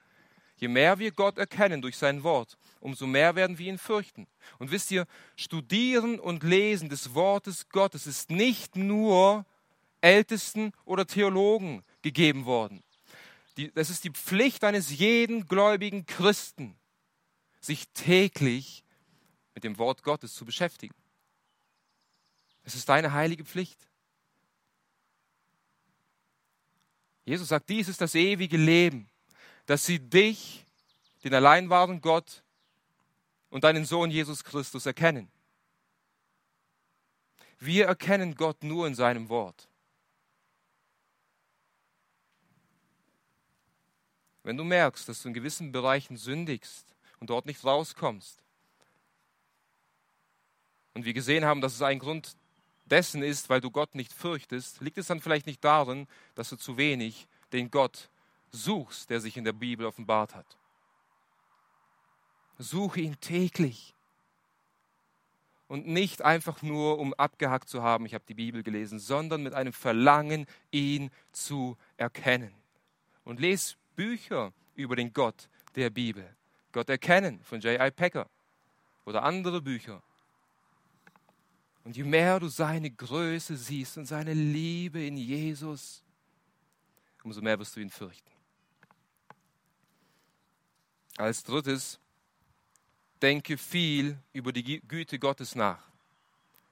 je 0.62 0.68
mehr 0.68 1.00
wir 1.00 1.10
Gott 1.10 1.38
erkennen 1.38 1.82
durch 1.82 1.98
sein 1.98 2.22
Wort, 2.22 2.56
umso 2.78 3.04
mehr 3.04 3.34
werden 3.34 3.58
wir 3.58 3.68
ihn 3.68 3.78
fürchten. 3.78 4.28
Und 4.60 4.70
wisst 4.70 4.92
ihr, 4.92 5.08
Studieren 5.34 6.20
und 6.20 6.44
Lesen 6.44 6.88
des 6.88 7.14
Wortes 7.14 7.68
Gottes 7.68 8.06
ist 8.06 8.30
nicht 8.30 8.76
nur 8.76 9.44
Ältesten 10.00 10.72
oder 10.84 11.04
Theologen 11.04 11.82
gegeben 12.00 12.44
worden. 12.44 12.84
das 13.74 13.90
ist 13.90 14.04
die 14.04 14.10
Pflicht 14.10 14.62
eines 14.62 14.96
jeden 14.96 15.48
gläubigen 15.48 16.06
Christen, 16.06 16.76
sich 17.60 17.88
täglich 17.88 18.84
mit 19.54 19.64
dem 19.64 19.78
Wort 19.78 20.04
Gottes 20.04 20.32
zu 20.32 20.44
beschäftigen. 20.44 20.94
Es 22.62 22.76
ist 22.76 22.88
deine 22.88 23.12
heilige 23.12 23.44
Pflicht. 23.44 23.88
Jesus 27.24 27.48
sagt, 27.48 27.68
dies 27.68 27.88
ist 27.88 28.00
das 28.00 28.14
ewige 28.14 28.56
Leben, 28.56 29.08
dass 29.66 29.86
sie 29.86 29.98
dich, 29.98 30.66
den 31.24 31.34
allein 31.34 31.70
wahren 31.70 32.00
Gott 32.00 32.42
und 33.50 33.64
deinen 33.64 33.84
Sohn 33.84 34.10
Jesus 34.10 34.44
Christus 34.44 34.86
erkennen. 34.86 35.30
Wir 37.58 37.86
erkennen 37.86 38.34
Gott 38.34 38.64
nur 38.64 38.86
in 38.86 38.94
seinem 38.94 39.28
Wort. 39.28 39.68
Wenn 44.42 44.56
du 44.56 44.64
merkst, 44.64 45.08
dass 45.08 45.22
du 45.22 45.28
in 45.28 45.34
gewissen 45.34 45.70
Bereichen 45.70 46.16
sündigst 46.16 46.96
und 47.20 47.30
dort 47.30 47.46
nicht 47.46 47.64
rauskommst, 47.64 48.42
und 50.94 51.04
wir 51.04 51.14
gesehen 51.14 51.44
haben, 51.44 51.60
dass 51.60 51.74
es 51.74 51.82
ein 51.82 51.98
Grund 51.98 52.36
dessen 52.84 53.22
ist, 53.22 53.48
weil 53.48 53.60
du 53.60 53.70
Gott 53.70 53.94
nicht 53.94 54.12
fürchtest, 54.12 54.80
liegt 54.80 54.98
es 54.98 55.06
dann 55.06 55.20
vielleicht 55.20 55.46
nicht 55.46 55.64
darin, 55.64 56.06
dass 56.34 56.50
du 56.50 56.56
zu 56.56 56.76
wenig 56.76 57.26
den 57.52 57.70
Gott 57.70 58.10
suchst, 58.52 59.10
der 59.10 59.20
sich 59.20 59.36
in 59.36 59.44
der 59.44 59.52
Bibel 59.52 59.86
offenbart 59.86 60.34
hat. 60.34 60.56
Suche 62.58 63.00
ihn 63.00 63.18
täglich. 63.20 63.94
Und 65.68 65.86
nicht 65.86 66.20
einfach 66.20 66.60
nur, 66.60 66.98
um 66.98 67.14
abgehackt 67.14 67.68
zu 67.68 67.82
haben, 67.82 68.04
ich 68.04 68.12
habe 68.12 68.24
die 68.28 68.34
Bibel 68.34 68.62
gelesen, 68.62 68.98
sondern 68.98 69.42
mit 69.42 69.54
einem 69.54 69.72
Verlangen, 69.72 70.46
ihn 70.70 71.10
zu 71.32 71.78
erkennen. 71.96 72.52
Und 73.24 73.40
lese 73.40 73.76
Bücher 73.96 74.52
über 74.74 74.96
den 74.96 75.12
Gott 75.14 75.48
der 75.74 75.88
Bibel. 75.88 76.28
Gott 76.72 76.90
erkennen 76.90 77.40
von 77.42 77.60
J.I. 77.60 77.90
Packer 77.90 78.28
oder 79.06 79.22
andere 79.22 79.62
Bücher. 79.62 80.02
Und 81.84 81.96
je 81.96 82.04
mehr 82.04 82.38
du 82.38 82.48
seine 82.48 82.90
Größe 82.90 83.56
siehst 83.56 83.98
und 83.98 84.06
seine 84.06 84.34
Liebe 84.34 85.04
in 85.04 85.16
Jesus, 85.16 86.02
umso 87.24 87.40
mehr 87.40 87.58
wirst 87.58 87.74
du 87.76 87.80
ihn 87.80 87.90
fürchten. 87.90 88.30
Als 91.16 91.44
drittes, 91.44 91.98
denke 93.20 93.56
viel 93.56 94.18
über 94.32 94.52
die 94.52 94.80
Güte 94.80 95.18
Gottes 95.18 95.54
nach. 95.54 95.82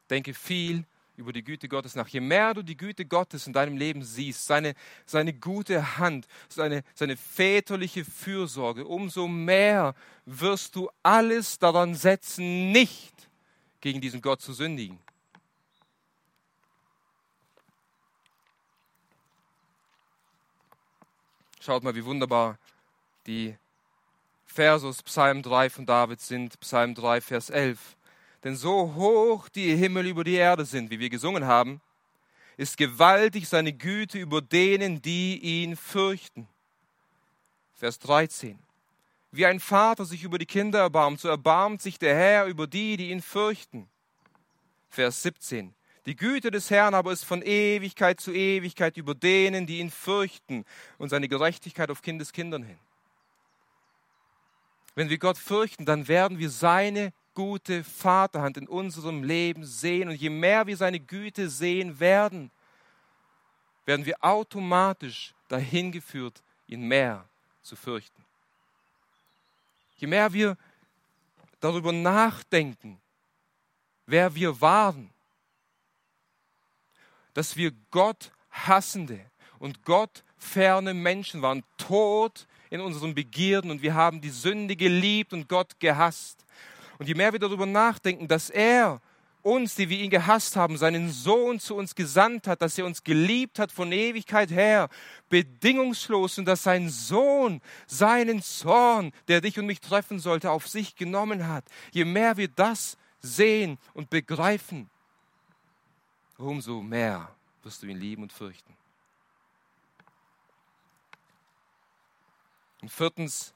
Denke 0.09 0.35
viel 0.35 0.85
über 1.17 1.33
die 1.33 1.45
Güte 1.45 1.69
Gottes 1.69 1.95
nach. 1.95 2.09
Je 2.09 2.21
mehr 2.21 2.55
du 2.55 2.63
die 2.63 2.77
Güte 2.77 3.05
Gottes 3.05 3.47
in 3.47 3.53
deinem 3.53 3.77
Leben 3.77 4.03
siehst, 4.03 4.47
seine, 4.47 4.75
seine 5.07 5.33
gute 5.33 5.99
Hand, 5.99 6.27
seine, 6.49 6.83
seine 6.95 7.17
väterliche 7.17 8.05
Fürsorge, 8.05 8.87
umso 8.87 9.29
mehr 9.29 9.95
wirst 10.25 10.75
du 10.75 10.91
alles 11.03 11.59
daran 11.59 11.95
setzen, 11.95 12.73
nicht 12.73 13.29
gegen 13.81 14.01
diesen 14.01 14.23
Gott 14.23 14.41
zu 14.41 14.53
sündigen. 14.53 14.99
Schaut 21.61 21.83
mal, 21.83 21.95
wie 21.95 22.05
wunderbar 22.05 22.59
die 23.27 23.55
Verse 24.53 24.85
aus 24.85 25.03
Psalm 25.05 25.43
3 25.43 25.71
von 25.71 25.87
David 25.87 26.21
sind. 26.21 26.59
Psalm 26.59 26.95
3, 26.95 27.21
Vers 27.21 27.51
11. 27.51 27.79
Denn 28.43 28.57
so 28.57 28.95
hoch 28.95 29.49
die 29.49 29.77
Himmel 29.77 30.09
über 30.09 30.25
die 30.25 30.35
Erde 30.35 30.65
sind, 30.65 30.91
wie 30.91 30.99
wir 30.99 31.09
gesungen 31.09 31.45
haben, 31.45 31.81
ist 32.57 32.77
gewaltig 32.77 33.49
seine 33.49 33.73
Güte 33.73 34.19
über 34.19 34.43
denen, 34.43 35.01
die 35.03 35.39
ihn 35.39 35.77
fürchten. 35.77 36.49
Vers 37.77 38.01
13. 38.01 38.59
Wie 39.31 39.47
ein 39.47 39.61
Vater 39.61 40.05
sich 40.05 40.25
über 40.25 40.39
die 40.39 40.47
Kinder 40.47 40.81
erbarmt, 40.81 41.21
so 41.21 41.29
erbarmt 41.29 41.81
sich 41.81 41.99
der 42.01 42.17
Herr 42.17 42.47
über 42.47 42.67
die, 42.67 42.97
die 42.97 43.11
ihn 43.11 43.23
fürchten. 43.23 43.89
Vers 44.89 45.23
17. 45.23 45.73
Die 46.07 46.17
Güte 46.17 46.51
des 46.51 46.71
Herrn 46.71 46.95
aber 46.95 47.13
ist 47.13 47.25
von 47.25 47.41
Ewigkeit 47.43 48.19
zu 48.19 48.33
Ewigkeit 48.33 48.97
über 48.97 49.15
denen, 49.15 49.67
die 49.67 49.79
ihn 49.79 49.93
fürchten, 49.93 50.65
und 50.99 51.11
seine 51.11 51.29
Gerechtigkeit 51.29 51.91
auf 51.91 52.03
Kindeskindern 52.03 52.65
hin. 52.65 52.79
Wenn 55.01 55.09
wir 55.09 55.17
Gott 55.17 55.39
fürchten, 55.39 55.87
dann 55.87 56.09
werden 56.09 56.39
wir 56.39 56.51
seine 56.51 57.15
gute 57.33 57.85
Vaterhand 57.85 58.59
in 58.59 58.69
unserem 58.69 59.23
Leben 59.23 59.65
sehen. 59.65 60.11
Und 60.11 60.17
je 60.17 60.29
mehr 60.29 60.67
wir 60.67 60.77
seine 60.77 61.01
Güte 61.01 61.49
sehen 61.49 62.01
werden, 62.01 62.51
werden 63.87 64.05
wir 64.05 64.23
automatisch 64.23 65.33
dahin 65.49 65.91
geführt, 65.91 66.43
ihn 66.67 66.83
mehr 66.83 67.25
zu 67.63 67.77
fürchten. 67.77 68.27
Je 69.97 70.07
mehr 70.07 70.35
wir 70.35 70.59
darüber 71.61 71.93
nachdenken, 71.93 73.01
wer 74.05 74.35
wir 74.35 74.61
waren, 74.61 75.09
dass 77.33 77.57
wir 77.57 77.73
Gott 77.91 78.33
hassende 78.51 79.25
und 79.61 79.83
Gott 79.87 80.25
ferne 80.37 80.93
Menschen 80.93 81.41
waren, 81.41 81.65
tot 81.79 82.47
in 82.71 82.81
unseren 82.81 83.15
Begierden 83.15 83.71
und 83.71 83.83
wir 83.83 83.95
haben 83.95 84.21
die 84.21 84.31
Sünde 84.31 84.77
geliebt 84.77 85.33
und 85.33 85.49
Gott 85.49 85.79
gehasst. 85.81 86.45
Und 86.99 87.09
je 87.09 87.15
mehr 87.15 87.33
wir 87.33 87.41
darüber 87.41 87.67
nachdenken, 87.67 88.29
dass 88.29 88.49
er 88.49 89.01
uns, 89.43 89.75
die 89.75 89.89
wir 89.89 89.99
ihn 89.99 90.11
gehasst 90.11 90.57
haben, 90.57 90.77
seinen 90.77 91.11
Sohn 91.11 91.59
zu 91.59 91.75
uns 91.75 91.95
gesandt 91.95 92.47
hat, 92.47 92.63
dass 92.63 92.79
er 92.79 92.85
uns 92.85 93.03
geliebt 93.03 93.59
hat 93.59 93.73
von 93.73 93.91
Ewigkeit 93.91 94.51
her, 94.51 94.89
bedingungslos 95.29 96.39
und 96.39 96.45
dass 96.45 96.63
sein 96.63 96.89
Sohn 96.89 97.61
seinen 97.87 98.43
Zorn, 98.43 99.13
der 99.29 99.41
dich 99.41 99.59
und 99.59 99.67
mich 99.67 99.81
treffen 99.81 100.19
sollte, 100.19 100.51
auf 100.51 100.69
sich 100.69 100.95
genommen 100.95 101.49
hat. 101.49 101.65
Je 101.91 102.05
mehr 102.05 102.37
wir 102.37 102.49
das 102.49 102.99
sehen 103.21 103.79
und 103.95 104.11
begreifen, 104.11 104.91
umso 106.37 106.81
mehr 106.81 107.35
wirst 107.63 107.83
du 107.83 107.87
ihn 107.87 107.99
lieben 107.99 108.23
und 108.23 108.33
fürchten. 108.33 108.80
Und 112.83 112.89
viertens 112.89 113.55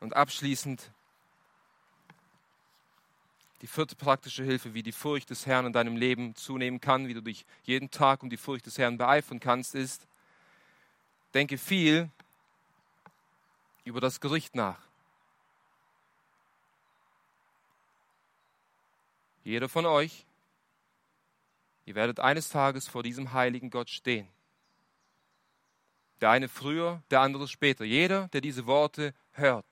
und 0.00 0.16
abschließend 0.16 0.90
die 3.60 3.66
vierte 3.66 3.94
praktische 3.94 4.42
Hilfe, 4.42 4.74
wie 4.74 4.82
die 4.82 4.92
Furcht 4.92 5.30
des 5.30 5.46
Herrn 5.46 5.66
in 5.66 5.72
deinem 5.72 5.96
Leben 5.96 6.34
zunehmen 6.34 6.80
kann, 6.80 7.06
wie 7.06 7.14
du 7.14 7.20
dich 7.20 7.46
jeden 7.62 7.90
Tag 7.90 8.22
um 8.22 8.30
die 8.30 8.36
Furcht 8.36 8.66
des 8.66 8.78
Herrn 8.78 8.98
beeifern 8.98 9.38
kannst, 9.38 9.74
ist, 9.74 10.06
denke 11.34 11.58
viel 11.58 12.10
über 13.84 14.00
das 14.00 14.20
Gericht 14.20 14.54
nach. 14.54 14.80
Jeder 19.44 19.68
von 19.68 19.86
euch 19.86 20.26
Ihr 21.84 21.94
werdet 21.94 22.20
eines 22.20 22.48
Tages 22.48 22.88
vor 22.88 23.02
diesem 23.02 23.32
heiligen 23.32 23.70
Gott 23.70 23.90
stehen. 23.90 24.28
Der 26.22 26.30
eine 26.30 26.48
früher, 26.48 27.02
der 27.10 27.20
andere 27.20 27.48
später. 27.48 27.84
Jeder, 27.84 28.28
der 28.28 28.40
diese 28.40 28.66
Worte 28.66 29.12
hört. 29.32 29.66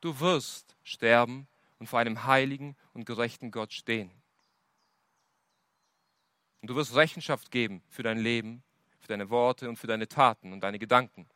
Du 0.00 0.18
wirst 0.18 0.76
sterben 0.82 1.46
und 1.78 1.88
vor 1.88 1.98
einem 1.98 2.24
heiligen 2.24 2.74
und 2.94 3.04
gerechten 3.04 3.50
Gott 3.50 3.74
stehen. 3.74 4.10
Und 6.62 6.70
du 6.70 6.74
wirst 6.74 6.94
Rechenschaft 6.96 7.50
geben 7.50 7.82
für 7.90 8.02
dein 8.02 8.18
Leben, 8.18 8.62
für 8.98 9.08
deine 9.08 9.28
Worte 9.28 9.68
und 9.68 9.76
für 9.76 9.86
deine 9.86 10.08
Taten 10.08 10.54
und 10.54 10.62
deine 10.62 10.78
Gedanken. 10.78 11.28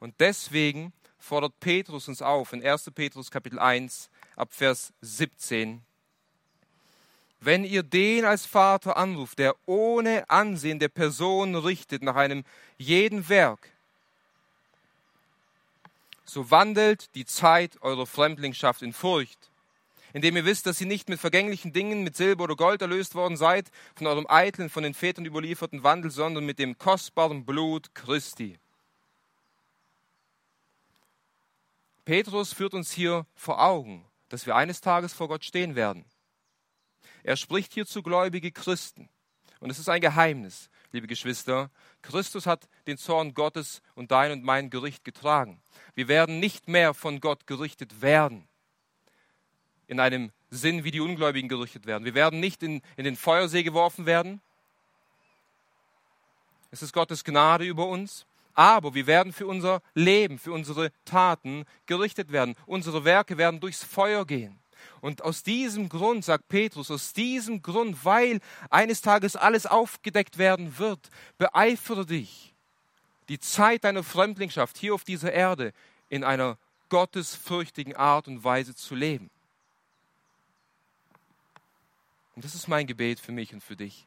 Und 0.00 0.14
deswegen 0.18 0.94
fordert 1.18 1.60
Petrus 1.60 2.08
uns 2.08 2.22
auf 2.22 2.54
in 2.54 2.66
1. 2.66 2.90
Petrus 2.94 3.30
Kapitel 3.30 3.58
1 3.58 4.08
ab 4.34 4.54
Vers 4.54 4.94
17 5.02 5.84
wenn 7.44 7.64
ihr 7.64 7.82
den 7.82 8.24
als 8.24 8.46
Vater 8.46 8.96
anruft, 8.96 9.38
der 9.38 9.54
ohne 9.66 10.28
Ansehen 10.30 10.78
der 10.78 10.88
Person 10.88 11.54
richtet 11.54 12.02
nach 12.02 12.16
einem 12.16 12.44
jeden 12.78 13.28
Werk, 13.28 13.70
so 16.24 16.50
wandelt 16.50 17.14
die 17.14 17.26
Zeit 17.26 17.80
eurer 17.82 18.06
Fremdlingschaft 18.06 18.82
in 18.82 18.92
Furcht, 18.92 19.50
indem 20.12 20.36
ihr 20.36 20.44
wisst, 20.44 20.66
dass 20.66 20.80
ihr 20.80 20.86
nicht 20.86 21.08
mit 21.08 21.20
vergänglichen 21.20 21.72
Dingen, 21.72 22.02
mit 22.02 22.16
Silber 22.16 22.44
oder 22.44 22.56
Gold 22.56 22.80
erlöst 22.82 23.14
worden 23.14 23.36
seid, 23.36 23.70
von 23.94 24.06
eurem 24.06 24.26
eitlen, 24.28 24.70
von 24.70 24.82
den 24.82 24.94
Vätern 24.94 25.26
überlieferten 25.26 25.82
Wandel, 25.82 26.10
sondern 26.10 26.46
mit 26.46 26.58
dem 26.58 26.78
kostbaren 26.78 27.44
Blut 27.44 27.94
Christi. 27.94 28.58
Petrus 32.04 32.52
führt 32.52 32.74
uns 32.74 32.92
hier 32.92 33.26
vor 33.34 33.62
Augen, 33.62 34.04
dass 34.28 34.46
wir 34.46 34.56
eines 34.56 34.80
Tages 34.80 35.12
vor 35.12 35.28
Gott 35.28 35.44
stehen 35.44 35.74
werden. 35.74 36.04
Er 37.22 37.36
spricht 37.36 37.72
hier 37.72 37.86
zu 37.86 38.02
gläubige 38.02 38.52
Christen. 38.52 39.08
Und 39.60 39.70
es 39.70 39.78
ist 39.78 39.88
ein 39.88 40.00
Geheimnis, 40.00 40.68
liebe 40.92 41.06
Geschwister. 41.06 41.70
Christus 42.02 42.46
hat 42.46 42.68
den 42.86 42.98
Zorn 42.98 43.34
Gottes 43.34 43.82
und 43.94 44.10
dein 44.10 44.32
und 44.32 44.44
mein 44.44 44.68
Gericht 44.70 45.04
getragen. 45.04 45.62
Wir 45.94 46.08
werden 46.08 46.38
nicht 46.38 46.68
mehr 46.68 46.92
von 46.92 47.20
Gott 47.20 47.46
gerichtet 47.46 48.02
werden. 48.02 48.46
In 49.86 50.00
einem 50.00 50.32
Sinn, 50.50 50.84
wie 50.84 50.90
die 50.90 51.00
Ungläubigen 51.00 51.48
gerichtet 51.48 51.86
werden. 51.86 52.04
Wir 52.04 52.14
werden 52.14 52.40
nicht 52.40 52.62
in, 52.62 52.82
in 52.96 53.04
den 53.04 53.16
Feuersee 53.16 53.62
geworfen 53.62 54.06
werden. 54.06 54.40
Es 56.70 56.82
ist 56.82 56.92
Gottes 56.92 57.24
Gnade 57.24 57.64
über 57.64 57.86
uns. 57.86 58.26
Aber 58.54 58.94
wir 58.94 59.06
werden 59.06 59.32
für 59.32 59.46
unser 59.46 59.82
Leben, 59.94 60.38
für 60.38 60.52
unsere 60.52 60.92
Taten 61.04 61.64
gerichtet 61.86 62.30
werden. 62.30 62.54
Unsere 62.66 63.04
Werke 63.04 63.36
werden 63.36 63.60
durchs 63.60 63.82
Feuer 63.82 64.24
gehen. 64.26 64.60
Und 65.00 65.22
aus 65.22 65.42
diesem 65.42 65.88
Grund, 65.88 66.24
sagt 66.24 66.48
Petrus, 66.48 66.90
aus 66.90 67.12
diesem 67.12 67.62
Grund, 67.62 68.04
weil 68.04 68.40
eines 68.70 69.00
Tages 69.00 69.36
alles 69.36 69.66
aufgedeckt 69.66 70.38
werden 70.38 70.78
wird, 70.78 71.10
beeifere 71.38 72.06
dich, 72.06 72.54
die 73.28 73.38
Zeit 73.38 73.84
deiner 73.84 74.02
Fremdlingschaft 74.02 74.76
hier 74.78 74.94
auf 74.94 75.04
dieser 75.04 75.32
Erde 75.32 75.72
in 76.08 76.24
einer 76.24 76.58
gottesfürchtigen 76.88 77.96
Art 77.96 78.28
und 78.28 78.44
Weise 78.44 78.74
zu 78.74 78.94
leben. 78.94 79.30
Und 82.36 82.44
das 82.44 82.54
ist 82.54 82.68
mein 82.68 82.86
Gebet 82.86 83.20
für 83.20 83.32
mich 83.32 83.52
und 83.54 83.62
für 83.62 83.76
dich. 83.76 84.06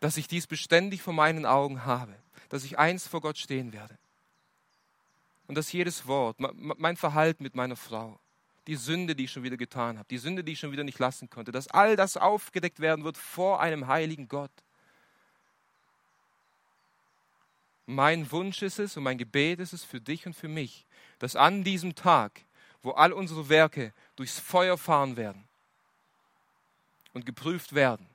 Dass 0.00 0.16
ich 0.16 0.28
dies 0.28 0.46
beständig 0.46 1.02
vor 1.02 1.12
meinen 1.12 1.46
Augen 1.46 1.84
habe, 1.84 2.14
dass 2.48 2.64
ich 2.64 2.78
eins 2.78 3.06
vor 3.06 3.20
Gott 3.20 3.38
stehen 3.38 3.72
werde. 3.72 3.98
Und 5.46 5.56
dass 5.56 5.72
jedes 5.72 6.06
Wort, 6.06 6.36
mein 6.38 6.96
Verhalten 6.96 7.42
mit 7.42 7.54
meiner 7.54 7.76
Frau, 7.76 8.18
die 8.66 8.76
Sünde, 8.76 9.14
die 9.14 9.24
ich 9.24 9.32
schon 9.32 9.42
wieder 9.42 9.56
getan 9.56 9.98
habe, 9.98 10.08
die 10.08 10.18
Sünde, 10.18 10.42
die 10.42 10.52
ich 10.52 10.58
schon 10.58 10.72
wieder 10.72 10.84
nicht 10.84 10.98
lassen 10.98 11.28
konnte, 11.28 11.52
dass 11.52 11.68
all 11.68 11.96
das 11.96 12.16
aufgedeckt 12.16 12.80
werden 12.80 13.04
wird 13.04 13.18
vor 13.18 13.60
einem 13.60 13.86
heiligen 13.86 14.28
Gott. 14.28 14.50
Mein 17.86 18.30
Wunsch 18.32 18.62
ist 18.62 18.78
es 18.78 18.96
und 18.96 19.02
mein 19.02 19.18
Gebet 19.18 19.60
ist 19.60 19.74
es 19.74 19.84
für 19.84 20.00
dich 20.00 20.26
und 20.26 20.34
für 20.34 20.48
mich, 20.48 20.86
dass 21.18 21.36
an 21.36 21.64
diesem 21.64 21.94
Tag, 21.94 22.40
wo 22.82 22.92
all 22.92 23.12
unsere 23.12 23.48
Werke 23.48 23.92
durchs 24.16 24.38
Feuer 24.38 24.78
fahren 24.78 25.16
werden 25.16 25.44
und 27.12 27.26
geprüft 27.26 27.74
werden, 27.74 28.06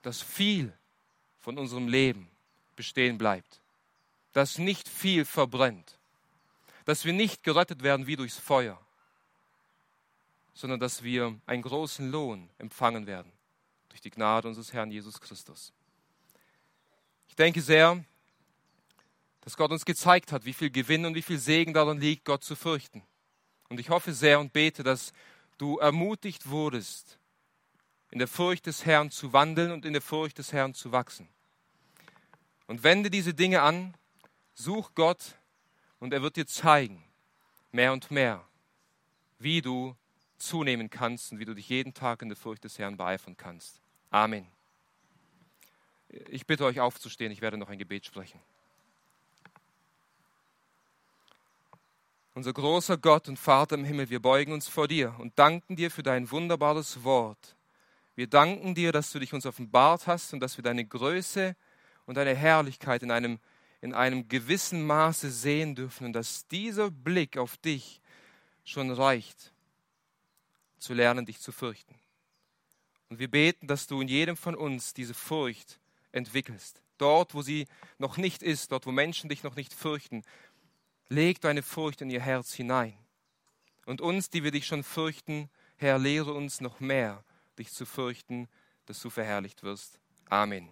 dass 0.00 0.22
viel 0.22 0.72
von 1.40 1.58
unserem 1.58 1.88
Leben 1.88 2.30
bestehen 2.76 3.18
bleibt, 3.18 3.60
dass 4.32 4.56
nicht 4.58 4.88
viel 4.88 5.24
verbrennt, 5.24 5.98
dass 6.84 7.04
wir 7.04 7.12
nicht 7.12 7.42
gerettet 7.42 7.82
werden 7.82 8.06
wie 8.06 8.16
durchs 8.16 8.38
Feuer, 8.38 8.80
sondern 10.54 10.80
dass 10.80 11.02
wir 11.02 11.38
einen 11.46 11.62
großen 11.62 12.10
Lohn 12.10 12.50
empfangen 12.58 13.06
werden 13.06 13.32
durch 13.88 14.00
die 14.00 14.10
Gnade 14.10 14.48
unseres 14.48 14.72
Herrn 14.72 14.90
Jesus 14.90 15.20
Christus. 15.20 15.72
Ich 17.28 17.36
denke 17.36 17.62
sehr, 17.62 18.04
dass 19.42 19.56
Gott 19.56 19.70
uns 19.70 19.84
gezeigt 19.84 20.32
hat, 20.32 20.44
wie 20.44 20.52
viel 20.52 20.70
Gewinn 20.70 21.04
und 21.04 21.14
wie 21.14 21.22
viel 21.22 21.38
Segen 21.38 21.74
darin 21.74 22.00
liegt, 22.00 22.24
Gott 22.24 22.44
zu 22.44 22.54
fürchten. 22.54 23.02
Und 23.68 23.80
ich 23.80 23.90
hoffe 23.90 24.12
sehr 24.12 24.38
und 24.38 24.52
bete, 24.52 24.82
dass 24.82 25.12
du 25.58 25.78
ermutigt 25.78 26.48
wurdest, 26.48 27.18
in 28.10 28.18
der 28.18 28.28
Furcht 28.28 28.66
des 28.66 28.84
Herrn 28.84 29.10
zu 29.10 29.32
wandeln 29.32 29.72
und 29.72 29.84
in 29.84 29.94
der 29.94 30.02
Furcht 30.02 30.38
des 30.38 30.52
Herrn 30.52 30.74
zu 30.74 30.92
wachsen. 30.92 31.28
Und 32.66 32.84
wende 32.84 33.10
diese 33.10 33.34
Dinge 33.34 33.62
an, 33.62 33.94
such 34.54 34.94
Gott 34.94 35.36
und 36.02 36.12
er 36.12 36.20
wird 36.20 36.34
dir 36.34 36.48
zeigen, 36.48 37.00
mehr 37.70 37.92
und 37.92 38.10
mehr, 38.10 38.44
wie 39.38 39.62
du 39.62 39.94
zunehmen 40.36 40.90
kannst 40.90 41.30
und 41.30 41.38
wie 41.38 41.44
du 41.44 41.54
dich 41.54 41.68
jeden 41.68 41.94
Tag 41.94 42.22
in 42.22 42.28
der 42.28 42.36
Furcht 42.36 42.64
des 42.64 42.76
Herrn 42.76 42.96
beeifern 42.96 43.36
kannst. 43.36 43.80
Amen. 44.10 44.48
Ich 46.28 46.44
bitte 46.44 46.64
euch 46.64 46.80
aufzustehen, 46.80 47.30
ich 47.30 47.40
werde 47.40 47.56
noch 47.56 47.68
ein 47.68 47.78
Gebet 47.78 48.04
sprechen. 48.04 48.40
Unser 52.34 52.52
großer 52.52 52.98
Gott 52.98 53.28
und 53.28 53.38
Vater 53.38 53.76
im 53.76 53.84
Himmel, 53.84 54.10
wir 54.10 54.20
beugen 54.20 54.52
uns 54.52 54.66
vor 54.66 54.88
dir 54.88 55.14
und 55.20 55.38
danken 55.38 55.76
dir 55.76 55.92
für 55.92 56.02
dein 56.02 56.32
wunderbares 56.32 57.04
Wort. 57.04 57.54
Wir 58.16 58.26
danken 58.26 58.74
dir, 58.74 58.90
dass 58.90 59.12
du 59.12 59.20
dich 59.20 59.32
uns 59.32 59.46
offenbart 59.46 60.08
hast 60.08 60.32
und 60.34 60.40
dass 60.40 60.56
wir 60.56 60.64
deine 60.64 60.84
Größe 60.84 61.54
und 62.06 62.16
deine 62.16 62.34
Herrlichkeit 62.34 63.04
in 63.04 63.12
einem, 63.12 63.38
in 63.82 63.92
einem 63.92 64.28
gewissen 64.28 64.86
Maße 64.86 65.30
sehen 65.30 65.74
dürfen 65.74 66.06
und 66.06 66.12
dass 66.14 66.46
dieser 66.46 66.90
Blick 66.90 67.36
auf 67.36 67.56
dich 67.58 68.00
schon 68.64 68.90
reicht, 68.90 69.52
zu 70.78 70.94
lernen, 70.94 71.26
dich 71.26 71.40
zu 71.40 71.52
fürchten. 71.52 71.96
Und 73.08 73.18
wir 73.18 73.28
beten, 73.28 73.66
dass 73.66 73.88
du 73.88 74.00
in 74.00 74.08
jedem 74.08 74.36
von 74.36 74.54
uns 74.54 74.94
diese 74.94 75.14
Furcht 75.14 75.80
entwickelst. 76.12 76.80
Dort, 76.96 77.34
wo 77.34 77.42
sie 77.42 77.66
noch 77.98 78.16
nicht 78.16 78.42
ist, 78.42 78.70
dort, 78.70 78.86
wo 78.86 78.92
Menschen 78.92 79.28
dich 79.28 79.42
noch 79.42 79.56
nicht 79.56 79.74
fürchten, 79.74 80.22
leg 81.08 81.40
deine 81.40 81.62
Furcht 81.62 82.00
in 82.00 82.10
ihr 82.10 82.20
Herz 82.20 82.54
hinein. 82.54 82.96
Und 83.84 84.00
uns, 84.00 84.30
die 84.30 84.44
wir 84.44 84.52
dich 84.52 84.66
schon 84.66 84.84
fürchten, 84.84 85.50
Herr, 85.76 85.98
lehre 85.98 86.32
uns 86.32 86.60
noch 86.60 86.78
mehr, 86.78 87.24
dich 87.58 87.72
zu 87.72 87.84
fürchten, 87.84 88.48
dass 88.86 89.02
du 89.02 89.10
verherrlicht 89.10 89.64
wirst. 89.64 89.98
Amen. 90.28 90.70